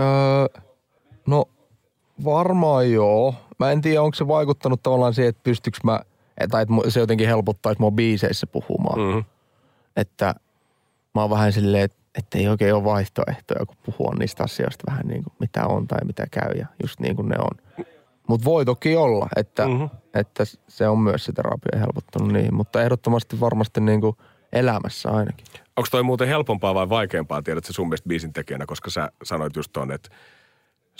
öö, 0.00 0.60
no 1.26 1.44
varmaan 2.24 2.92
joo. 2.92 3.34
Mä 3.58 3.70
en 3.72 3.80
tiedä, 3.80 4.02
onko 4.02 4.14
se 4.14 4.28
vaikuttanut 4.28 4.82
tavallaan 4.82 5.14
siihen, 5.14 5.28
että 5.28 5.40
pystyykö 5.44 5.78
mä, 5.84 6.00
tai 6.48 6.62
että 6.62 6.74
se 6.90 7.00
jotenkin 7.00 7.26
helpottaisi 7.28 7.80
mua 7.80 7.90
biiseissä 7.90 8.46
puhumaan. 8.46 9.00
Mm-hmm. 9.00 9.24
että 9.96 10.34
mä 11.14 11.20
oon 11.20 11.30
vähän 11.30 11.52
silleen, 11.52 11.84
että, 11.84 11.96
että 12.18 12.38
ei 12.38 12.48
oikein 12.48 12.74
ole 12.74 12.84
vaihtoehtoja, 12.84 13.66
kun 13.66 13.76
puhua 13.86 14.14
niistä 14.18 14.44
asioista 14.44 14.84
vähän 14.90 15.06
niin 15.06 15.22
kuin 15.24 15.32
mitä 15.38 15.66
on 15.66 15.86
tai 15.86 15.98
mitä 16.04 16.26
käy 16.30 16.52
ja 16.58 16.66
just 16.82 17.00
niin 17.00 17.16
kuin 17.16 17.28
ne 17.28 17.36
on. 17.38 17.84
Mutta 18.28 18.44
voi 18.44 18.64
toki 18.64 18.96
olla, 18.96 19.28
että, 19.36 19.62
Mhm. 19.66 19.72
mm-hmm. 19.72 19.88
että 20.14 20.44
se 20.68 20.88
on 20.88 20.98
myös 20.98 21.24
se 21.24 21.32
terapia 21.32 21.78
helpottanut 21.78 22.32
niin, 22.32 22.54
mutta 22.54 22.82
ehdottomasti 22.82 23.40
varmasti 23.40 23.80
niin 23.80 24.00
kuin 24.00 24.16
elämässä 24.52 25.10
ainakin. 25.10 25.46
Onko 25.76 25.88
toi 25.90 26.02
muuten 26.02 26.28
helpompaa 26.28 26.74
vai 26.74 26.88
vaikeampaa, 26.88 27.42
tiedät 27.42 27.64
sä 27.64 27.72
sun 27.72 27.88
mielestä 27.88 28.08
biisin 28.08 28.32
tekijänä, 28.32 28.66
koska 28.66 28.90
sä 28.90 29.10
sanoit 29.22 29.56
just 29.56 29.72
ton, 29.72 29.92
että 29.92 30.08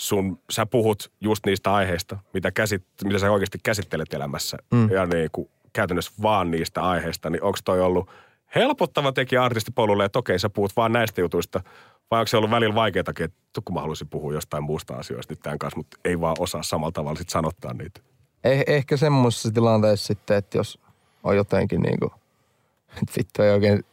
sun, 0.01 0.39
sä 0.49 0.65
puhut 0.65 1.11
just 1.21 1.45
niistä 1.45 1.73
aiheista, 1.73 2.17
mitä, 2.33 2.51
käsit, 2.51 2.83
mitä 3.03 3.19
sä 3.19 3.31
oikeasti 3.31 3.57
käsittelet 3.63 4.13
elämässä. 4.13 4.57
Mm. 4.71 4.89
Ja 4.89 5.05
niin 5.05 5.29
kuin 5.31 5.49
käytännössä 5.73 6.11
vaan 6.21 6.51
niistä 6.51 6.81
aiheista, 6.81 7.29
niin 7.29 7.43
onko 7.43 7.57
toi 7.65 7.81
ollut 7.81 8.09
helpottava 8.55 9.11
tekijä 9.11 9.43
artistipolulle, 9.43 10.05
että 10.05 10.19
okei, 10.19 10.39
sä 10.39 10.49
puhut 10.49 10.71
vaan 10.75 10.91
näistä 10.93 11.21
jutuista, 11.21 11.63
vai 12.11 12.19
onko 12.19 12.27
se 12.27 12.37
ollut 12.37 12.51
välillä 12.51 12.75
vaikeatakin, 12.75 13.23
että 13.23 13.37
"Tuu, 13.53 13.61
kun 13.65 13.73
mä 13.73 13.81
haluaisin 13.81 14.07
puhua 14.07 14.33
jostain 14.33 14.63
muusta 14.63 14.93
asioista 14.93 15.31
nyt 15.31 15.39
tämän 15.39 15.59
kanssa, 15.59 15.77
mutta 15.77 15.97
ei 16.05 16.21
vaan 16.21 16.35
osaa 16.39 16.63
samalla 16.63 16.91
tavalla 16.91 17.17
sit 17.17 17.29
sanottaa 17.29 17.73
niitä. 17.73 18.01
Eh, 18.43 18.63
ehkä 18.67 18.97
semmoisessa 18.97 19.51
tilanteessa 19.51 20.07
sitten, 20.07 20.37
että 20.37 20.57
jos 20.57 20.79
on 21.23 21.35
jotenkin 21.35 21.81
niin 21.81 21.99
kuin, 21.99 22.11
että 23.01 23.13
vittu 23.17 23.41
ei 23.41 23.51
oikein, 23.51 23.85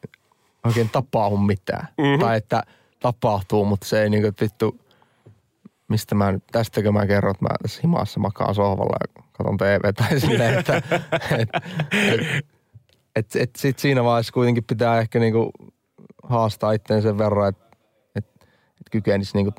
oikein 0.65 0.91
tapahdu 0.91 1.37
mitään. 1.37 1.89
Mm-hmm. 1.99 2.21
Tai 2.21 2.37
että 2.37 2.63
tapahtuu, 3.01 3.65
mutta 3.65 3.87
se 3.87 4.03
ei 4.03 4.11
niin 4.11 4.23
kuin, 4.23 4.29
että 4.29 4.45
vittu, 4.45 4.79
mistä 5.89 6.15
mä 6.15 6.33
nyt, 6.33 6.45
tästäkö 6.53 6.93
mä 6.93 7.07
kerron, 7.07 7.31
että 7.31 7.45
mä 7.45 7.49
tässä 7.63 7.81
himassa 7.83 8.21
makaan 8.21 8.55
sohvalla 8.55 8.97
ja 9.01 9.23
katon 9.33 9.57
TV 9.57 9.81
tai 9.95 10.21
silleen, 10.21 10.59
että 10.59 10.77
et, 11.39 11.49
et, 11.93 12.45
et, 13.17 13.37
et 13.37 13.57
sit 13.57 13.79
siinä 13.79 14.05
vaiheessa 14.05 14.33
kuitenkin 14.33 14.65
pitää 14.65 15.01
ehkä 15.01 15.19
niinku 15.19 15.51
haastaa 16.23 16.73
itteen 16.73 17.03
sen 17.03 17.19
verran, 17.19 17.49
että 17.49 17.65
et, 18.17 18.27
et 18.81 18.91
kykenisi 18.91 19.37
niinku 19.37 19.53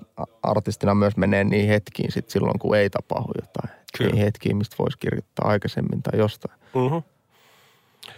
artistina 0.44 0.96
myös 0.96 1.18
menee 1.18 1.44
niihin 1.44 1.70
hetkiin 1.70 2.12
sit 2.12 2.30
silloin, 2.30 2.60
kun 2.60 2.78
ei 2.78 2.90
tapahdu 2.90 3.32
jotain. 3.42 3.80
Kyllä. 3.98 4.12
Niihin 4.12 4.26
hetkiin, 4.26 4.58
mistä 4.58 4.76
voisi 4.80 4.98
kirjoittaa 4.98 5.50
aikaisemmin 5.50 6.04
tai 6.04 6.20
jostain. 6.20 6.60
Mm-hmm. 6.76 7.04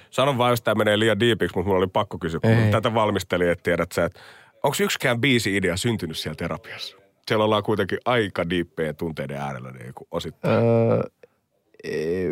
Sanon 0.09 0.37
vaan, 0.37 0.51
jos 0.51 0.61
tämä 0.61 0.75
menee 0.75 0.99
liian 0.99 1.19
diipiksi, 1.19 1.57
mutta 1.57 1.67
mulla 1.67 1.79
oli 1.79 1.87
pakko 1.87 2.17
kysyä, 2.17 2.39
kun 2.39 2.51
Ei. 2.51 2.71
tätä 2.71 2.93
valmistelin, 2.93 3.49
että 3.49 3.63
tiedät 3.63 3.91
sä, 3.91 4.05
että 4.05 4.19
onko 4.63 4.77
yksikään 4.81 5.21
biisi-idea 5.21 5.77
syntynyt 5.77 6.17
siellä 6.17 6.35
terapiassa? 6.35 7.00
Siellä 7.31 7.45
ollaan 7.45 7.63
kuitenkin 7.63 7.97
aika 8.05 8.49
diippeen 8.49 8.95
tunteiden 8.95 9.37
äärellä 9.37 9.71
niin 9.71 9.93
kuin 9.95 10.07
osittain. 10.11 10.63
Öö, 10.63 11.03
ei, 11.83 12.27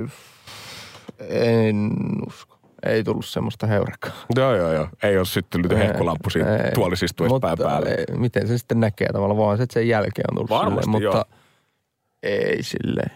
en 1.30 1.92
usko. 2.28 2.60
Ei 2.86 3.04
tullut 3.04 3.26
semmoista 3.26 3.68
heurakkaa. 3.68 4.12
Joo, 4.36 4.56
joo, 4.56 4.74
joo. 4.74 4.88
Ei 5.04 5.18
ole 5.18 5.26
syttynyt 5.26 5.72
hehkulamppu 5.72 6.30
siitä 6.30 6.58
Ei. 6.58 6.72
tuolisistuessa 6.72 7.34
Mutta 7.34 7.58
päälle. 7.64 7.90
ei, 7.90 8.06
miten 8.18 8.48
se 8.48 8.58
sitten 8.58 8.80
näkee 8.80 9.08
tavallaan, 9.14 9.38
vaan 9.38 9.58
se, 9.58 9.64
että 9.64 9.74
sen 9.74 9.88
jälkeen 9.88 10.26
on 10.32 10.36
tullut 10.36 10.50
Varmasti, 10.50 10.84
silleen, 10.86 11.04
joo. 11.04 11.14
mutta 11.14 11.36
ei 12.24 12.64
silleen. 12.64 13.12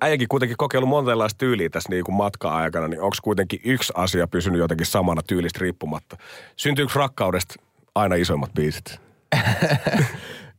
Äijäkin 0.00 0.28
kuitenkin 0.28 0.56
kokeillut 0.56 0.88
monenlaista 0.90 1.38
tyyliä 1.38 1.68
tässä 1.70 1.88
niin 1.90 2.04
kuin 2.04 2.14
matka-aikana, 2.14 2.88
niin 2.88 3.00
onko 3.00 3.16
kuitenkin 3.22 3.60
yksi 3.64 3.92
asia 3.96 4.26
pysynyt 4.28 4.58
jotenkin 4.58 4.86
samana 4.86 5.22
tyylistä 5.22 5.58
riippumatta? 5.62 6.16
Syntyykö 6.56 6.92
rakkaudesta 6.96 7.54
aina 7.94 8.14
isoimmat 8.14 8.50
biisit? 8.54 9.00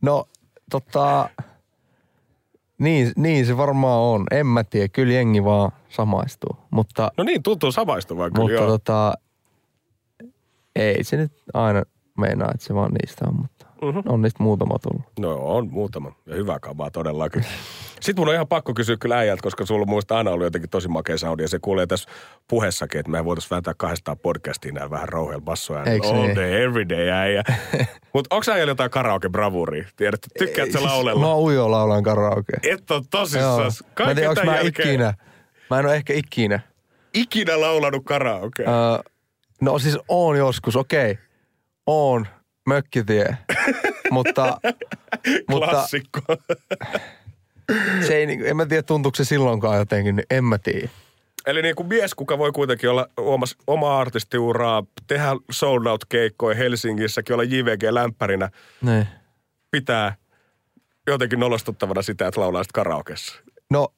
No, 0.02 0.28
tota, 0.70 1.30
niin, 2.78 3.12
niin 3.16 3.46
se 3.46 3.56
varmaan 3.56 4.00
on. 4.00 4.24
En 4.30 4.46
mä 4.46 4.64
tiedä, 4.64 4.88
kyllä 4.88 5.12
jengi 5.12 5.44
vaan 5.44 5.72
samaistuu. 5.88 6.56
Mutta, 6.70 7.12
No 7.16 7.24
niin, 7.24 7.42
tuntuu 7.42 7.72
samaistuvaa 7.72 8.30
kyllä, 8.30 8.42
mutta 8.42 8.54
joo. 8.54 8.66
tota, 8.66 9.14
ei 10.76 11.04
se 11.04 11.16
nyt 11.16 11.32
aina 11.54 11.82
meinaa, 12.18 12.50
että 12.54 12.66
se 12.66 12.74
vaan 12.74 12.92
niistä 12.92 13.24
on, 13.28 13.36
mutta 13.36 13.66
Mhm. 13.82 13.98
on 14.08 14.22
niistä 14.22 14.42
muutama 14.42 14.78
tullut. 14.78 15.06
No 15.18 15.34
on 15.34 15.68
muutama. 15.70 16.12
Ja 16.26 16.34
hyvää 16.34 16.58
kamaa 16.58 16.90
todellakin. 16.90 17.44
Sitten 18.00 18.20
mun 18.22 18.28
on 18.28 18.34
ihan 18.34 18.48
pakko 18.48 18.74
kysyä 18.74 18.96
kyllä 18.96 19.18
äijältä, 19.18 19.42
koska 19.42 19.66
sulla 19.66 19.82
on 19.82 19.88
muista 19.88 20.16
aina 20.16 20.30
ollut 20.30 20.44
jotenkin 20.44 20.70
tosi 20.70 20.88
makea 20.88 21.18
sound. 21.18 21.40
Ja 21.40 21.48
se 21.48 21.58
kuulee 21.58 21.86
tässä 21.86 22.08
puheessakin, 22.48 23.00
että 23.00 23.10
mehän 23.10 23.24
voitaisiin 23.24 23.50
vääntää 23.50 23.74
kahdestaan 23.76 24.18
podcastiin 24.18 24.74
näin 24.74 24.90
vähän 24.90 25.08
rauheella 25.08 25.44
bassoja. 25.44 25.80
All 25.80 26.22
niin? 26.22 26.36
day, 26.36 26.62
every 26.62 26.88
day 26.88 27.08
äijä. 27.10 27.42
Mutta 28.14 28.34
onko 28.36 28.52
äijällä 28.52 28.70
jotain 28.70 28.90
karaoke-bravuria? 28.90 29.88
Tiedät, 29.96 30.20
tykkäätkö 30.38 30.78
sä 30.78 30.84
laulella? 30.84 31.20
Mä 31.20 31.34
ujo 31.36 31.70
laulan 31.70 32.02
karaoke. 32.02 32.52
Et 32.62 32.90
on 32.90 33.04
tosissaan. 33.10 33.72
Mä 33.98 34.10
en 34.10 34.16
tiedä, 34.16 34.30
onks 34.30 34.42
mä 34.44 34.60
ikinä. 34.60 35.14
Mä 35.70 35.78
en 35.78 35.86
ole 35.86 35.94
ehkä 35.94 36.12
ikinä. 36.14 36.60
ikinä 37.14 37.60
laulanut 37.60 38.04
karaoke. 38.04 38.62
Öö, 38.62 39.12
no 39.60 39.78
siis 39.78 39.98
on 40.08 40.36
joskus, 40.36 40.76
okei. 40.76 41.18
On. 41.86 42.26
Mökkitie. 42.74 43.38
mutta, 44.10 44.60
mutta 45.48 45.68
Klassikko. 45.70 46.20
se 48.06 48.16
ei, 48.16 48.26
niinku- 48.26 48.46
en 48.46 48.56
mä 48.56 48.66
tiedä 48.66 48.82
tuntuuko 48.82 49.16
se 49.16 49.24
silloinkaan 49.24 49.78
jotenkin, 49.78 50.16
niin 50.16 50.26
en 50.30 50.44
mä 50.44 50.58
tiedä. 50.58 50.88
Eli 51.46 51.62
niin 51.62 51.74
kuin 51.76 51.88
mies, 51.88 52.14
kuka 52.14 52.38
voi 52.38 52.52
kuitenkin 52.52 52.90
olla 52.90 53.06
omas, 53.16 53.56
oma 53.66 54.00
artistiuraa, 54.00 54.84
tehdä 55.06 55.28
sold 55.50 55.86
out 55.86 56.04
keikkoja 56.04 56.56
Helsingissäkin, 56.56 57.34
olla 57.34 57.44
JVG-lämpärinä, 57.44 58.50
Niin. 58.82 59.06
pitää 59.70 60.14
jotenkin 61.06 61.40
nolostuttavana 61.40 62.02
sitä, 62.02 62.26
että 62.26 62.40
laulaa 62.40 62.62
sitten 62.62 62.82
karaokessa. 62.82 63.34
No 63.70 63.88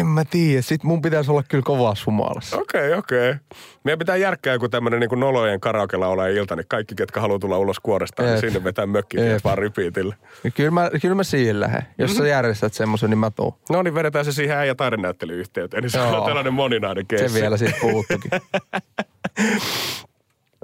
en 0.00 0.06
mä 0.06 0.24
tiedä. 0.24 0.62
Sitten 0.62 0.88
mun 0.88 1.02
pitäisi 1.02 1.30
olla 1.30 1.42
kyllä 1.48 1.62
kovassa 1.62 2.04
humalassa. 2.06 2.56
Okei, 2.56 2.86
okay, 2.88 2.98
okei. 2.98 3.30
Okay. 3.30 3.40
Meidän 3.84 3.98
pitää 3.98 4.16
järkkää 4.16 4.52
joku 4.52 4.68
tämmöinen 4.68 5.00
niin 5.00 5.20
nolojen 5.20 5.60
karaoke 5.60 5.96
ilta, 6.38 6.56
niin 6.56 6.66
kaikki, 6.68 6.94
ketkä 6.94 7.20
haluaa 7.20 7.38
tulla 7.38 7.58
ulos 7.58 7.80
kuorestaan, 7.80 8.28
niin 8.28 8.40
sinne 8.40 8.64
vetää 8.64 8.86
mökkiin 8.86 9.26
Jep. 9.26 9.44
vaan 9.44 9.58
repeatille. 9.58 10.14
Ja 10.44 10.50
Kyllä 10.50 10.70
mä, 10.70 10.90
kyllä 11.02 11.14
mä 11.14 11.24
siihen 11.24 11.60
lähden. 11.60 11.82
Jos 11.98 12.10
Mhm. 12.10 12.18
sä 12.18 12.28
järjestät 12.28 12.74
semmoisen, 12.74 13.10
niin 13.10 13.18
mä 13.18 13.30
tuun. 13.30 13.54
No 13.70 13.82
niin, 13.82 13.94
vedetään 13.94 14.24
se 14.24 14.32
siihen 14.32 14.56
äijä 14.56 14.74
taidenäyttelyyhteyteen, 14.74 15.82
niin 15.82 15.90
se 15.90 15.98
Joo. 15.98 16.18
on 16.20 16.24
tällainen 16.26 16.54
moninainen 16.54 17.06
keissi. 17.06 17.28
Se 17.28 17.40
vielä 17.40 17.56
siitä 17.56 17.76
puuttukin. 17.80 18.30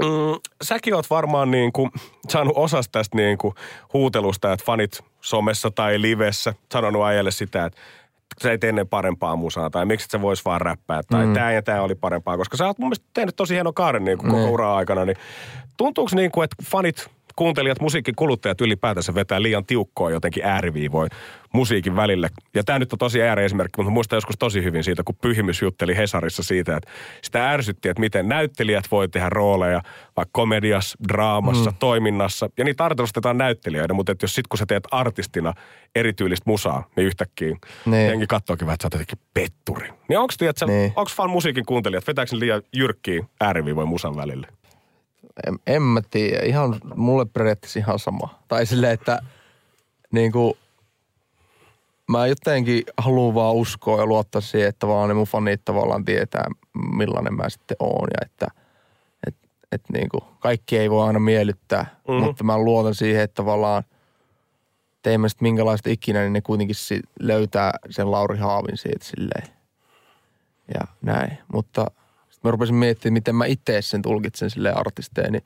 Mm, 0.01 0.41
säkin 0.63 0.95
oot 0.95 1.11
varmaan 1.11 1.51
niin 1.51 1.73
kuin 1.73 1.91
saanut 2.29 2.53
osasta 2.57 2.93
tästä 2.93 3.17
niin 3.17 3.39
kuin 3.39 3.55
huutelusta, 3.93 4.53
että 4.53 4.65
fanit 4.67 5.01
somessa 5.21 5.71
tai 5.71 6.01
livessä 6.03 6.55
sanonut 6.73 7.05
äijälle 7.05 7.31
sitä, 7.31 7.65
että 7.65 7.79
sä 8.43 8.53
et 8.53 8.65
ennen 8.65 8.89
parempaa 8.89 9.37
musaa, 9.37 9.71
tai 9.71 9.87
miksi 9.87 10.05
et 10.05 10.11
sä 10.11 10.21
vois 10.21 10.45
vaan 10.45 10.61
räppää, 10.61 11.01
tai 11.11 11.27
mm. 11.27 11.33
tää 11.35 11.53
ja 11.53 11.63
tää 11.63 11.83
oli 11.83 11.95
parempaa, 11.95 12.37
koska 12.37 12.57
sä 12.57 12.67
oot 12.67 12.79
mun 12.79 12.89
mielestä 12.89 13.07
tehnyt 13.15 13.37
tosi 13.37 13.55
hieno 13.55 13.73
kaaren 13.73 14.05
niin 14.05 14.19
kuin 14.19 14.31
koko 14.31 14.43
Niin. 14.43 14.53
uraa 14.53 14.77
aikana, 14.77 15.05
niin 15.05 15.17
tuntuuko 15.77 16.11
niin 16.15 16.31
kuin, 16.31 16.45
että 16.45 16.57
fanit, 16.71 17.11
kuuntelijat, 17.41 17.81
musiikin 17.81 18.15
kuluttajat 18.15 18.61
ylipäätänsä 18.61 19.15
vetää 19.15 19.43
liian 19.43 19.67
tiukkoa 19.67 20.11
jotenkin 20.11 20.45
ääriviivoin 20.45 21.11
musiikin 21.53 21.97
välille. 21.97 22.29
Ja 22.55 22.65
tämä 22.65 22.79
nyt 22.79 22.93
on 22.93 22.99
tosi 22.99 23.23
ääriesimerkki, 23.23 23.77
mutta 23.77 23.91
muistan 23.91 24.17
joskus 24.17 24.37
tosi 24.39 24.65
hyvin 24.65 24.85
siitä, 24.85 25.03
kun 25.03 25.15
Pyhimys 25.23 25.63
jutteli 25.63 25.97
Hesarissa 25.97 26.43
siitä, 26.43 26.77
että 26.77 26.91
sitä 27.23 27.51
ärsytti, 27.51 27.89
että 27.89 28.01
miten 28.01 28.29
näyttelijät 28.29 28.85
voi 28.91 29.09
tehdä 29.09 29.29
rooleja 29.29 29.83
vaikka 30.17 30.31
komediassa, 30.33 30.99
draamassa, 31.09 31.71
mm. 31.71 31.77
toiminnassa. 31.77 32.51
Ja 32.59 32.65
niitä 32.65 32.85
arvostetaan 32.85 33.39
näyttelijöitä, 33.39 33.95
mutta 33.95 34.13
että 34.13 34.25
jos 34.25 34.35
sit 34.35 34.47
kun 34.47 34.59
sä 34.59 34.67
teet 34.67 34.85
artistina 34.91 35.55
erityylistä 35.95 36.51
musaa, 36.51 36.89
niin 36.97 37.07
yhtäkkiä 37.07 37.57
Niin. 37.87 38.09
jengi 38.09 38.27
katsookin 38.27 38.67
vähän, 38.67 38.75
että 38.75 38.83
sä 38.83 38.87
oot 38.87 38.95
jotenkin 38.95 39.19
petturi. 39.35 39.89
Niin 40.09 40.19
onko 40.19 40.33
niin. 40.67 40.93
Fan 41.17 41.31
musiikin 41.31 41.67
kuuntelijat, 41.67 42.07
vetääkö 42.07 42.31
ne 42.33 42.39
liian 42.39 42.63
jyrkkiä 42.73 43.25
ääriviivoja 43.41 43.87
musan 43.87 44.17
välille? 44.17 44.60
En, 45.47 45.59
en 45.67 45.83
mä 45.83 46.01
tiedä. 46.11 46.43
Ihan 46.47 46.81
mulle 46.95 47.25
periaatteessa 47.25 47.79
ihan 47.79 47.99
sama. 47.99 48.39
Tai 48.49 48.67
silleen, 48.67 48.93
että 48.93 49.19
niin 50.11 50.33
kuin, 50.33 50.55
mä 52.09 52.27
jotenkin 52.27 52.83
haluan 52.99 53.35
vaan 53.35 53.55
uskoa 53.55 54.01
ja 54.01 54.07
luottaa 54.07 54.41
siihen, 54.41 54.69
että 54.69 54.87
vaan 54.89 55.09
ne 55.09 55.15
mun 55.15 55.27
fanit 55.27 55.65
tavallaan 55.65 56.05
tietää, 56.05 56.45
millainen 56.93 57.35
mä 57.35 57.49
sitten 57.49 57.77
oon. 57.81 58.09
Ja 58.21 58.27
että 58.27 58.47
et, 59.27 59.35
et 59.73 59.83
niin 59.93 60.09
kuin, 60.09 60.21
kaikki 60.41 60.79
ei 60.79 60.91
voi 60.91 61.07
aina 61.07 61.19
miellyttää, 61.19 61.83
Mhm. 61.83 62.13
mm-hmm. 62.13 62.25
mutta 62.27 62.45
mä 62.45 62.59
luotan 62.59 62.95
siihen, 62.95 63.23
että 63.23 63.35
tavallaan 63.35 63.83
teimme 65.03 65.29
sitten 65.29 65.47
minkälaista 65.47 65.91
ikinä, 65.91 66.21
niin 66.21 66.33
ne 66.33 66.41
kuitenkin 66.41 66.77
si- 66.77 67.03
löytää 67.21 67.73
sen 67.91 68.11
Lauri 68.11 68.39
Haavin 68.39 68.77
siitä 68.77 69.05
silleen. 69.05 69.49
Ja 70.75 70.81
näin. 71.03 71.39
Mutta 71.53 71.87
mä 72.45 72.51
rupesin 72.51 72.75
miettimään, 72.75 73.13
miten 73.13 73.35
mä 73.35 73.45
itse 73.45 73.83
sen 73.83 74.03
tulkitsen 74.03 74.51
silleen 74.51 74.77
artisteen, 74.77 75.33
niin 75.33 75.45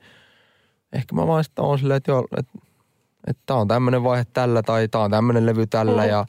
ehkä 0.93 1.15
mä 1.15 1.27
vaan 1.27 1.43
sitten 1.43 1.65
oon 1.65 1.79
silleen, 1.79 1.97
että 1.97 2.11
joo, 2.11 2.27
että, 2.37 2.51
että 3.27 3.43
tää 3.45 3.55
on 3.55 3.67
tämmönen 3.67 4.03
vaihe 4.03 4.25
tällä 4.33 4.63
tai 4.63 4.87
tää 4.87 5.01
on 5.01 5.11
tämmönen 5.11 5.45
levy 5.45 5.67
tällä 5.67 6.01
Mm. 6.03 6.09
ja 6.09 6.25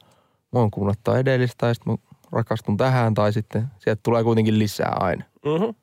mä 0.52 0.58
oon 0.58 0.70
kuunnattaa 0.70 1.18
edellistä 1.18 1.66
ja 1.66 1.74
sitten 1.74 1.92
mä 1.92 2.16
rakastun 2.32 2.76
tähän 2.76 3.14
tai 3.14 3.32
sitten 3.32 3.66
sieltä 3.78 4.00
tulee 4.02 4.24
kuitenkin 4.24 4.58
lisää 4.58 4.96
aina. 5.00 5.24
Mm-hmm. 5.44 5.74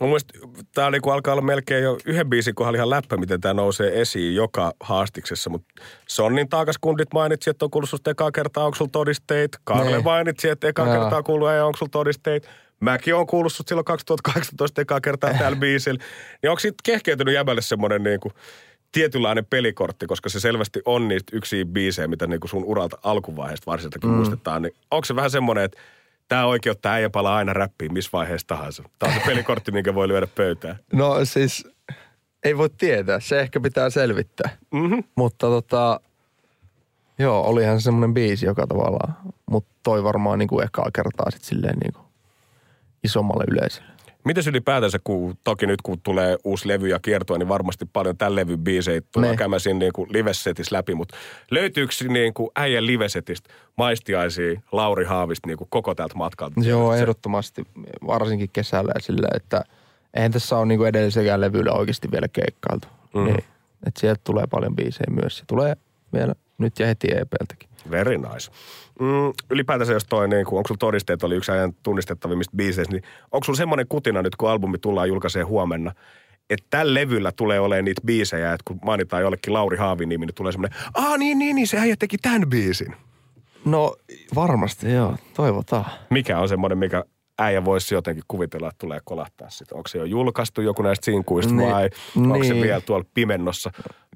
Mun 0.00 0.08
mielestä 0.08 0.38
tää 0.74 0.90
niinku 0.90 1.10
alkaa 1.10 1.32
olla 1.34 1.42
melkein 1.42 1.84
jo 1.84 1.98
yhden 2.06 2.28
biisin 2.28 2.54
kohdalla 2.54 2.76
ihan 2.76 2.90
läppä, 2.90 3.16
miten 3.16 3.40
tämä 3.40 3.54
nousee 3.54 4.00
esiin 4.00 4.34
joka 4.34 4.72
haastiksessa. 4.80 5.50
Mutta 5.50 5.82
Sonnin 6.08 6.48
taakaskundit 6.48 7.12
mainitsi, 7.14 7.50
että 7.50 7.64
on 7.64 7.70
kuullut 7.70 7.90
susta 7.90 8.10
ekaa 8.10 8.30
kertaa, 8.32 8.64
onko 8.64 8.74
sulla 8.74 8.90
todisteet. 8.90 9.58
Karle 9.64 9.90
Niin. 9.90 10.04
mainitsi, 10.04 10.48
että 10.48 10.68
ekaa 10.68 10.86
kertaa 10.86 11.22
kuullut, 11.22 11.50
ei 11.50 11.60
onko 11.60 11.76
sulla 11.76 11.90
todisteet. 11.90 12.48
Mäkin 12.82 13.14
on 13.14 13.26
kuullut 13.26 13.52
sut 13.52 13.68
silloin 13.68 13.84
2018 13.84 14.80
ekaa 14.80 15.00
kertaa 15.00 15.34
täällä 15.34 15.56
biisillä. 15.56 16.04
Niin 16.42 16.50
onko 16.50 16.60
siitä 16.60 16.76
kehkeytynyt 16.84 17.34
jäbälle 17.34 17.62
semmoinen 17.62 18.02
niin 18.02 18.20
kuin 18.20 18.34
tietynlainen 18.92 19.46
pelikortti, 19.50 20.06
koska 20.06 20.28
se 20.28 20.40
selvästi 20.40 20.80
on 20.84 21.08
niistä 21.08 21.36
yksiä 21.36 21.64
biisejä, 21.64 22.08
mitä 22.08 22.26
niin 22.26 22.40
kuin 22.40 22.48
sun 22.48 22.64
uralta 22.64 22.98
alkuvaiheesta 23.02 23.70
varsinkin 23.70 24.10
mm. 24.10 24.16
muistetaan. 24.16 24.62
Niin 24.62 24.74
onko 24.90 25.04
se 25.04 25.16
vähän 25.16 25.30
semmoinen, 25.30 25.64
että 25.64 25.78
tämä 26.28 26.46
oikeuttaa 26.46 26.92
äijä 26.92 27.10
palaa 27.10 27.36
aina 27.36 27.52
räppiin 27.52 27.92
missä 27.92 28.10
vaiheessa 28.12 28.46
tahansa? 28.46 28.82
Tämä 28.98 29.12
on 29.12 29.20
se 29.20 29.26
pelikortti, 29.26 29.72
minkä 29.72 29.94
voi 29.94 30.08
lyödä 30.08 30.26
pöytään. 30.26 30.78
No 30.92 31.24
siis 31.24 31.68
ei 32.44 32.58
voi 32.58 32.70
tietää, 32.70 33.20
se 33.20 33.40
ehkä 33.40 33.60
pitää 33.60 33.90
selvittää. 33.90 34.56
Mm-hmm. 34.70 35.04
Mutta 35.14 35.46
tota, 35.46 36.00
joo, 37.18 37.42
olihan 37.42 37.80
se 37.80 37.84
semmoinen 37.84 38.14
biisi 38.14 38.46
joka 38.46 38.66
tavallaan. 38.66 39.16
Mutta 39.50 39.74
toi 39.82 40.04
varmaan 40.04 40.38
niin 40.38 40.48
kuin 40.48 40.64
ekaa 40.64 40.90
kertaa 40.94 41.30
sitten 41.30 41.48
silleen 41.48 41.78
niin 41.78 41.92
kuin 41.92 42.11
isommalle 43.04 43.44
yleisölle. 43.50 43.92
Miten 44.24 44.44
ylipäätänsä, 44.46 44.98
kun 45.04 45.36
toki 45.44 45.66
nyt 45.66 45.82
kun 45.82 46.00
tulee 46.00 46.36
uusi 46.44 46.68
levy 46.68 46.88
ja 46.88 46.98
kiertoa, 46.98 47.38
niin 47.38 47.48
varmasti 47.48 47.84
paljon 47.92 48.16
tämän 48.16 48.36
levyn 48.36 48.58
biisejä 48.58 49.02
tulee 49.12 49.36
käymään 49.36 49.60
siinä 49.60 49.78
niin 49.78 49.92
kuin 49.92 50.12
livesetis 50.12 50.72
läpi, 50.72 50.94
mutta 50.94 51.16
löytyykö 51.50 51.92
niin 52.08 52.34
kuin 52.34 52.50
äijän 52.56 52.86
livesetistä 52.86 53.50
maistiaisia 53.76 54.60
Lauri 54.72 55.04
Haavista 55.04 55.48
niin 55.48 55.58
kuin 55.58 55.68
koko 55.70 55.94
tältä 55.94 56.14
matkalta? 56.14 56.60
Joo, 56.60 56.94
ehdottomasti, 56.94 57.64
varsinkin 58.06 58.50
kesällä 58.52 58.92
sillä, 59.00 59.28
että 59.34 59.64
eihän 60.14 60.32
tässä 60.32 60.58
ole 60.58 60.66
niin 60.66 60.78
kuin 60.78 60.88
edellisekään 60.88 61.40
levyllä 61.40 61.72
oikeasti 61.72 62.10
vielä 62.12 62.28
keikkailtu. 62.28 62.88
Mm. 63.14 63.24
Niin, 63.24 63.44
että 63.86 64.00
sieltä 64.00 64.20
tulee 64.24 64.46
paljon 64.46 64.76
biisejä 64.76 65.06
myös. 65.22 65.38
Se 65.38 65.44
tulee 65.46 65.76
vielä 66.12 66.34
nyt 66.58 66.78
ja 66.78 66.86
heti 66.86 67.08
EPltäkin. 67.10 67.68
Very 67.90 68.18
nice. 68.18 68.52
Mm, 69.00 69.32
ylipäätänsä 69.50 69.92
jos 69.92 70.04
toi, 70.04 70.28
niin 70.28 70.46
kun, 70.46 70.58
onko 70.58 70.68
sulla 70.68 70.78
todisteet, 70.78 71.22
oli 71.22 71.34
yksi 71.34 71.52
ajan 71.52 71.72
tunnistettavimmista 71.82 72.56
biiseistä, 72.56 72.92
niin 72.92 73.02
onko 73.32 73.44
sulla 73.44 73.56
semmoinen 73.56 73.86
kutina 73.88 74.22
nyt, 74.22 74.36
kun 74.36 74.50
albumi 74.50 74.78
tullaan 74.78 75.08
julkaisee 75.08 75.42
huomenna, 75.42 75.92
että 76.50 76.66
tällä 76.70 76.94
levyllä 76.94 77.32
tulee 77.32 77.60
olemaan 77.60 77.84
niitä 77.84 78.02
biisejä, 78.06 78.52
että 78.52 78.64
kun 78.64 78.78
mainitaan 78.84 79.22
jollekin 79.22 79.52
Lauri 79.52 79.76
Haavin 79.76 80.08
nimi, 80.08 80.26
niin 80.26 80.34
tulee 80.34 80.52
semmoinen, 80.52 80.78
aa 80.94 81.16
niin, 81.16 81.38
niin, 81.38 81.56
niin, 81.56 81.66
se 81.66 81.78
äijä 81.78 81.96
teki 81.98 82.18
tämän 82.18 82.50
biisin. 82.50 82.96
No 83.64 83.96
varmasti 84.34 84.92
joo, 84.92 85.16
toivotaan. 85.34 85.84
Mikä 86.10 86.38
on 86.38 86.48
semmoinen, 86.48 86.78
mikä 86.78 87.04
äijä 87.38 87.64
voisi 87.64 87.94
jotenkin 87.94 88.24
kuvitella, 88.28 88.68
että 88.68 88.78
tulee 88.78 89.00
kolahtaa 89.04 89.50
sitä. 89.50 89.74
Onko 89.74 89.88
se 89.88 89.98
jo 89.98 90.04
julkaistu 90.04 90.60
joku 90.60 90.82
näistä 90.82 91.04
sinkuista 91.04 91.54
niin, 91.54 91.70
vai 91.70 91.90
niin. 92.14 92.32
onko 92.32 92.44
se 92.44 92.54
vielä 92.54 92.80
tuolla 92.80 93.04
pimennossa 93.14 93.70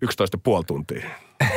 11,5 0.04 0.64
tuntia? 0.66 1.06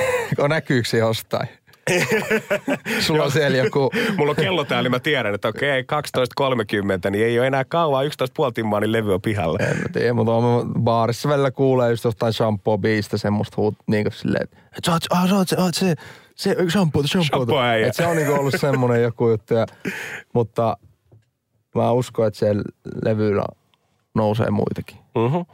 Näkyykö 0.50 0.90
se 0.90 0.98
jostain? 0.98 1.48
Sulla 3.06 3.24
on 3.24 3.32
siellä 3.32 3.58
joku... 3.58 3.92
Mulla 4.18 4.30
on 4.30 4.36
kello 4.36 4.64
täällä, 4.64 4.84
niin 4.84 4.92
mä 4.92 5.00
tiedän, 5.00 5.36
että 5.36 5.48
okei, 5.48 5.82
12.30, 5.82 7.10
niin 7.10 7.26
ei 7.26 7.40
ole 7.40 7.48
enää 7.48 7.66
kauan, 7.66 8.06
11,5 8.06 8.12
timmaa, 8.54 8.80
niin 8.80 8.92
levy 8.92 9.14
on 9.14 9.22
pihalla. 9.22 9.60
En 9.60 9.78
mä 9.78 9.90
tiedä, 9.94 10.14
mutta 10.14 10.32
on 10.32 10.74
baarissa 10.80 11.30
välillä 11.30 11.52
kuulee 11.52 11.90
just 11.90 12.04
jostain 12.04 12.34
shampoo 12.34 12.78
biistä 12.78 13.18
semmoista 13.18 13.56
huut, 13.58 13.76
niin 13.88 14.04
kuin 14.04 14.14
silleen, 14.14 14.48
että 14.78 14.92
oot, 14.92 15.04
oot, 15.32 15.52
oot 15.58 15.76
se, 15.76 15.96
se 16.36 16.56
shampoo, 16.70 17.04
shampoo. 17.04 17.46
shampoo 17.46 17.62
se 17.92 18.06
on 18.08 18.18
niin 18.18 18.30
ollut 18.30 18.54
semmoinen 18.58 19.04
joku 19.04 19.30
juttu, 19.30 19.54
ja, 19.54 19.66
mutta 20.34 20.78
mä 21.76 21.92
uskon, 21.92 22.28
että 22.28 22.40
siellä 22.40 22.64
levyllä 23.04 23.44
nousee 24.16 24.50
muitakin. 24.50 24.98
Mm-hmm 25.16 25.46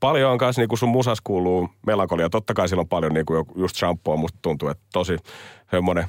paljon 0.00 0.32
on 0.32 0.38
kanssa 0.38 0.62
niinku 0.62 0.76
sun 0.76 0.88
musas 0.88 1.20
kuuluu 1.20 1.68
melankolia. 1.86 2.30
Totta 2.30 2.54
kai 2.54 2.68
sillä 2.68 2.80
on 2.80 2.88
paljon 2.88 3.12
niinku 3.12 3.46
just 3.54 3.76
shampoo, 3.76 4.16
musta 4.16 4.38
tuntuu, 4.42 4.68
että 4.68 4.84
tosi 4.92 5.16
semmoinen 5.70 6.06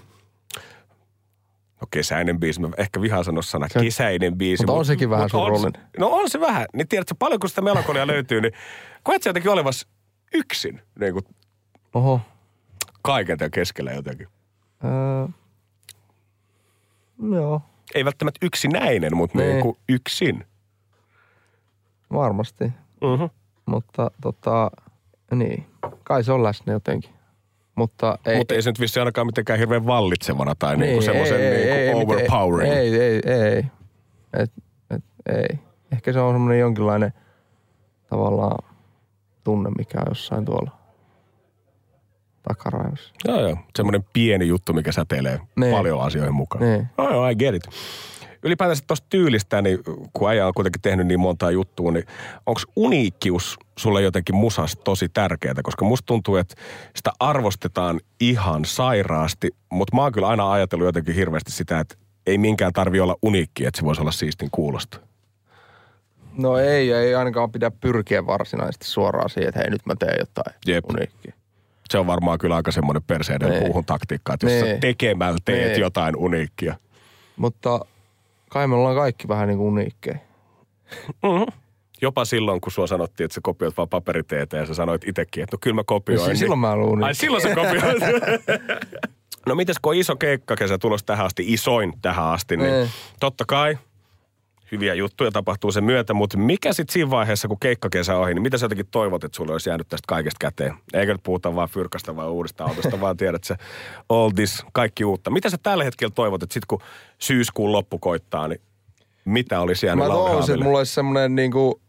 No 1.81 1.87
kesäinen 1.91 2.39
biisi, 2.39 2.61
mä 2.61 2.69
ehkä 2.77 3.01
vihaan 3.01 3.23
sanoa 3.23 3.41
sana 3.41 3.67
se, 3.69 3.79
kesäinen 3.79 4.37
biisi. 4.37 4.63
Mutta 4.63 4.79
on 4.79 4.85
sekin 4.85 5.09
vähän 5.09 5.29
surullinen. 5.29 5.81
On, 5.83 5.99
no 5.99 6.07
on 6.07 6.29
se 6.29 6.39
vähän. 6.39 6.65
Niin 6.73 6.87
tiedätkö, 6.87 7.15
paljon 7.19 7.39
kun 7.39 7.49
sitä 7.49 7.61
melankolia 7.61 8.07
löytyy, 8.13 8.41
niin 8.41 8.53
koet 9.03 9.23
sä 9.23 9.29
jotenkin 9.29 9.51
olevas 9.51 9.87
yksin 10.33 10.81
niin 10.99 11.13
kuin 11.13 11.25
Oho. 11.93 12.21
kaiken 13.01 13.37
tämän 13.37 13.51
keskellä 13.51 13.91
jotenkin? 13.91 14.27
Öö, 14.83 15.27
joo. 17.35 17.61
Ei 17.95 18.05
välttämättä 18.05 18.45
yksinäinen, 18.45 19.17
mutta 19.17 19.37
niin. 19.37 19.49
niin 19.49 19.61
kuin 19.61 19.77
yksin. 19.89 20.45
Varmasti. 22.13 22.63
Mm-hmm. 23.01 23.29
Mutta 23.65 24.11
tota, 24.21 24.71
niin, 25.31 25.65
kai 26.03 26.23
se 26.23 26.31
on 26.31 26.43
läsnä 26.43 26.73
jotenkin. 26.73 27.16
Mutta 27.77 28.17
ei, 28.25 28.37
Mutta 28.37 28.53
ei 28.53 28.61
se 28.61 28.69
nyt 28.69 28.79
vissi 28.79 28.99
ainakaan 28.99 29.27
mitenkään 29.27 29.59
hirveän 29.59 29.85
vallitsevana 29.85 30.55
tai 30.59 30.77
niin, 30.77 30.81
niinku 30.81 31.01
semmoisen 31.01 31.39
niinku 31.39 31.73
ei, 31.73 31.93
overpowering. 31.93 32.73
Ei, 32.73 33.01
ei, 33.01 33.21
ei. 33.25 33.65
Et, 34.33 34.51
et, 34.89 35.03
ei. 35.25 35.59
Ehkä 35.91 36.13
se 36.13 36.19
on 36.19 36.33
semmoinen 36.33 36.59
jonkinlainen 36.59 37.13
tavallaan 38.09 38.75
tunne, 39.43 39.69
mikä 39.77 39.97
on 39.99 40.05
jossain 40.09 40.45
tuolla 40.45 40.71
takaraivossa. 42.47 43.13
Joo, 43.27 43.39
joo. 43.39 43.57
Semmoinen 43.75 44.05
pieni 44.13 44.47
juttu, 44.47 44.73
mikä 44.73 44.91
säteilee 44.91 45.39
niin. 45.55 45.75
paljon 45.75 46.01
asioihin 46.01 46.35
mukaan. 46.35 46.63
Niin. 46.63 46.87
Oh, 46.97 47.11
joo, 47.11 47.29
I 47.29 47.35
get 47.35 47.55
it 47.55 47.63
ylipäätänsä 48.43 48.83
tuosta 48.87 49.07
tyylistä, 49.09 49.61
niin 49.61 49.79
kun 50.13 50.29
äijä 50.29 50.47
on 50.47 50.53
kuitenkin 50.53 50.81
tehnyt 50.81 51.07
niin 51.07 51.19
montaa 51.19 51.51
juttua, 51.51 51.91
niin 51.91 52.05
onko 52.45 52.61
uniikkius 52.75 53.57
sulle 53.77 54.01
jotenkin 54.01 54.35
musas 54.35 54.77
tosi 54.83 55.09
tärkeää? 55.09 55.55
Koska 55.63 55.85
musta 55.85 56.05
tuntuu, 56.05 56.35
että 56.35 56.55
sitä 56.95 57.11
arvostetaan 57.19 57.99
ihan 58.19 58.65
sairaasti, 58.65 59.55
mutta 59.71 59.95
mä 59.95 60.01
oon 60.01 60.11
kyllä 60.11 60.27
aina 60.27 60.51
ajatellut 60.51 60.85
jotenkin 60.85 61.15
hirveästi 61.15 61.51
sitä, 61.51 61.79
että 61.79 61.95
ei 62.27 62.37
minkään 62.37 62.73
tarvi 62.73 62.99
olla 62.99 63.15
uniikki, 63.21 63.65
että 63.65 63.79
se 63.79 63.85
voisi 63.85 64.01
olla 64.01 64.11
siistin 64.11 64.49
kuulosta. 64.51 64.99
No 66.37 66.57
ei, 66.57 66.91
ei 66.91 67.15
ainakaan 67.15 67.51
pidä 67.51 67.71
pyrkiä 67.71 68.25
varsinaisesti 68.25 68.85
suoraan 68.85 69.29
siihen, 69.29 69.49
että 69.49 69.59
hei 69.59 69.69
nyt 69.69 69.85
mä 69.85 69.95
teen 69.99 70.15
jotain 70.19 70.55
Jep. 70.67 70.85
uniikkia. 70.89 71.33
Se 71.89 71.97
on 71.97 72.07
varmaan 72.07 72.39
kyllä 72.39 72.55
aika 72.55 72.71
semmoinen 72.71 73.03
perseiden 73.03 73.49
niin. 73.49 73.63
puuhun 73.63 73.85
taktiikka, 73.85 74.33
että 74.33 74.45
jos 74.45 74.59
sä 74.59 74.65
niin. 74.65 74.79
tekemällä 74.79 75.39
teet 75.45 75.71
niin. 75.71 75.81
jotain 75.81 76.15
uniikkia. 76.15 76.75
Mutta 77.37 77.79
kai 78.49 78.67
me 78.67 78.75
ollaan 78.75 78.95
kaikki 78.95 79.27
vähän 79.27 79.47
niin 79.47 79.57
kuin 79.57 79.67
uniikkeja. 79.67 80.17
Mm-hmm. 81.23 81.45
Jopa 82.01 82.25
silloin, 82.25 82.61
kun 82.61 82.71
sua 82.71 82.87
sanottiin, 82.87 83.25
että 83.25 83.35
sä 83.35 83.41
kopioit 83.43 83.77
vaan 83.77 83.89
paperiteetä 83.89 84.57
ja 84.57 84.65
sä 84.65 84.73
sanoit 84.73 85.07
itsekin, 85.07 85.43
että 85.43 85.55
no 85.55 85.59
kyllä 85.61 85.75
mä 85.75 85.83
kopioin. 85.83 86.21
No, 86.21 86.27
niin... 86.27 86.37
Silloin 86.37 86.59
mä 86.59 86.75
luulin. 86.75 87.03
Ai 87.03 87.15
silloin 87.15 87.43
sä 87.43 87.55
kopioit. 87.55 88.03
no 89.47 89.55
mites 89.55 89.79
kun 89.81 89.95
iso 89.95 90.15
keikkakesä 90.15 90.77
tulos 90.77 91.03
tähän 91.03 91.25
asti, 91.25 91.43
isoin 91.47 91.93
tähän 92.01 92.25
asti, 92.25 92.57
niin 92.57 92.83
mm. 92.83 92.89
totta 93.19 93.43
kai 93.47 93.77
hyviä 94.71 94.93
juttuja 94.93 95.31
tapahtuu 95.31 95.71
sen 95.71 95.83
myötä, 95.83 96.13
mutta 96.13 96.37
mikä 96.37 96.73
sitten 96.73 96.93
siinä 96.93 97.09
vaiheessa, 97.09 97.47
kun 97.47 97.59
keikkakesä 97.59 98.15
on 98.15 98.21
ohi, 98.21 98.33
niin 98.33 98.41
mitä 98.41 98.57
sä 98.57 98.65
jotenkin 98.65 98.87
toivot, 98.91 99.23
että 99.23 99.35
sulle 99.35 99.51
olisi 99.51 99.69
jäänyt 99.69 99.87
tästä 99.87 100.05
kaikesta 100.07 100.37
käteen? 100.41 100.73
Eikä 100.93 101.11
nyt 101.11 101.23
puhuta 101.23 101.55
vaan 101.55 101.69
fyrkasta 101.69 102.15
vai 102.15 102.27
uudesta 102.27 102.63
autosta, 102.63 102.99
vaan 103.01 103.17
tiedät 103.17 103.43
sä 103.43 103.57
all 104.09 104.31
this, 104.35 104.65
kaikki 104.73 105.05
uutta. 105.05 105.29
Mitä 105.29 105.49
sä 105.49 105.57
tällä 105.63 105.83
hetkellä 105.83 106.11
toivot, 106.15 106.43
että 106.43 106.53
sitten 106.53 106.67
kun 106.67 106.81
syyskuun 107.19 107.71
loppu 107.71 107.99
koittaa, 107.99 108.47
niin 108.47 108.61
mitä 109.25 109.59
olisi 109.59 109.85
jäänyt 109.85 110.07
Mä 110.07 110.13
toivoisin, 110.13 110.53
että 110.53 110.63
mulla 110.63 110.77
olisi 110.77 110.93
semmoinen 110.93 111.35
niinku 111.35 111.81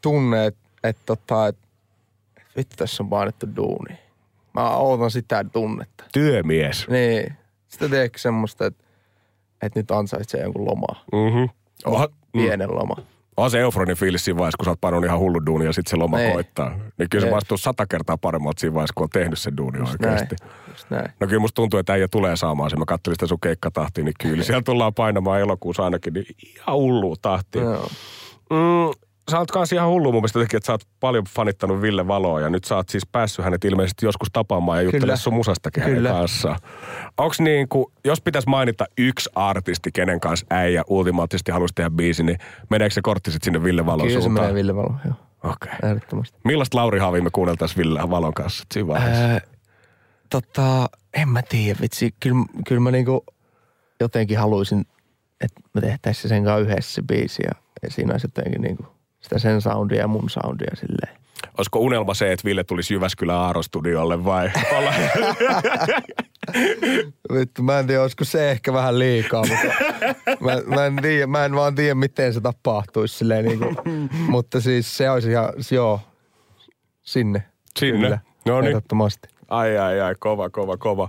tunne, 0.00 0.46
että 0.46 0.62
et 0.84 0.98
tota, 1.06 1.48
et, 1.48 1.56
vittu 2.56 2.76
tässä 2.76 3.02
on 3.02 3.08
painettu 3.08 3.46
duuni. 3.56 3.98
Mä 4.54 4.76
ootan 4.76 5.10
sitä 5.10 5.44
tunnetta. 5.52 6.04
Työmies. 6.12 6.88
Niin. 6.88 7.32
Sitä 7.68 7.88
teekö 7.88 8.18
semmoista, 8.18 8.66
että 8.66 8.84
että 9.62 9.78
nyt 9.78 9.90
ansaitsee 9.90 10.42
jonkun 10.42 10.66
lomaa. 10.66 11.04
Mm-hmm. 11.12 11.48
Oh, 11.84 12.08
pienen 12.32 12.70
mm. 12.70 12.76
loma. 12.76 12.96
On 13.36 13.50
se 13.50 13.60
eufronin 13.60 13.96
fiilis 13.96 14.24
siinä 14.24 14.38
vaiheessa, 14.38 14.56
kun 14.56 14.64
sä 14.64 14.70
oot 14.70 14.80
pannut 14.80 15.04
ihan 15.04 15.18
hullu 15.18 15.46
duuni 15.46 15.64
ja 15.64 15.72
sitten 15.72 15.90
se 15.90 15.96
loma 15.96 16.20
Ei. 16.20 16.32
koittaa. 16.32 16.78
Niin 16.98 17.10
kyllä 17.10 17.24
se 17.24 17.30
maistuu 17.30 17.56
sata 17.56 17.86
kertaa 17.86 18.18
paremmalta 18.18 18.60
siinä 18.60 18.74
vaiheessa, 18.74 18.94
kun 18.94 19.04
on 19.04 19.10
tehnyt 19.10 19.38
sen 19.38 19.56
duuni 19.56 19.78
Just 19.78 19.92
oikeasti. 19.92 20.36
Näin. 20.40 20.52
Just 20.68 20.90
näin. 20.90 21.10
No 21.20 21.26
kyllä 21.26 21.40
musta 21.40 21.54
tuntuu, 21.54 21.80
että 21.80 21.92
äijä 21.92 22.08
tulee 22.08 22.36
saamaan 22.36 22.70
sen. 22.70 22.78
Mä 22.78 22.84
katselin 22.84 23.14
sitä 23.14 23.26
sun 23.26 23.40
keikkatahtia, 23.40 24.04
niin 24.04 24.14
kyllä 24.22 24.44
siellä 24.44 24.62
tullaan 24.62 24.94
painamaan 24.94 25.40
elokuussa 25.40 25.84
ainakin 25.84 26.12
niin 26.12 26.26
ihan 26.38 26.76
hullu 26.76 27.16
tahtia. 27.22 27.62
Joo. 27.62 27.88
Mm, 28.50 29.06
sä 29.32 29.38
oot 29.38 29.50
kanssa 29.50 29.76
ihan 29.76 29.88
hullu 29.88 30.12
mun 30.12 30.20
mielestä 30.20 30.40
teki, 30.40 30.56
että 30.56 30.66
sä 30.66 30.72
oot 30.72 30.86
paljon 31.00 31.24
fanittanut 31.24 31.82
Ville 31.82 32.08
Valoa 32.08 32.40
ja 32.40 32.50
nyt 32.50 32.64
sä 32.64 32.76
oot 32.76 32.88
siis 32.88 33.06
päässyt 33.06 33.44
hänet 33.44 33.64
ilmeisesti 33.64 34.06
joskus 34.06 34.28
tapaamaan 34.32 34.78
ja 34.78 34.82
juttelemaan 34.82 35.18
sun 35.18 35.34
musastakin 35.34 35.82
Kyllä. 35.82 36.08
hänen 36.08 36.20
kanssaan. 36.20 36.58
Onks 37.18 37.40
niin 37.40 37.68
kuin, 37.68 37.86
jos 38.04 38.20
pitäisi 38.20 38.48
mainita 38.48 38.86
yksi 38.98 39.30
artisti, 39.34 39.90
kenen 39.92 40.20
kanssa 40.20 40.46
äijä 40.50 40.82
ultimaattisesti 40.86 41.52
haluaisi 41.52 41.74
tehdä 41.74 41.90
biisi, 41.90 42.22
niin 42.22 42.38
meneekö 42.70 42.94
se 42.94 43.00
kortti 43.02 43.30
sitten 43.30 43.44
sinne 43.44 43.64
Ville 43.64 43.86
Valon 43.86 44.06
Kyllä 44.06 44.20
suuntaan? 44.20 44.34
Kyllä 44.34 44.48
se 44.48 44.52
menee 44.52 44.62
Ville 44.62 44.76
Valo, 44.76 44.94
joo. 45.04 45.14
Okei. 45.52 45.72
Okay. 45.76 45.90
Ehdottomasti. 45.90 46.38
Millaista 46.44 46.78
Lauri 46.78 46.98
Haavi 46.98 47.20
me 47.20 47.30
kuunneltaisiin 47.32 47.78
Ville 47.78 48.10
Valon 48.10 48.34
kanssa 48.34 48.64
siinä 48.74 48.88
vaiheessa? 48.88 49.24
Ää, 49.24 49.40
tota, 50.30 50.88
en 51.14 51.28
mä 51.28 51.42
tiedä, 51.42 51.78
vitsi. 51.80 52.14
Kyllä, 52.20 52.44
kyllä 52.68 52.80
mä 52.80 52.90
niinku 52.90 53.24
jotenkin 54.00 54.38
haluaisin, 54.38 54.86
että 55.40 55.60
me 55.74 55.80
tehtäisiin 55.80 56.28
sen 56.28 56.44
kanssa 56.44 56.70
yhdessä 56.70 57.02
biisi 57.02 57.42
ja 57.46 57.52
siinä 57.90 58.12
olisi 58.12 58.26
jotenkin 58.26 58.62
niinku– 58.62 58.86
sitä 59.22 59.38
sen 59.38 59.60
soundia 59.60 59.98
ja 59.98 60.08
mun 60.08 60.30
soundia 60.30 60.70
silleen. 60.76 61.18
olisiko 61.58 61.78
unelma 61.78 62.14
se, 62.14 62.32
että 62.32 62.44
Ville 62.44 62.64
tulisi 62.64 62.94
Jyväskylän 62.94 63.36
Aarostudiolle 63.36 64.24
vai? 64.24 64.50
Vittu, 67.34 67.62
mä 67.62 67.78
en 67.78 67.86
tiedä, 67.86 68.02
olisiko 68.02 68.24
se 68.24 68.50
ehkä 68.50 68.72
vähän 68.72 68.98
liikaa, 68.98 69.44
mutta 69.46 69.66
mä, 70.40 70.76
mä, 70.76 70.86
en, 70.86 70.96
tiedä, 71.02 71.26
mä 71.26 71.44
en 71.44 71.54
vaan 71.54 71.74
tiedä, 71.74 71.94
miten 71.94 72.34
se 72.34 72.40
tapahtuisi 72.40 73.18
silleen 73.18 73.44
niin 73.44 73.58
kuin, 73.58 73.76
mutta 74.28 74.60
siis 74.60 74.96
se 74.96 75.10
olisi 75.10 75.30
ihan, 75.30 75.52
joo, 75.70 76.00
sinne. 77.02 77.42
Sinne? 77.78 78.00
Kyllä, 78.00 78.18
No 78.46 78.60
niin. 78.60 78.68
ehdottomasti. 78.68 79.28
Ai, 79.52 79.78
ai, 79.78 80.00
ai, 80.00 80.14
kova, 80.18 80.50
kova, 80.50 80.76
kova. 80.76 81.08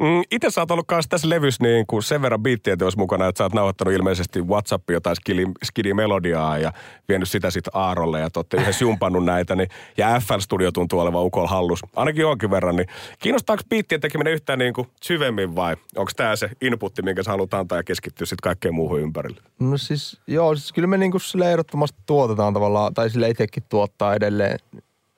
Mm, 0.00 0.22
itse 0.30 0.50
sä 0.50 0.60
oot 0.60 0.70
ollut 0.70 0.86
kanssa 0.86 1.08
tässä 1.08 1.28
levyssä 1.28 1.64
niin 1.64 1.86
kuin 1.86 2.02
sen 2.02 2.22
verran 2.22 2.42
biittien 2.42 2.78
teos 2.78 2.96
mukana, 2.96 3.26
että 3.26 3.38
sä 3.38 3.44
oot 3.44 3.54
nauhoittanut 3.54 3.94
ilmeisesti 3.94 4.42
WhatsAppia 4.42 4.96
jotain 4.96 5.16
skidi, 5.16 5.44
skidi-melodiaa 5.64 6.58
ja 6.58 6.72
vienyt 7.08 7.28
sitä 7.28 7.50
sitten 7.50 7.70
Aarolle 7.74 8.20
ja 8.20 8.30
te 8.30 8.56
yhdessä 8.56 8.84
jumpannut 8.84 9.24
näitä. 9.24 9.56
Niin, 9.56 9.68
ja 9.96 10.20
FL 10.20 10.38
Studio 10.38 10.72
tuntuu 10.72 11.00
olevan 11.00 11.24
ukol 11.24 11.46
hallus, 11.46 11.80
ainakin 11.96 12.20
jonkin 12.20 12.50
verran. 12.50 12.76
Niin 12.76 12.88
kiinnostaako 13.18 13.62
biittien 13.68 14.00
tekeminen 14.00 14.32
yhtään 14.32 14.58
niin 14.58 14.72
kuin 14.72 14.88
syvemmin 15.02 15.56
vai 15.56 15.76
onko 15.96 16.12
tämä 16.16 16.36
se 16.36 16.50
inputti, 16.60 17.02
minkä 17.02 17.22
sä 17.22 17.30
haluat 17.30 17.54
antaa 17.54 17.78
ja 17.78 17.82
keskittyä 17.82 18.26
sitten 18.26 18.42
kaikkeen 18.42 18.74
muuhun 18.74 19.00
ympärille? 19.00 19.40
No 19.58 19.76
siis, 19.76 20.20
joo, 20.26 20.54
siis 20.54 20.72
kyllä 20.72 20.88
me 20.88 20.98
niinku 20.98 21.18
sille 21.18 21.50
ehdottomasti 21.50 21.98
tuotetaan 22.06 22.54
tavallaan, 22.54 22.94
tai 22.94 23.10
sille 23.10 23.28
itsekin 23.28 23.62
tuottaa 23.68 24.14
edelleen. 24.14 24.58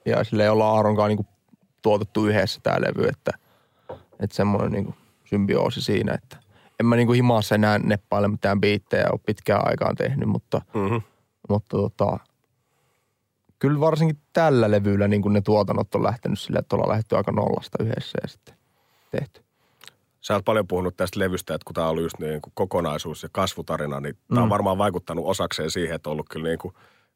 Ja 0.05 0.23
sille 0.23 0.49
ollaan 0.49 0.75
Aaronkaan 0.75 1.09
niinku 1.09 1.25
tuotettu 1.81 2.25
yhdessä 2.25 2.59
tämä 2.63 2.81
levy, 2.81 3.07
että, 3.07 3.31
että 4.19 4.35
semmoinen 4.35 4.71
niinku 4.71 4.95
symbioosi 5.25 5.81
siinä, 5.81 6.13
että 6.13 6.37
en 6.79 6.85
mä 6.85 6.95
niinku 6.95 7.13
himassa 7.13 7.55
enää 7.55 7.79
neppaile 7.79 8.27
mitään 8.27 8.61
biittejä, 8.61 9.07
ole 9.11 9.19
pitkään 9.25 9.67
aikaan 9.67 9.95
tehnyt, 9.95 10.29
mutta, 10.29 10.61
Mm-hmm. 10.73 11.01
mutta 11.49 11.77
tota, 11.77 12.17
kyllä 13.59 13.79
varsinkin 13.79 14.17
tällä 14.33 14.71
levyllä 14.71 15.07
niin 15.07 15.21
ne 15.29 15.41
tuotannot 15.41 15.95
on 15.95 16.03
lähtenyt 16.03 16.39
sille, 16.39 16.59
että 16.59 16.75
ollaan 16.75 16.89
lähdetty 16.89 17.17
aika 17.17 17.31
nollasta 17.31 17.83
yhdessä 17.83 18.17
ja 18.21 18.27
sitten 18.27 18.55
tehty. 19.11 19.41
Sä 20.21 20.33
oot 20.33 20.45
paljon 20.45 20.67
puhunut 20.67 20.97
tästä 20.97 21.19
levystä, 21.19 21.55
että 21.55 21.65
kun 21.65 21.73
tämä 21.73 21.85
on 21.87 21.91
ollut 21.91 22.03
just 22.03 22.19
niin 22.19 22.41
kuin 22.41 22.51
kokonaisuus 22.55 23.23
ja 23.23 23.29
kasvutarina, 23.31 23.99
niin 23.99 24.17
tämä 24.27 24.43
on 24.43 24.49
varmaan 24.49 24.77
vaikuttanut 24.77 25.25
osakseen 25.25 25.71
siihen, 25.71 25.95
että 25.95 26.09
on 26.09 26.11
ollut 26.11 26.29
kyllä 26.29 26.47
niin 26.47 26.59
kuin 26.59 26.73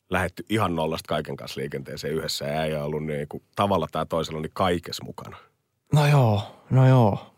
lähetty 0.10 0.46
ihan 0.50 0.76
nollasta 0.76 1.08
kaiken 1.08 1.38
kanssa 1.38 1.62
liikenteeseen 1.62 2.14
yhdessä 2.14 2.46
ja 2.46 2.64
ei 2.64 2.76
ollut 2.76 3.06
niin 3.06 3.28
kuin 3.28 3.44
tavalla 3.56 3.88
tai 3.92 4.06
toisella 4.06 4.42
niin 4.42 4.52
kaikessa 4.54 5.06
mukana. 5.06 5.38
No 5.94 6.08
joo, 6.08 6.42
no 6.70 6.88
joo. 6.88 7.32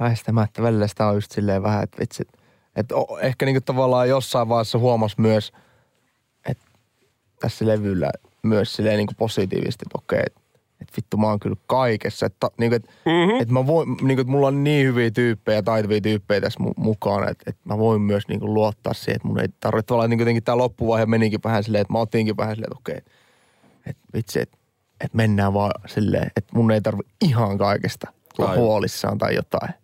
Väistämättä 0.00 0.62
välillä 0.62 0.86
sitä 0.86 1.06
on 1.06 1.14
just 1.14 1.32
silleen 1.32 1.62
vähän, 1.62 1.82
että 1.82 1.98
vitsi. 2.00 2.28
Että 2.76 2.94
ehkä 3.20 3.46
niinku 3.46 3.60
tavallaan 3.60 4.08
jossain 4.08 4.48
vaiheessa 4.48 4.78
huomas 4.78 5.18
myös, 5.18 5.52
että 6.46 6.64
tässä 7.40 7.66
levyllä 7.66 8.10
myös 8.42 8.72
silleen 8.72 8.96
niinku 8.96 9.14
positiivisesti, 9.18 9.84
että 9.86 9.98
okei, 9.98 10.43
että 10.80 10.92
et 10.92 10.96
vittu 10.96 11.16
mä 11.16 11.26
oon 11.26 11.40
kyllä 11.40 11.56
kaikessa. 11.66 12.26
Että 12.26 12.50
niinku, 12.58 12.76
et, 12.76 12.82
mm-hmm. 12.82 13.40
et 13.40 13.50
mä 13.50 13.66
voin, 13.66 13.96
niinku, 14.02 14.20
et 14.20 14.26
mulla 14.26 14.46
on 14.46 14.64
niin 14.64 14.86
hyviä 14.86 15.10
tyyppejä, 15.10 15.62
taitavia 15.62 16.00
tyyppejä 16.00 16.40
tässä 16.40 16.60
mu- 16.64 16.74
mukana, 16.76 17.30
että 17.30 17.44
et 17.46 17.56
mä 17.64 17.78
voin 17.78 18.02
myös 18.02 18.28
niinku 18.28 18.54
luottaa 18.54 18.94
siihen, 18.94 19.16
että 19.16 19.28
mun 19.28 19.40
ei 19.40 19.48
tarvitse 19.60 19.86
tavallaan 19.86 20.10
niinku 20.10 20.22
jotenkin 20.22 20.42
tää 20.42 20.56
loppuvaihe 20.56 21.06
menikin 21.06 21.40
vähän 21.44 21.64
silleen, 21.64 21.82
että 21.82 21.92
mä 21.92 21.98
otinkin 21.98 22.36
vähän 22.36 22.54
silleen, 22.54 22.72
että 22.72 22.78
okei, 22.78 23.14
että 23.86 24.02
vitsi, 24.14 24.40
että 24.40 24.58
et 25.00 25.14
mennään 25.14 25.54
vaan 25.54 25.72
silleen, 25.86 26.30
että 26.36 26.56
mun 26.56 26.70
ei 26.70 26.80
tarvi 26.80 27.02
ihan 27.22 27.58
kaikesta 27.58 28.12
olla 28.38 28.54
huolissaan 28.56 29.18
tai 29.18 29.34
jotain. 29.34 29.74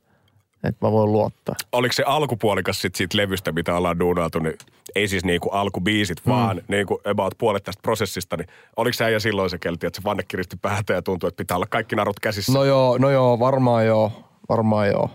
Että 0.65 0.87
mä 0.87 0.93
voin 0.93 1.13
luottaa. 1.13 1.55
Oliko 1.73 1.93
se 1.93 2.03
alkupuolikas 2.07 2.83
sit 2.83 2.95
siitä 2.95 3.17
levystä, 3.17 3.53
mitä 3.53 3.77
ollaan 3.77 3.99
duunailtu, 4.01 4.39
niin 4.39 4.55
ei 4.95 5.09
siis 5.09 5.25
niinku 5.25 5.49
alkubiisit, 5.49 6.27
vaan 6.27 6.63
niinku 6.69 7.01
about 7.05 7.35
puolet 7.39 7.65
tästä 7.65 7.83
prosessista, 7.83 8.37
niin 8.37 8.49
oliko 8.77 8.93
se 8.93 9.05
äijä 9.05 9.19
silloin 9.19 9.51
se 9.51 9.59
kelti, 9.59 9.87
että 9.87 10.01
se 10.01 10.05
vanne 10.05 10.23
kiristi 10.23 10.57
päätä 10.63 10.93
ja 10.93 11.03
tuntui, 11.03 11.29
että 11.29 11.37
pitää 11.37 11.57
olla 11.57 11.67
kaikki 11.67 11.97
narut 11.97 12.21
käsissä? 12.21 12.53
No 12.53 12.65
joo, 12.65 12.99
no 12.99 13.11
joo, 13.11 13.39
varmaan 13.39 13.87
joo, 13.87 14.13
varmaan 14.49 14.89
joo. 14.89 15.11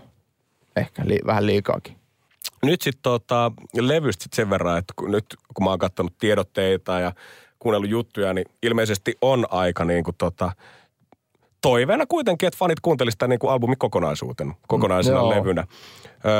Ehkä 0.76 1.02
li- 1.06 1.26
vähän 1.26 1.46
liikaakin. 1.46 1.96
Nyt 2.62 2.82
sitten 2.82 3.02
tota, 3.02 3.52
levystä 3.80 4.22
sit 4.22 4.32
sen 4.32 4.50
verran, 4.50 4.78
että 4.78 4.92
kun, 4.96 5.10
nyt 5.10 5.26
kun 5.54 5.64
mä 5.64 5.70
oon 5.70 5.78
katsonut 5.78 6.18
tiedotteita 6.18 7.00
ja 7.00 7.12
kuunnellut 7.58 7.90
juttuja, 7.90 8.32
niin 8.32 8.46
ilmeisesti 8.62 9.14
on 9.20 9.46
aika 9.50 9.84
niin 9.84 10.04
kuin 10.04 10.14
tota, 10.18 10.52
toiveena 11.70 12.06
kuitenkin, 12.06 12.46
että 12.46 12.58
fanit 12.58 12.80
kuuntelisivat 12.80 13.14
sitä 13.14 13.28
niin 13.28 13.38
kuin 13.38 13.50
albumin 13.50 13.78
kokonaisuutena, 13.78 14.54
kokonaisena 14.68 15.18
joo. 15.18 15.30
levynä. 15.30 15.66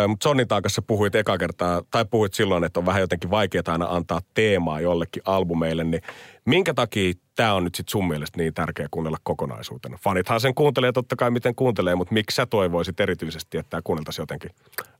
Mutta 0.09 0.25
Sonnin 0.25 0.49
kanssa 0.49 0.83
puhuit 0.83 1.15
eka 1.15 1.39
kertaa, 1.39 1.83
tai 1.91 2.05
puhuit 2.05 2.35
silloin, 2.35 2.65
että 2.65 2.81
on 2.81 2.87
vähän 2.87 3.01
jotenkin 3.01 3.31
vaikeaa 3.31 3.63
aina 3.67 3.87
antaa 3.91 4.21
teemaa 4.35 4.81
jollekin 4.81 5.23
albumeille, 5.27 5.85
niin 5.85 6.03
minkä 6.45 6.75
takia 6.75 7.13
tämä 7.37 7.55
on 7.55 7.65
nyt 7.65 7.75
sitten 7.75 7.91
sun 7.91 8.09
mielestä 8.09 8.39
niin 8.39 8.55
tärkeä 8.55 8.89
kuunnella 8.91 9.19
kokonaisuutena? 9.23 9.99
Fanithan 10.03 10.41
sen 10.41 10.55
kuuntelee 10.55 10.93
totta 10.93 11.17
kai 11.17 11.31
miten 11.31 11.55
kuuntelee, 11.55 11.95
mutta 11.95 12.15
miksi 12.15 12.35
sä 12.35 12.47
toivoisit 12.47 13.01
erityisesti, 13.01 13.59
että 13.59 13.71
tämä 13.71 13.81
kuunneltaisiin 13.85 14.23
jotenkin 14.23 14.51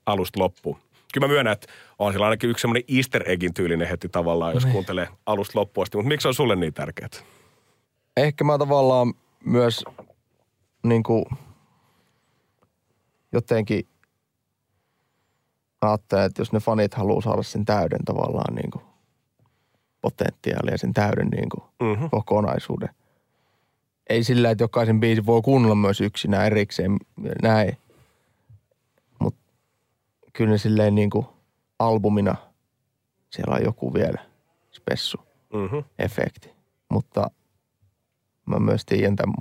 alusta 0.07 0.41
loppuun? 0.41 0.77
Kyllä 1.13 1.27
mä 1.27 1.33
myönnän, 1.33 1.53
että 1.53 1.67
on 1.99 2.13
sillä 2.13 2.27
ainakin 2.27 2.51
yksi 2.51 2.61
semmoinen 2.61 2.85
easter 2.97 3.31
eggin 3.31 3.55
tyylinen 3.55 3.89
heti 3.89 4.09
tavallaan, 4.09 4.55
jos 4.55 4.67
kuuntelee 4.67 5.09
alusta 5.27 5.59
loppuun 5.61 5.83
asti. 5.83 5.97
Mutta 5.97 6.09
miksi 6.09 6.29
on 6.29 6.35
sulle 6.35 6.57
niin 6.57 6.75
tärkeää? 6.75 7.09
Ehkä 8.17 8.45
mä 8.45 8.59
tavallaan 8.59 9.15
myös 9.45 9.85
niin 10.89 11.03
kuin 11.03 11.25
jotenkin 13.33 13.89
ajattelen, 15.81 16.25
että 16.25 16.41
jos 16.41 16.53
ne 16.53 16.61
fanit 16.61 16.95
haluaa 16.95 17.21
saada 17.21 17.43
sen 17.43 17.65
täyden 17.65 18.05
tavallaan 18.05 18.55
niin 18.55 18.71
kuin 18.71 18.85
potentiaalia 20.01 20.73
ja 20.75 20.79
sen 20.79 20.93
täyden 20.95 21.29
niin 21.29 21.49
kuin 21.49 21.65
Mhm. 21.97 22.05
kokonaisuuden. 22.11 22.89
Ei 24.09 24.25
sillä, 24.25 24.51
että 24.51 24.65
jokaisen 24.65 25.01
biisin 25.01 25.27
voi 25.27 25.43
kuunnella 25.43 25.75
myös 25.75 26.01
yksinään 26.01 26.47
erikseen 26.47 26.97
näin. 27.43 27.77
Mutta 29.21 29.41
kyllä 30.33 30.51
ne 30.51 30.59
silleen 30.59 30.95
niin 30.95 31.11
kuin 31.11 31.27
albumina 31.79 32.37
siellä 33.31 33.55
on 33.55 33.65
joku 33.65 33.95
vielä 33.95 34.19
spessu 34.73 35.19
Mm-hmm. 35.53 35.85
efekti. 35.99 36.51
Mutta 36.89 37.31
mä 38.47 38.59
myös 38.59 38.85
tiedän 38.85 39.17
tämän 39.17 39.35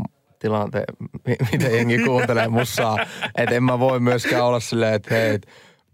tilanteen, 0.46 0.86
mi- 1.28 1.36
miten 1.52 1.76
jengi 1.76 1.98
kuuntelee 2.00 2.48
musaa. 2.48 2.98
Että 3.38 3.56
en 3.56 3.64
mä 3.64 3.80
voi 3.80 4.00
myöskään 4.00 4.46
olla 4.46 4.60
silleen, 4.60 4.94
että 4.94 5.16
hei, 5.16 5.40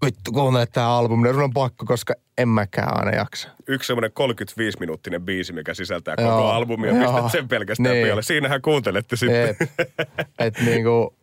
vittu 0.06 0.32
kuuntele 0.32 0.66
tää 0.66 0.88
albumi. 0.96 1.30
Sun 1.34 1.44
on 1.44 1.54
pakko, 1.54 1.86
koska 1.86 2.14
en 2.38 2.48
mäkään 2.50 2.98
aina 3.00 3.18
jaksa. 3.18 3.50
Yksi 3.68 3.88
semmoinen 3.88 4.12
35-minuuttinen 4.12 5.22
biisi, 5.22 5.54
mikä 5.54 5.74
sisältää 5.74 6.16
Joo, 6.20 6.30
koko 6.38 6.50
albumia, 6.50 6.92
ja 6.94 7.02
joo. 7.04 7.14
pistät 7.14 7.32
sen 7.32 7.48
pelkästään 7.48 7.94
Niin. 7.94 8.06
pialle. 8.06 8.24
Siinähän 8.24 8.62
kuuntelette 8.62 9.16
sitten. 9.16 9.50
Et, 9.50 9.58
et 10.40 10.54
niinku, 10.66 11.16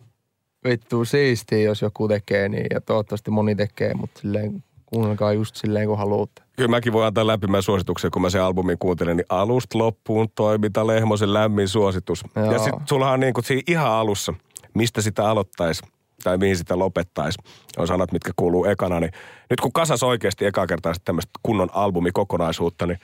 vittu 0.64 1.04
siistiä, 1.04 1.58
jos 1.58 1.82
joku 1.82 2.08
tekee 2.08 2.48
niin, 2.48 2.66
ja 2.70 2.80
toivottavasti 2.80 3.30
moni 3.30 3.54
tekee, 3.54 3.94
mutta 3.94 4.20
silleen 4.20 4.64
kuunnelkaa 4.91 5.32
just 5.32 5.57
silleen, 5.57 5.86
kun 5.86 5.99
haluatte. 5.99 6.43
Kyllä 6.57 6.68
mäkin 6.68 6.93
voin 6.93 7.07
antaa 7.07 7.26
lämpimän 7.26 7.62
suosituksen, 7.62 8.11
kun 8.11 8.22
mä 8.22 8.30
sen 8.30 8.43
albumin 8.43 8.78
kuuntelen, 8.78 9.16
niin 9.16 9.26
alusta 9.28 9.78
loppuun 9.78 10.28
toiminta 10.34 10.86
Lehmosen 10.86 11.34
lämmin 11.34 11.68
suositus. 11.68 12.24
Joo. 12.36 12.53
Ja 12.53 12.59
sitten 12.59 12.89
sullahan 12.89 13.14
on 13.14 13.20
niin 13.20 13.34
kuin 13.34 13.45
siinä 13.45 13.62
ihan 13.66 13.91
alussa, 13.93 14.34
mistä 14.74 15.03
sitä 15.03 15.30
aloittaisi 15.30 15.82
tai 16.24 16.39
mihin 16.39 16.57
sitä 16.57 16.78
lopettaisi, 16.78 17.39
on 17.76 17.86
sanat, 17.86 18.12
mitkä 18.12 18.32
kuuluu 18.36 18.64
ekana. 18.64 19.01
Niin 19.01 19.12
nyt 19.51 19.61
kun 19.61 19.72
kasas 19.72 20.03
oikeasti 20.03 20.47
eka 20.47 20.66
kertaa 20.66 20.95
sitten 20.95 21.05
tämmöistä 21.05 21.30
kunnon 21.43 21.68
albumikokonaisuutta, 21.72 22.86
niin 22.86 22.99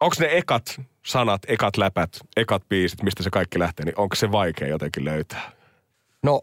onko 0.00 0.16
ne 0.20 0.28
ekat 0.30 0.80
sanat, 1.06 1.42
ekat 1.48 1.76
läpät, 1.76 2.10
ekat 2.36 2.62
biisit, 2.68 3.02
mistä 3.02 3.22
se 3.22 3.30
kaikki 3.30 3.58
lähtee, 3.58 3.84
niin 3.84 4.00
onko 4.00 4.16
se 4.16 4.32
vaikea 4.32 4.68
jotenkin 4.68 5.04
löytää? 5.04 5.52
No, 6.22 6.40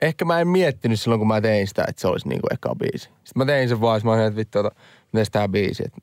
ehkä 0.00 0.24
mä 0.24 0.40
en 0.40 0.48
miettinyt 0.48 1.00
silloin, 1.00 1.18
kun 1.18 1.28
mä 1.28 1.40
tein 1.40 1.66
sitä, 1.66 1.84
että 1.88 2.00
se 2.00 2.08
olisi 2.08 2.28
niinku 2.28 2.46
eka 2.50 2.74
biisi. 2.74 3.04
Sitten 3.04 3.32
mä 3.36 3.44
tein 3.44 3.68
sen 3.68 3.80
vaan, 3.80 4.00
mä 4.04 4.12
olin, 4.12 4.24
että 4.24 4.36
vittu, 4.36 4.58
miten 5.12 5.26
tää 5.32 5.48
biisi. 5.48 5.82
Sitten 5.82 6.00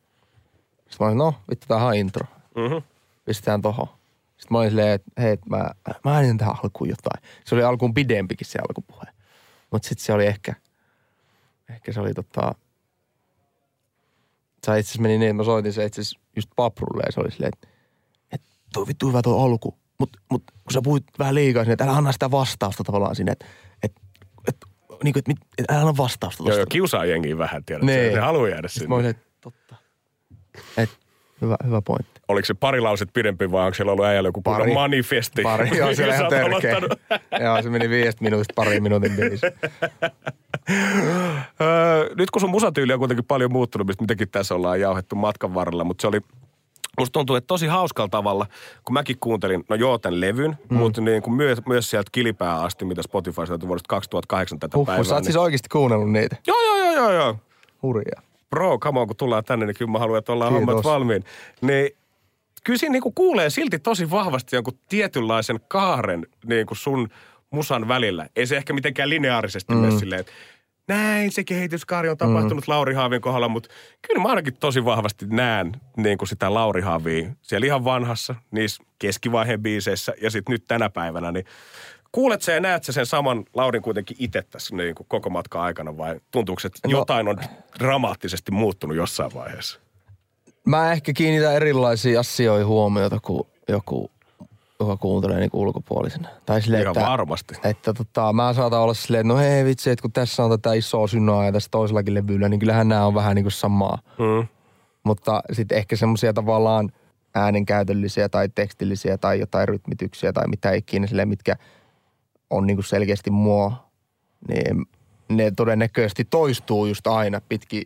mä 1.00 1.06
olin, 1.06 1.18
no, 1.18 1.34
vittu, 1.50 1.68
tää 1.68 1.86
on 1.86 1.96
intro. 1.96 2.28
Mm-hmm. 2.56 2.82
Pistetään 3.26 3.62
tohon. 3.62 3.88
Sitten 4.28 4.48
mä 4.50 4.58
olin 4.58 4.70
silleen, 4.70 4.92
että 4.92 5.12
hei, 5.22 5.38
mä, 5.50 5.70
mä 6.06 6.16
äänitän 6.16 6.38
tähän 6.38 6.56
alkuun 6.64 6.90
jotain. 6.90 7.24
Se 7.46 7.56
oli 7.56 7.64
alkuun 7.64 7.94
pidempikin 7.94 8.48
se 8.48 8.60
alkupuhe. 8.60 9.06
Mutta 9.72 9.88
sitten 9.88 10.06
se 10.06 10.14
oli 10.14 10.26
ehkä, 10.26 10.54
ehkä 11.70 11.92
se 11.92 12.00
oli 12.00 12.14
tota, 12.14 12.56
se 14.66 14.80
itse 14.80 14.90
asiassa 14.90 15.02
meni 15.02 15.18
niin, 15.18 15.30
että 15.30 15.34
mä 15.34 15.44
soitin 15.44 15.74
se 15.74 15.86
itse 15.86 16.02
asiassa 16.02 16.20
just 16.36 16.50
paprulle 16.56 17.04
ja 17.06 17.12
se 17.12 17.20
oli 17.20 17.32
silleen, 17.32 17.52
että, 17.54 17.68
että 18.32 18.48
toi 18.74 18.88
vittu 18.88 19.08
hyvä 19.08 19.22
tuo 19.22 19.46
alku. 19.46 19.78
Mutta 20.00 20.20
mut, 20.32 20.44
kun 20.52 20.74
sä 20.74 20.82
puhuit 20.84 21.04
vähän 21.20 21.36
liikaa 21.36 21.64
sinne, 21.64 21.74
että 21.74 21.84
älä 21.84 21.94
anna 21.94 22.12
sitä 22.12 22.32
vastausta 22.32 22.84
tavallaan 22.84 23.16
sinne, 23.16 23.32
että, 23.32 23.46
niin 25.04 25.14
kuin, 25.14 25.20
että, 25.20 25.30
mit- 25.32 25.48
että 25.58 25.74
vastausta 25.98 26.44
Joo, 26.44 26.48
tosta. 26.48 26.60
joo, 26.60 26.66
kiusaa 26.70 27.06
jengiä 27.06 27.38
vähän, 27.38 27.64
tiedät. 27.66 27.84
Niin. 27.84 28.10
Se, 28.10 28.16
ne 28.16 28.20
haluaa 28.20 28.50
jäädä 28.50 28.68
sinne. 28.68 28.88
mä 28.88 28.96
olin, 28.96 29.06
että 29.06 29.24
totta. 29.42 29.76
Et, 30.78 30.90
hyvä, 31.42 31.58
hyvä 31.66 31.82
pointti. 31.82 32.22
Oliko 32.28 32.46
se 32.46 32.54
pari 32.54 32.80
lauset 32.82 33.10
pidempi 33.14 33.52
vai 33.52 33.66
onko 33.66 33.74
siellä 33.74 33.92
ollut 33.92 34.06
äijällä 34.06 34.28
joku 34.28 34.42
Pari. 34.42 34.74
manifesti? 34.74 35.42
Pari, 35.42 35.78
joo, 35.78 35.94
se 35.96 36.04
oli 36.04 36.12
Sä 36.12 36.18
ihan 36.18 36.30
törkeä. 36.30 36.78
joo, 37.46 37.62
se 37.62 37.70
meni 37.70 37.90
viidestä 37.90 38.24
minuutista 38.24 38.54
pariin 38.56 38.84
minuutin 38.84 39.12
biisi. 39.16 39.46
Öö, 41.62 42.10
nyt 42.18 42.32
kun 42.32 42.40
sun 42.42 42.50
musatyyli 42.50 42.94
on 42.94 43.00
kuitenkin 43.00 43.26
paljon 43.26 43.52
muuttunut, 43.52 43.88
mistä 43.88 44.04
mitäkin 44.04 44.30
tässä 44.30 44.56
ollaan 44.56 44.80
jauhettu 44.80 45.16
matkan 45.16 45.54
varrella, 45.54 45.84
mutta 45.84 46.02
se 46.02 46.08
oli 46.08 46.20
musta 47.00 47.14
tuntuu, 47.14 47.36
että 47.36 47.48
tosi 47.48 47.68
hauskalla 47.68 48.10
tavalla, 48.10 48.46
kun 48.86 48.94
mäkin 48.94 49.18
kuuntelin, 49.20 49.64
no 49.70 49.76
joo, 49.76 49.98
tämän 49.98 50.22
levyn, 50.22 50.58
mm. 50.70 50.78
mutta 50.78 51.02
niin 51.02 51.22
kuin 51.22 51.34
myös, 51.34 51.60
myös 51.68 51.90
sieltä 51.90 52.10
kilipää 52.12 52.62
asti, 52.62 52.86
mitä 52.86 53.02
Spotify 53.02 53.42
löytyi 53.50 53.68
vuodesta 53.68 53.88
2008 53.88 54.60
tätä 54.60 54.78
Huh, 54.78 54.86
päivää. 54.86 55.04
sä 55.04 55.14
oot 55.14 55.22
niin... 55.22 55.26
siis 55.26 55.36
oikeasti 55.36 55.70
kuunnellut 55.70 56.12
niitä. 56.12 56.36
Joo, 56.48 56.58
joo, 56.66 56.78
joo, 56.78 56.94
joo, 56.94 57.12
joo. 57.12 57.36
Hurjaa. 57.84 58.22
Bro, 58.50 58.78
come 58.80 59.00
on, 59.00 59.08
kun 59.08 59.16
tullaan 59.16 59.44
tänne, 59.44 59.66
niin 59.66 59.76
kyllä 59.76 59.92
mä 59.92 60.00
haluan, 60.00 60.20
että 60.20 60.32
ollaan 60.32 60.54
Kiitos. 60.54 60.68
hommat 60.68 60.86
valmiin. 60.86 61.24
Niin 61.62 61.90
kyllä 62.64 62.80
siinä 62.80 62.94
niin 62.94 63.04
kuin 63.04 63.16
kuulee 63.16 63.50
silti 63.50 63.80
tosi 63.80 64.12
vahvasti 64.12 64.56
jonkun 64.56 64.78
tietynlaisen 64.90 65.60
kaaren 65.68 66.28
niin 66.46 66.66
kuin 66.66 66.78
sun 66.78 67.10
musan 67.50 67.88
välillä. 67.88 68.28
Ei 68.36 68.48
se 68.48 68.58
ehkä 68.58 68.74
mitenkään 68.74 69.10
lineaarisesti 69.10 69.74
mm. 69.74 69.80
mene 69.80 70.00
silleen, 70.00 70.20
että 70.20 70.32
näin 70.88 71.32
se 71.32 71.44
kehityskaari 71.44 72.10
on 72.10 72.18
tapahtunut 72.18 72.68
mm. 72.68 72.72
Lauri 72.72 72.94
Haavin 72.94 73.22
kohdalla, 73.22 73.50
mutta 73.50 73.70
kyllä 74.08 74.22
mä 74.22 74.30
ainakin 74.30 74.58
tosi 74.58 74.86
vahvasti 74.86 75.26
näen 75.30 75.72
niin 75.98 76.18
kuin 76.18 76.30
sitä 76.30 76.54
Lauri 76.54 76.82
Haavia 76.82 77.30
siellä 77.42 77.66
ihan 77.66 77.86
vanhassa, 77.86 78.36
niissä 78.52 78.84
keskivaiheen 79.00 79.62
biiseissä 79.62 80.14
ja 80.22 80.32
sitten 80.32 80.54
nyt 80.54 80.66
tänä 80.68 80.90
päivänä, 80.90 81.32
niin 81.32 81.46
Kuulet 82.16 82.42
sä 82.42 82.52
ja 82.52 82.60
näet 82.60 82.84
sä 82.84 82.92
sen 82.92 83.06
saman 83.06 83.46
Laurin 83.54 83.82
kuitenkin 83.82 84.18
itse 84.20 84.42
tässä 84.42 84.76
niin 84.76 84.96
kuin 84.96 85.08
koko 85.08 85.30
matkan 85.30 85.62
aikana 85.62 85.98
vai 85.98 86.20
tuntuuko, 86.32 86.62
että 86.66 86.88
No- 86.88 86.92
jotain 87.00 87.28
on 87.28 87.38
dramaattisesti 87.80 88.52
muuttunut 88.52 88.98
jossain 88.98 89.34
vaiheessa? 89.34 89.80
Mä 90.66 90.92
ehkä 90.92 91.14
kiinnitän 91.14 91.56
erilaisiin 91.56 92.20
asioihin 92.20 92.68
huomiota 92.68 93.20
kuin 93.20 93.48
joku, 93.68 94.12
joka 94.84 94.98
kuuntelee 94.98 95.40
niin 95.40 95.50
ulkopuolisena. 95.54 96.30
Tai 96.46 96.62
silleen, 96.62 96.82
Ihan 96.82 96.98
että, 96.98 97.10
varmasti. 97.10 97.56
että 97.64 97.94
tota, 97.94 98.34
mä 98.34 98.54
saatan 98.54 98.80
olla 98.80 98.94
silleen, 98.94 99.22
että 99.22 99.34
no 99.34 99.40
hei 99.40 99.66
vitsi, 99.66 99.90
että 99.90 100.02
kun 100.02 100.12
tässä 100.12 100.44
on 100.44 100.50
tätä 100.50 100.74
isoa 100.74 101.08
synaa 101.08 101.46
ja 101.46 101.52
tässä 101.52 101.70
toisellakin 101.72 102.14
levyllä, 102.14 102.50
niin 102.50 102.60
kyllähän 102.60 102.88
nämä 102.88 103.06
on 103.06 103.14
vähän 103.14 103.36
niin 103.36 103.44
kuin 103.44 103.52
samaa. 103.52 103.98
Mm. 104.20 104.48
Mutta 105.04 105.42
sitten 105.52 105.78
ehkä 105.78 105.96
semmoisia 105.96 106.34
tavallaan 106.34 106.92
äänenkäytöllisiä 107.36 108.30
tai 108.30 108.50
tekstillisiä 108.56 109.18
tai 109.18 109.40
jotain 109.40 109.68
rytmityksiä 109.68 110.34
tai 110.34 110.48
mitä 110.48 110.72
ikinä 110.72 111.08
silleen, 111.08 111.30
mitkä 111.30 111.56
on 112.50 112.68
niin 112.68 112.78
kuin 112.78 112.86
selkeästi 112.86 113.32
mua, 113.32 113.90
niin 114.48 114.86
ne 115.30 115.52
todennäköisesti 115.52 116.26
toistuu 116.26 116.86
just 116.86 117.08
aina 117.08 117.42
pitkin 117.50 117.84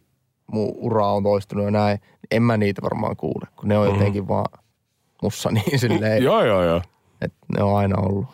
mun 0.51 0.73
ura 0.75 1.07
on 1.07 1.23
toistunut 1.23 1.65
ja 1.65 1.71
näin. 1.71 1.99
En 2.31 2.43
mä 2.43 2.57
niitä 2.57 2.81
varmaan 2.81 3.15
kuule, 3.15 3.47
kun 3.55 3.69
ne 3.69 3.77
on 3.77 3.87
jotenkin 3.87 4.27
vaan 4.27 4.63
mussa 5.21 5.51
niin 5.55 5.79
silleen, 5.79 6.23
Joo, 6.23 6.45
joo, 6.45 6.63
joo. 6.63 6.81
että 7.21 7.37
ne 7.57 7.63
on 7.63 7.77
aina 7.77 8.01
ollut. 8.01 8.25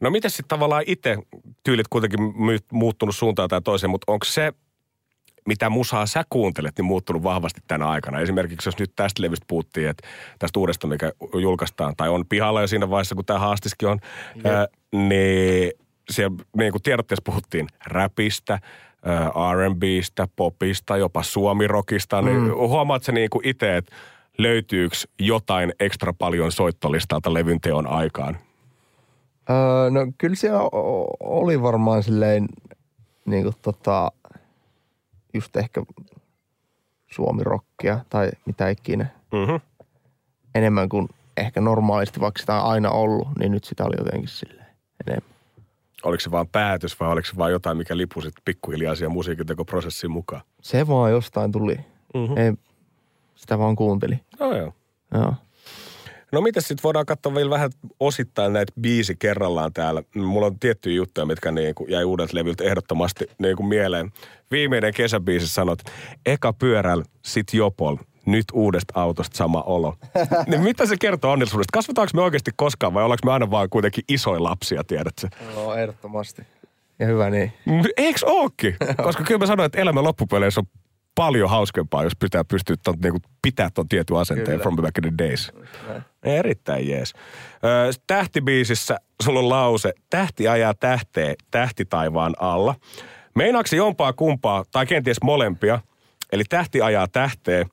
No 0.00 0.10
miten 0.10 0.30
sitten 0.30 0.48
tavallaan 0.48 0.84
itse 0.86 1.18
tyylit 1.64 1.88
kuitenkin 1.88 2.20
muuttunut 2.72 3.16
suuntaan 3.16 3.48
tai 3.48 3.62
toiseen, 3.62 3.90
mutta 3.90 4.12
onko 4.12 4.24
se, 4.24 4.52
mitä 5.46 5.70
musaa 5.70 6.06
sä 6.06 6.24
kuuntelet, 6.30 6.78
niin 6.78 6.84
muuttunut 6.84 7.22
vahvasti 7.22 7.60
tänä 7.68 7.88
aikana? 7.88 8.20
Esimerkiksi 8.20 8.68
jos 8.68 8.78
nyt 8.78 8.92
tästä 8.96 9.22
levystä 9.22 9.44
puhuttiin, 9.48 9.88
että 9.88 10.08
tästä 10.38 10.60
uudesta, 10.60 10.86
mikä 10.86 11.12
julkaistaan, 11.40 11.96
tai 11.96 12.08
on 12.08 12.24
pihalla 12.28 12.60
jo 12.60 12.66
siinä 12.66 12.90
vaiheessa, 12.90 13.14
kun 13.14 13.24
tämä 13.24 13.38
haastiskin 13.38 13.88
on, 13.88 13.98
ää, 14.44 14.66
niin 14.92 15.72
siellä 16.10 16.36
niin 16.56 16.72
kuin 16.72 16.82
tiedotteessa 16.82 17.22
puhuttiin 17.24 17.66
räpistä, 17.86 18.58
ää, 19.04 19.30
R&Bstä, 19.54 20.28
popista, 20.36 20.96
jopa 20.96 21.22
suomirokista, 21.22 22.22
niin 22.22 22.40
mm. 22.40 22.54
huomaat 22.54 23.02
sä 23.02 23.12
niin 23.12 23.30
kuin 23.30 23.46
itse, 23.46 23.76
että 23.76 23.92
löytyykö 24.42 24.96
jotain 25.18 25.72
ekstra 25.80 26.12
paljon 26.12 26.52
soittolistalta 26.52 27.34
levyn 27.34 27.60
teon 27.60 27.86
aikaan? 27.86 28.38
Öö, 29.50 29.90
no 29.90 30.00
kyllä 30.18 30.36
siellä 30.36 30.60
o- 30.62 31.16
oli 31.20 31.62
varmaan 31.62 32.02
silleen 32.02 32.48
niin 33.24 33.42
kuin 33.42 33.54
tota, 33.62 34.12
just 35.34 35.56
ehkä 35.56 35.82
suomirokkia 37.10 38.00
tai 38.10 38.30
mitä 38.46 38.68
ikinä. 38.68 39.06
Mm-hmm. 39.32 39.60
Enemmän 40.54 40.88
kuin 40.88 41.08
ehkä 41.36 41.60
normaalisti, 41.60 42.20
vaikka 42.20 42.40
sitä 42.40 42.62
on 42.62 42.70
aina 42.70 42.90
ollut, 42.90 43.28
niin 43.38 43.52
nyt 43.52 43.64
sitä 43.64 43.84
oli 43.84 43.94
jotenkin 43.98 44.28
silleen 44.28 44.66
enemmän. 45.06 45.30
Oliko 46.04 46.20
se 46.20 46.30
vaan 46.30 46.48
päätös 46.48 47.00
vai 47.00 47.12
oliko 47.12 47.26
se 47.26 47.36
vaan 47.36 47.52
jotain, 47.52 47.76
mikä 47.76 47.96
lipusit 47.96 48.34
pikkuhiljaa 48.44 48.94
siihen 48.94 49.12
musiikintekoprosessiin 49.12 50.10
mukaan? 50.10 50.42
Se 50.62 50.88
vaan 50.88 51.10
jostain 51.10 51.52
tuli. 51.52 51.76
Mhm. 52.14 52.38
Ei, 52.38 52.52
sitä 53.34 53.58
vaan 53.58 53.76
kuunteli. 53.76 54.20
No 54.40 54.56
joo. 54.56 54.72
Joo. 55.14 55.34
No 56.32 56.40
miten 56.40 56.62
sitten 56.62 56.82
voidaan 56.82 57.06
katsoa 57.06 57.34
vielä 57.34 57.50
vähän 57.50 57.70
osittain 58.00 58.52
näitä 58.52 58.72
biisi 58.80 59.16
kerrallaan 59.18 59.72
täällä. 59.72 60.02
Mulla 60.14 60.46
on 60.46 60.58
tiettyjä 60.58 60.96
juttuja, 60.96 61.26
mitkä 61.26 61.50
niin 61.50 61.74
kuin 61.74 61.90
jäi 61.90 62.04
uudelta 62.04 62.36
levyltä 62.36 62.64
ehdottomasti 62.64 63.30
niin 63.38 63.56
kuin 63.56 63.66
mieleen. 63.66 64.12
Viimeinen 64.50 64.94
kesäbiisi 64.94 65.48
sanot, 65.48 65.78
eka 66.26 66.52
pyörällä, 66.52 67.04
sit 67.24 67.46
jopol, 67.52 67.96
nyt 68.26 68.44
uudesta 68.52 69.00
autosta 69.00 69.36
sama 69.36 69.62
olo. 69.62 69.94
niin 70.46 70.60
mitä 70.60 70.86
se 70.86 70.96
kertoo 71.00 71.32
onnellisuudesta? 71.32 71.72
Kasvataanko 71.72 72.10
me 72.14 72.22
oikeasti 72.22 72.50
koskaan 72.56 72.94
vai 72.94 73.04
ollaanko 73.04 73.26
me 73.26 73.32
aina 73.32 73.50
vaan 73.50 73.70
kuitenkin 73.70 74.04
isoja 74.08 74.42
lapsia, 74.42 74.84
tiedätkö? 74.84 75.28
Joo, 75.54 75.74
ehdottomasti. 75.74 76.42
Ja 76.98 77.06
hyvä 77.06 77.30
niin. 77.30 77.52
Eiks 77.96 78.24
ookin? 78.24 78.76
Koska 79.04 79.24
kyllä 79.24 79.38
mä 79.38 79.46
sanoin, 79.46 79.66
että 79.66 79.80
elämä 79.80 80.02
loppupeleissä 80.02 80.60
on 80.60 80.79
paljon 81.14 81.50
hauskempaa, 81.50 82.04
jos 82.04 82.16
pitää 82.16 82.44
pystyä 82.44 82.76
ton, 82.84 82.94
niinku, 83.02 83.18
pitää 83.42 83.70
ton 83.74 83.88
tietyn 83.88 84.16
asenteen 84.16 84.46
Kyllä. 84.46 84.62
from 84.62 84.76
back 84.76 84.98
in 84.98 85.02
the 85.02 85.26
days. 85.26 85.52
Erittäin 86.22 86.88
jees. 86.88 87.14
Ö, 87.64 87.92
tähtibiisissä 88.06 88.96
sulla 89.22 89.40
on 89.40 89.48
lause, 89.48 89.92
tähti 90.10 90.48
ajaa 90.48 90.74
tähteen, 90.74 91.34
tähti 91.50 91.84
taivaan 91.84 92.34
alla. 92.40 92.74
Meinaaksi 93.34 93.76
jompaa 93.76 94.12
kumpaa, 94.12 94.64
tai 94.72 94.86
kenties 94.86 95.22
molempia, 95.22 95.80
eli 96.32 96.44
tähti 96.48 96.82
ajaa 96.82 97.08
tähteen, 97.08 97.66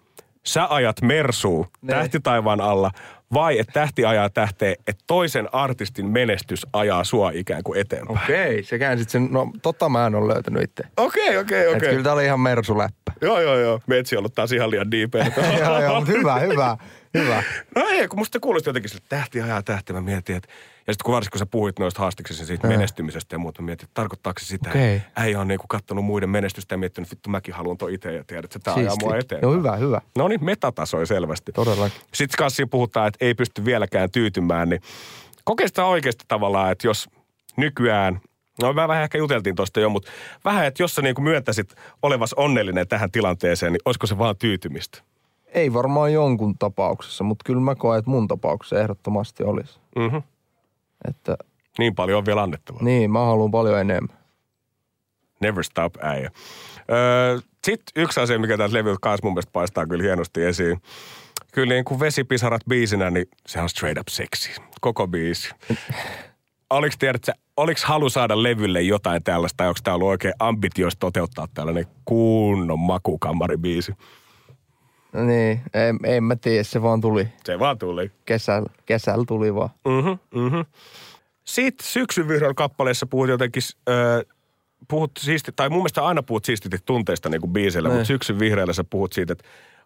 sä 0.48 0.68
ajat 0.70 1.02
mersuu 1.02 1.68
Ne. 1.82 1.94
tähti 1.94 2.20
taivaan 2.20 2.62
alla, 2.62 2.92
vai 3.34 3.60
että 3.60 3.74
tähti 3.74 4.06
ajaa 4.06 4.30
tähteen, 4.30 4.76
että 4.88 5.04
toisen 5.08 5.50
artistin 5.54 6.06
menestys 6.06 6.68
ajaa 6.74 7.04
sua 7.04 7.32
ikään 7.34 7.64
kuin 7.64 7.80
eteenpäin. 7.80 8.20
Okei, 8.24 8.64
se 8.64 8.80
käänsit 8.80 9.10
sen. 9.10 9.28
No 9.32 9.52
tota 9.62 9.90
mä 9.90 10.08
en 10.08 10.16
ole 10.16 10.34
löytänyt 10.34 10.64
itse. 10.64 10.84
Okei, 10.98 11.38
okei, 11.38 11.68
Okay. 11.68 11.78
okei. 11.78 11.90
Kyllä 11.90 12.04
tää 12.04 12.14
oli 12.14 12.26
ihan 12.26 12.40
mersuläppä. 12.40 13.12
Joo, 13.22 13.42
joo, 13.42 13.58
joo. 13.58 13.80
Metsi 13.88 14.16
on 14.16 14.20
ollut 14.20 14.36
taas 14.36 14.52
ihan 14.52 14.72
liian 14.72 14.92
diipeä. 14.92 15.26
joo, 15.60 15.82
joo, 15.82 15.96
mutta 16.00 16.12
hyvä, 16.12 16.40
hyvä, 16.40 16.78
hyvä. 17.14 17.44
No 17.76 17.88
ei, 17.90 18.08
kun 18.08 18.20
musta 18.20 18.40
kuulosti 18.40 18.70
jotenkin 18.70 18.90
sille 18.90 19.06
tähti 19.10 19.42
ajaa 19.42 19.64
tähti. 19.64 19.94
Mä 19.94 20.02
mietin, 20.02 20.36
että... 20.36 20.50
Ja 20.88 20.94
sitten 20.94 21.06
kun 21.06 21.14
varsinkin 21.14 21.32
kun 21.32 21.40
sä 21.40 21.46
puhuit 21.46 21.80
noista 21.80 22.00
haastiksista 22.00 22.46
siitä 22.46 22.68
Joo. 22.68 22.78
menestymisestä 22.78 23.36
ja 23.36 23.40
muuta, 23.40 23.62
mä 23.62 23.66
mietin, 23.66 23.86
että 23.86 23.94
tarkoittaako 23.94 24.40
se 24.40 24.46
sitä, 24.46 24.70
että 24.70 25.12
äijä 25.16 25.40
on 25.40 25.48
niinku 25.48 25.66
kattonut 25.70 26.06
muiden 26.06 26.30
menestystä 26.30 26.74
ja 26.74 26.78
miettinyt, 26.78 27.08
että 27.08 27.16
vittu 27.16 27.30
mäkin 27.30 27.54
haluan 27.54 27.78
toi 27.78 27.94
itse 27.94 28.14
ja 28.14 28.24
tiedät, 28.24 28.56
että 28.56 28.60
tää 28.60 28.74
ajaa 28.74 28.96
mua 29.02 29.18
eteen. 29.18 29.42
Joo, 29.42 29.54
hyvä, 29.54 29.76
hyvä. 29.76 30.02
No 30.18 30.28
niin, 30.28 30.46
metatasoi 30.46 31.08
selvästi. 31.08 31.52
Todellakin. 31.52 32.02
Sitten 32.14 32.38
kanssa 32.38 32.68
puhutaan, 32.68 33.08
että 33.08 33.26
ei 33.26 33.34
pysty 33.34 33.66
vieläkään 33.66 34.12
tyytymään, 34.12 34.70
niin 34.70 34.82
kokeista 35.44 35.86
oikeasti 35.86 36.26
tavallaan, 36.28 36.72
että 36.72 36.88
jos 36.88 37.10
nykyään, 37.58 38.22
no 38.62 38.74
mä 38.74 38.88
vähän 38.88 39.04
ehkä 39.04 39.18
juteltiin 39.18 39.56
tuosta 39.56 39.80
jo, 39.80 39.90
mutta 39.90 40.12
vähän, 40.46 40.66
että 40.66 40.84
jos 40.84 40.96
sä 40.96 41.02
niin 41.02 41.24
myöntäisit 41.24 41.76
olevas 42.02 42.34
onnellinen 42.34 42.88
tähän 42.88 43.12
tilanteeseen, 43.12 43.74
niin 43.74 43.82
olisiko 43.86 44.08
se 44.08 44.18
vaan 44.18 44.36
tyytymistä? 44.38 45.02
Ei 45.48 45.74
varmaan 45.74 46.14
jonkun 46.14 46.58
tapauksessa, 46.60 47.24
mutta 47.24 47.44
kyllä 47.46 47.62
mä 47.62 47.76
koen, 47.76 48.00
että 48.00 48.12
mun 48.12 48.28
tapauksessa 48.28 48.80
ehdottomasti 48.80 49.44
olisi. 49.44 49.80
Mhm. 49.96 50.18
Että 51.10 51.38
Niin 51.80 51.96
paljon 51.96 52.18
on 52.18 52.26
vielä 52.26 52.42
annettavaa. 52.42 52.84
niin, 52.84 53.12
mä 53.12 53.20
haluan 53.26 53.52
paljon 53.52 53.80
enemmän. 53.80 54.18
Never 55.42 55.64
stop, 55.64 55.94
äijä. 56.02 56.32
Öö, 56.92 57.40
Sitten 57.64 58.04
yksi 58.04 58.20
asia, 58.20 58.40
mikä 58.40 58.58
täältä 58.58 58.74
levyltä 58.76 58.98
kanssa 59.02 59.26
mun 59.26 59.34
mielestä 59.34 59.52
paistaa 59.54 59.88
kyllä 59.88 60.04
hienosti 60.04 60.44
esiin. 60.44 60.82
Kyllä 61.54 61.74
niin 61.74 61.86
kuin 61.86 62.00
vesipisarat 62.00 62.62
biisinä, 62.70 63.10
niin 63.12 63.26
se 63.48 63.62
on 63.62 63.70
straight 63.70 64.00
up 64.00 64.08
seksi. 64.08 64.52
Koko 64.82 65.08
biisi. 65.08 65.50
Oliko, 66.70 66.96
tiedätkö, 67.00 67.32
oliko 67.58 67.80
halu 67.84 68.10
saada 68.10 68.44
levylle 68.44 68.82
jotain 68.82 69.24
tällaista, 69.24 69.58
tai 69.58 69.68
onko 69.68 69.80
tämä 69.84 69.96
ollut 69.96 70.08
oikein 70.08 70.34
ambitioista 70.40 71.00
toteuttaa 71.00 71.48
tällainen 71.54 71.86
kunnon 72.06 72.80
makukammaribiisi? 72.80 73.92
No 73.92 73.98
niin, 75.14 75.62
en, 75.74 76.00
en 76.04 76.24
mä 76.24 76.36
tiedä, 76.36 76.64
se 76.64 76.82
vaan 76.82 77.02
tuli. 77.02 77.28
Se 77.44 77.60
vaan 77.60 77.78
tuli. 77.78 78.12
Kesällä, 78.26 78.70
kesällä 78.86 79.26
tuli 79.28 79.56
vaan. 79.56 79.70
Mhm, 79.86 80.42
mhm. 80.46 80.60
Sitten 81.44 81.88
syksyn 81.88 82.28
vihreällä 82.28 82.54
kappaleessa 82.54 83.06
puhut 83.06 83.30
jotenkin, 83.30 83.64
äh, 83.90 84.36
puhut 84.88 85.12
siisti, 85.20 85.52
tai 85.56 85.70
mun 85.70 85.80
mielestä 85.80 86.06
aina 86.06 86.24
puhut 86.24 86.46
siistiti 86.46 86.78
tunteista 86.86 87.30
niin 87.30 87.42
kuin 87.42 87.54
biisillä, 87.54 87.90
mutta 87.90 88.06
syksyn 88.06 88.40
vihreällä 88.40 88.74
sä 88.74 88.84
puhut 88.84 89.14
siitä, 89.14 89.34
että 89.34 89.46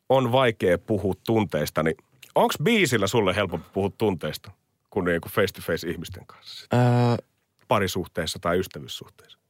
on 0.09 0.32
vaikea 0.32 0.78
puhua 0.78 1.13
tunteista, 1.26 1.84
niin 1.84 1.95
onko 2.36 2.53
biisillä 2.63 3.07
sulle 3.07 3.36
helpompi 3.36 3.67
puhua 3.74 3.89
tunteista 3.97 4.51
kuin, 4.89 5.05
niin 5.05 5.22
kuin 5.22 5.32
face 5.32 5.53
to 5.53 5.61
face 5.61 5.89
ihmisten 5.89 6.26
kanssa? 6.26 6.67
Öö, 6.74 7.26
Parisuhteessa 7.67 8.39
tai 8.39 8.59
ystävyyssuhteessa? 8.59 9.41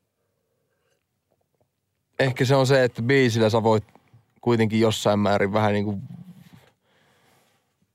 ehkä 2.22 2.46
se 2.46 2.56
on 2.56 2.68
se, 2.68 2.84
että 2.84 3.02
biisillä 3.02 3.50
sä 3.50 3.64
voit 3.64 3.84
kuitenkin 4.42 4.80
jossain 4.80 5.20
määrin 5.20 5.54
vähän 5.54 5.74
niin 5.74 5.86
kuin 5.86 6.02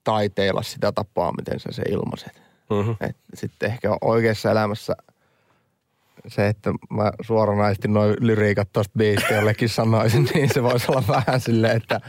taiteilla 0.04 0.62
sitä 0.62 0.92
tapaa, 0.92 1.32
miten 1.32 1.60
sä 1.60 1.68
se 1.72 1.82
ilmaiset. 1.82 2.42
Mhm. 2.70 2.90
Et 3.00 3.16
sitten 3.34 3.70
ehkä 3.70 3.96
oikeassa 4.00 4.50
elämässä 4.50 4.96
se, 6.28 6.48
että 6.48 6.70
mä 6.90 7.12
suoranaisesti 7.20 7.88
noin 7.88 8.16
lyriikat 8.20 8.68
tosta 8.72 8.92
biisistä 8.98 9.34
jollekin 9.34 9.68
sanoisin, 9.68 10.28
niin 10.34 10.54
se 10.54 10.62
voisi 10.62 10.86
olla 10.88 11.02
vähän 11.08 11.40
silleen, 11.40 11.76
että, 11.76 12.00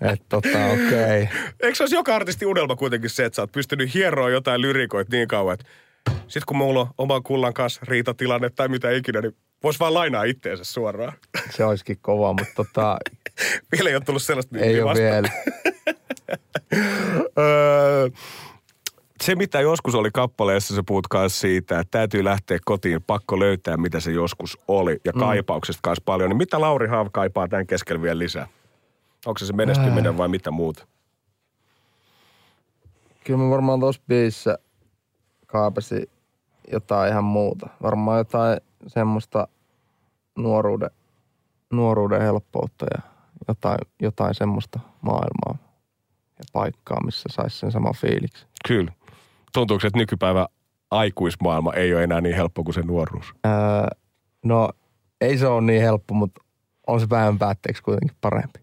että 0.00 0.26
tota, 0.28 0.48
okei. 0.48 1.22
Okay. 1.22 1.38
Eikö 1.60 1.74
se 1.74 1.82
olisi 1.82 1.96
joka 1.96 2.16
artisti 2.16 2.46
unelma 2.46 2.76
kuitenkin 2.76 3.10
se, 3.10 3.24
että 3.24 3.36
sä 3.36 3.42
oot 3.42 3.52
pystynyt 3.52 3.94
hieroa 3.94 4.30
jotain 4.30 4.60
lyrikoita 4.60 5.16
niin 5.16 5.28
kauan, 5.28 5.54
että 5.54 5.66
sit 6.28 6.44
kun 6.44 6.56
mulla 6.56 6.80
on 6.80 6.86
oman 6.98 7.22
kullan 7.22 7.54
kanssa 7.54 7.80
riitatilanne 7.84 8.50
tai 8.50 8.68
mitä 8.68 8.90
ikinä, 8.90 9.20
niin 9.20 9.36
vois 9.62 9.80
vaan 9.80 9.94
lainaa 9.94 10.24
itteensä 10.24 10.64
suoraan. 10.64 11.12
Se 11.56 11.64
olisikin 11.64 11.98
kova, 12.00 12.32
mutta 12.32 12.52
tota... 12.56 12.98
vielä 13.72 13.90
ei 13.90 13.96
ole 13.96 14.04
tullut 14.04 14.22
sellaista 14.22 14.58
Ei 14.58 14.82
ole 14.82 14.94
vielä. 14.94 15.28
Öö, 17.38 18.08
se, 19.22 19.34
mitä 19.34 19.60
joskus 19.60 19.94
oli 19.94 20.10
kappaleessa, 20.12 20.74
se 20.74 20.82
puhut 20.86 21.06
myös 21.14 21.40
siitä, 21.40 21.80
että 21.80 21.98
täytyy 21.98 22.24
lähteä 22.24 22.58
kotiin, 22.64 23.02
pakko 23.02 23.38
löytää, 23.38 23.76
mitä 23.76 24.00
se 24.00 24.12
joskus 24.12 24.58
oli. 24.68 25.00
Ja 25.04 25.12
mm. 25.12 25.20
kaipauksesta 25.20 25.80
kanssa 25.82 26.02
paljon. 26.04 26.30
Niin 26.30 26.36
mitä 26.36 26.60
Lauri 26.60 26.88
Haav 26.88 27.06
kaipaa 27.12 27.48
tämän 27.48 27.66
keskellä 27.66 28.02
vielä 28.02 28.18
lisää? 28.18 28.48
Onko 29.26 29.38
se 29.38 29.46
se 29.46 29.52
menestyminen 29.52 30.18
vai 30.18 30.28
mitä 30.28 30.50
muuta? 30.50 30.86
Kyllä 33.24 33.38
mä 33.38 33.50
varmaan 33.50 33.80
tuossa 33.80 34.02
biisissä 34.08 34.58
kaapasin 35.52 36.06
jotain 36.72 37.12
ihan 37.12 37.24
muuta. 37.24 37.68
Varmaan 37.82 38.18
jotain 38.18 38.60
semmoista 38.86 39.48
nuoruuden, 40.38 40.90
nuoruuden 41.72 42.22
helppoutta 42.22 42.86
ja 42.94 43.02
jotain, 43.48 43.78
jotain 44.02 44.34
semmoista 44.34 44.80
maailmaa 45.00 45.58
ja 46.38 46.44
paikkaa, 46.52 47.04
missä 47.04 47.28
saisi 47.32 47.58
sen 47.58 47.72
saman 47.72 47.94
fiiliksi. 47.94 48.46
Kyllä. 48.68 48.92
Tuntuuko, 49.52 49.86
että 49.86 49.98
nykypäivä 49.98 50.46
aikuismaailma 50.90 51.72
ei 51.72 51.94
ole 51.94 52.04
enää 52.04 52.20
niin 52.20 52.36
helppo 52.36 52.64
kuin 52.64 52.74
se 52.74 52.82
nuoruus? 52.82 53.34
Öö, 53.46 53.52
no, 54.44 54.70
ei 55.20 55.38
se 55.38 55.46
ole 55.46 55.60
niin 55.60 55.82
helppo, 55.82 56.14
mutta 56.14 56.42
on 56.86 57.00
se 57.00 57.06
päivän 57.06 57.38
päätteeksi 57.38 57.82
kuitenkin 57.82 58.16
parempi. 58.20 58.60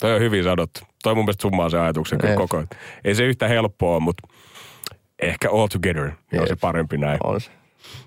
Toi 0.00 0.14
on 0.14 0.20
hyvin 0.20 0.44
sanottu. 0.44 0.80
Toi 1.02 1.14
mun 1.14 1.24
mielestä 1.24 1.42
summaa 1.42 1.70
se 1.70 1.78
ajatuksen 1.78 2.18
kyllä 2.18 2.36
koko 2.36 2.56
ajan. 2.56 2.68
Ei 3.04 3.14
se 3.14 3.24
yhtä 3.24 3.48
helppoa, 3.48 4.00
mutta 4.00 4.28
ehkä 5.20 5.50
all 5.50 5.66
together 5.66 6.10
on 6.40 6.48
se 6.48 6.56
parempi 6.56 6.98
näin. 6.98 7.18
On 7.24 7.40
se. 7.40 7.50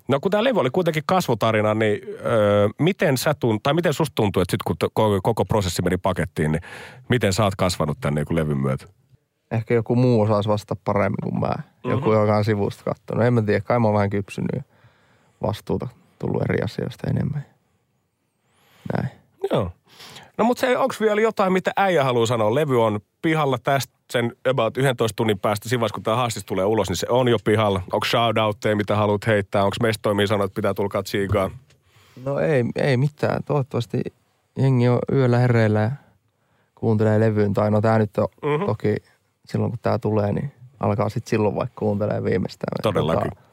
No 0.07 0.19
kun 0.19 0.31
tämä 0.31 0.43
levy 0.43 0.59
oli 0.59 0.69
kuitenkin 0.69 1.03
kasvutarina, 1.05 1.73
niin 1.73 2.01
öö, 2.25 2.67
miten 2.79 3.17
sä 3.17 3.33
tunt, 3.33 3.63
tai 3.63 3.73
miten 3.73 3.93
susta 3.93 4.15
tuntuu, 4.15 4.41
että 4.41 4.51
sit 4.51 4.63
kun 4.63 4.75
koko, 4.79 5.19
koko 5.23 5.45
prosessi 5.45 5.81
meni 5.81 5.97
pakettiin, 5.97 6.51
niin 6.51 6.61
miten 7.09 7.33
sä 7.33 7.43
oot 7.43 7.55
kasvanut 7.55 7.97
tämän 8.01 8.15
niin 8.15 8.35
levyn 8.35 8.57
myötä? 8.57 8.85
Ehkä 9.51 9.73
joku 9.73 9.95
muu 9.95 10.21
osaisi 10.21 10.49
vastata 10.49 10.81
paremmin 10.85 11.17
kuin 11.23 11.39
mä. 11.39 11.53
Joku, 11.83 12.09
mm-hmm. 12.09 12.21
joka 12.21 12.37
on 12.37 12.45
sivusta 12.45 12.83
katsonut. 12.83 13.25
En 13.25 13.33
mä 13.33 13.41
tiedä, 13.41 13.61
kai 13.61 13.79
mä 13.79 13.87
oon 13.87 13.93
vähän 13.93 14.09
kypsynyt 14.09 14.61
vastuuta 15.41 15.87
tullut 16.19 16.41
eri 16.41 16.61
asioista 16.61 17.09
enemmän. 17.09 17.45
Näin. 18.93 19.09
Joo. 19.51 19.71
No 20.37 20.45
mutta 20.45 20.61
se, 20.61 20.77
onko 20.77 20.95
vielä 20.99 21.21
jotain, 21.21 21.53
mitä 21.53 21.71
äijä 21.77 22.03
haluaa 22.03 22.25
sanoa? 22.25 22.55
Levy 22.55 22.83
on 22.83 22.99
pihalla 23.21 23.57
tästä 23.57 23.92
sen 24.11 24.35
about 24.49 24.77
11 24.77 25.15
tunnin 25.15 25.39
päästä. 25.39 25.69
Siinä 25.69 25.87
kun 25.93 26.03
tämä 26.03 26.17
haastis 26.17 26.45
tulee 26.45 26.65
ulos, 26.65 26.89
niin 26.89 26.97
se 26.97 27.07
on 27.09 27.27
jo 27.27 27.37
pihalla. 27.43 27.81
Onko 27.93 28.05
shoutoutteja, 28.05 28.75
mitä 28.75 28.95
haluat 28.95 29.27
heittää? 29.27 29.63
Onko 29.63 29.75
mestoimia 29.81 30.27
sanoa, 30.27 30.45
että 30.45 30.55
pitää 30.55 30.73
tulkaa 30.73 31.03
tsiigaan? 31.03 31.51
No 32.25 32.39
ei, 32.39 32.63
ei 32.75 32.97
mitään. 32.97 33.43
Toivottavasti 33.43 34.01
jengi 34.57 34.89
on 34.89 34.99
yöllä 35.11 35.37
hereillä 35.37 35.79
ja 35.79 35.91
kuuntelee 36.75 37.19
levyyn. 37.19 37.53
Tai 37.53 37.71
no 37.71 37.81
tää 37.81 37.97
nyt 37.97 38.17
on 38.17 38.27
mm-hmm. 38.43 38.65
toki 38.65 38.95
silloin, 39.45 39.71
kun 39.71 39.79
tää 39.81 39.99
tulee, 39.99 40.31
niin 40.31 40.51
alkaa 40.79 41.09
sitten 41.09 41.29
silloin 41.29 41.55
vaikka 41.55 41.79
kuuntelee 41.79 42.23
viimeistään. 42.23 42.75
Todellakin. 42.83 43.31
Tota, 43.31 43.43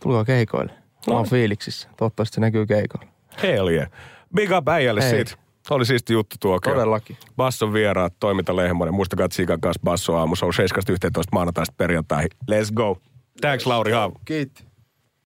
tulkaa 0.00 0.24
keikoille. 0.24 0.72
Mä 1.06 1.14
oon 1.14 1.28
fiiliksissä. 1.28 1.88
Toivottavasti 1.96 2.34
se 2.34 2.40
näkyy 2.40 2.66
keikoilla. 2.66 3.10
Hell 3.42 3.68
yeah. 3.68 3.88
Big 4.34 4.50
up 4.56 4.68
äijälle 4.68 5.02
Hei. 5.02 5.24
Siitä. 5.64 5.74
Oli 5.74 5.86
siisti 5.86 6.12
juttu 6.12 6.36
tuokio. 6.40 6.74
Todellakin. 6.74 7.16
Basson 7.36 7.72
vieraat, 7.72 8.14
toiminta 8.20 8.56
Lehmonen. 8.56 8.94
Muistakaa 8.94 9.28
Tsiikan 9.28 9.60
kanssa 9.60 9.80
Basso 9.84 10.16
aamu. 10.16 10.36
Se 10.36 10.44
on 10.44 10.52
7.11 10.52 11.22
maanantaista 11.32 11.74
perjantaihin. 11.76 12.30
Let's 12.50 12.72
go. 12.74 12.98
Thanks 13.40 13.66
Lauri 13.66 13.92
Haavu. 13.92 14.14
Kiitti. 14.24 14.64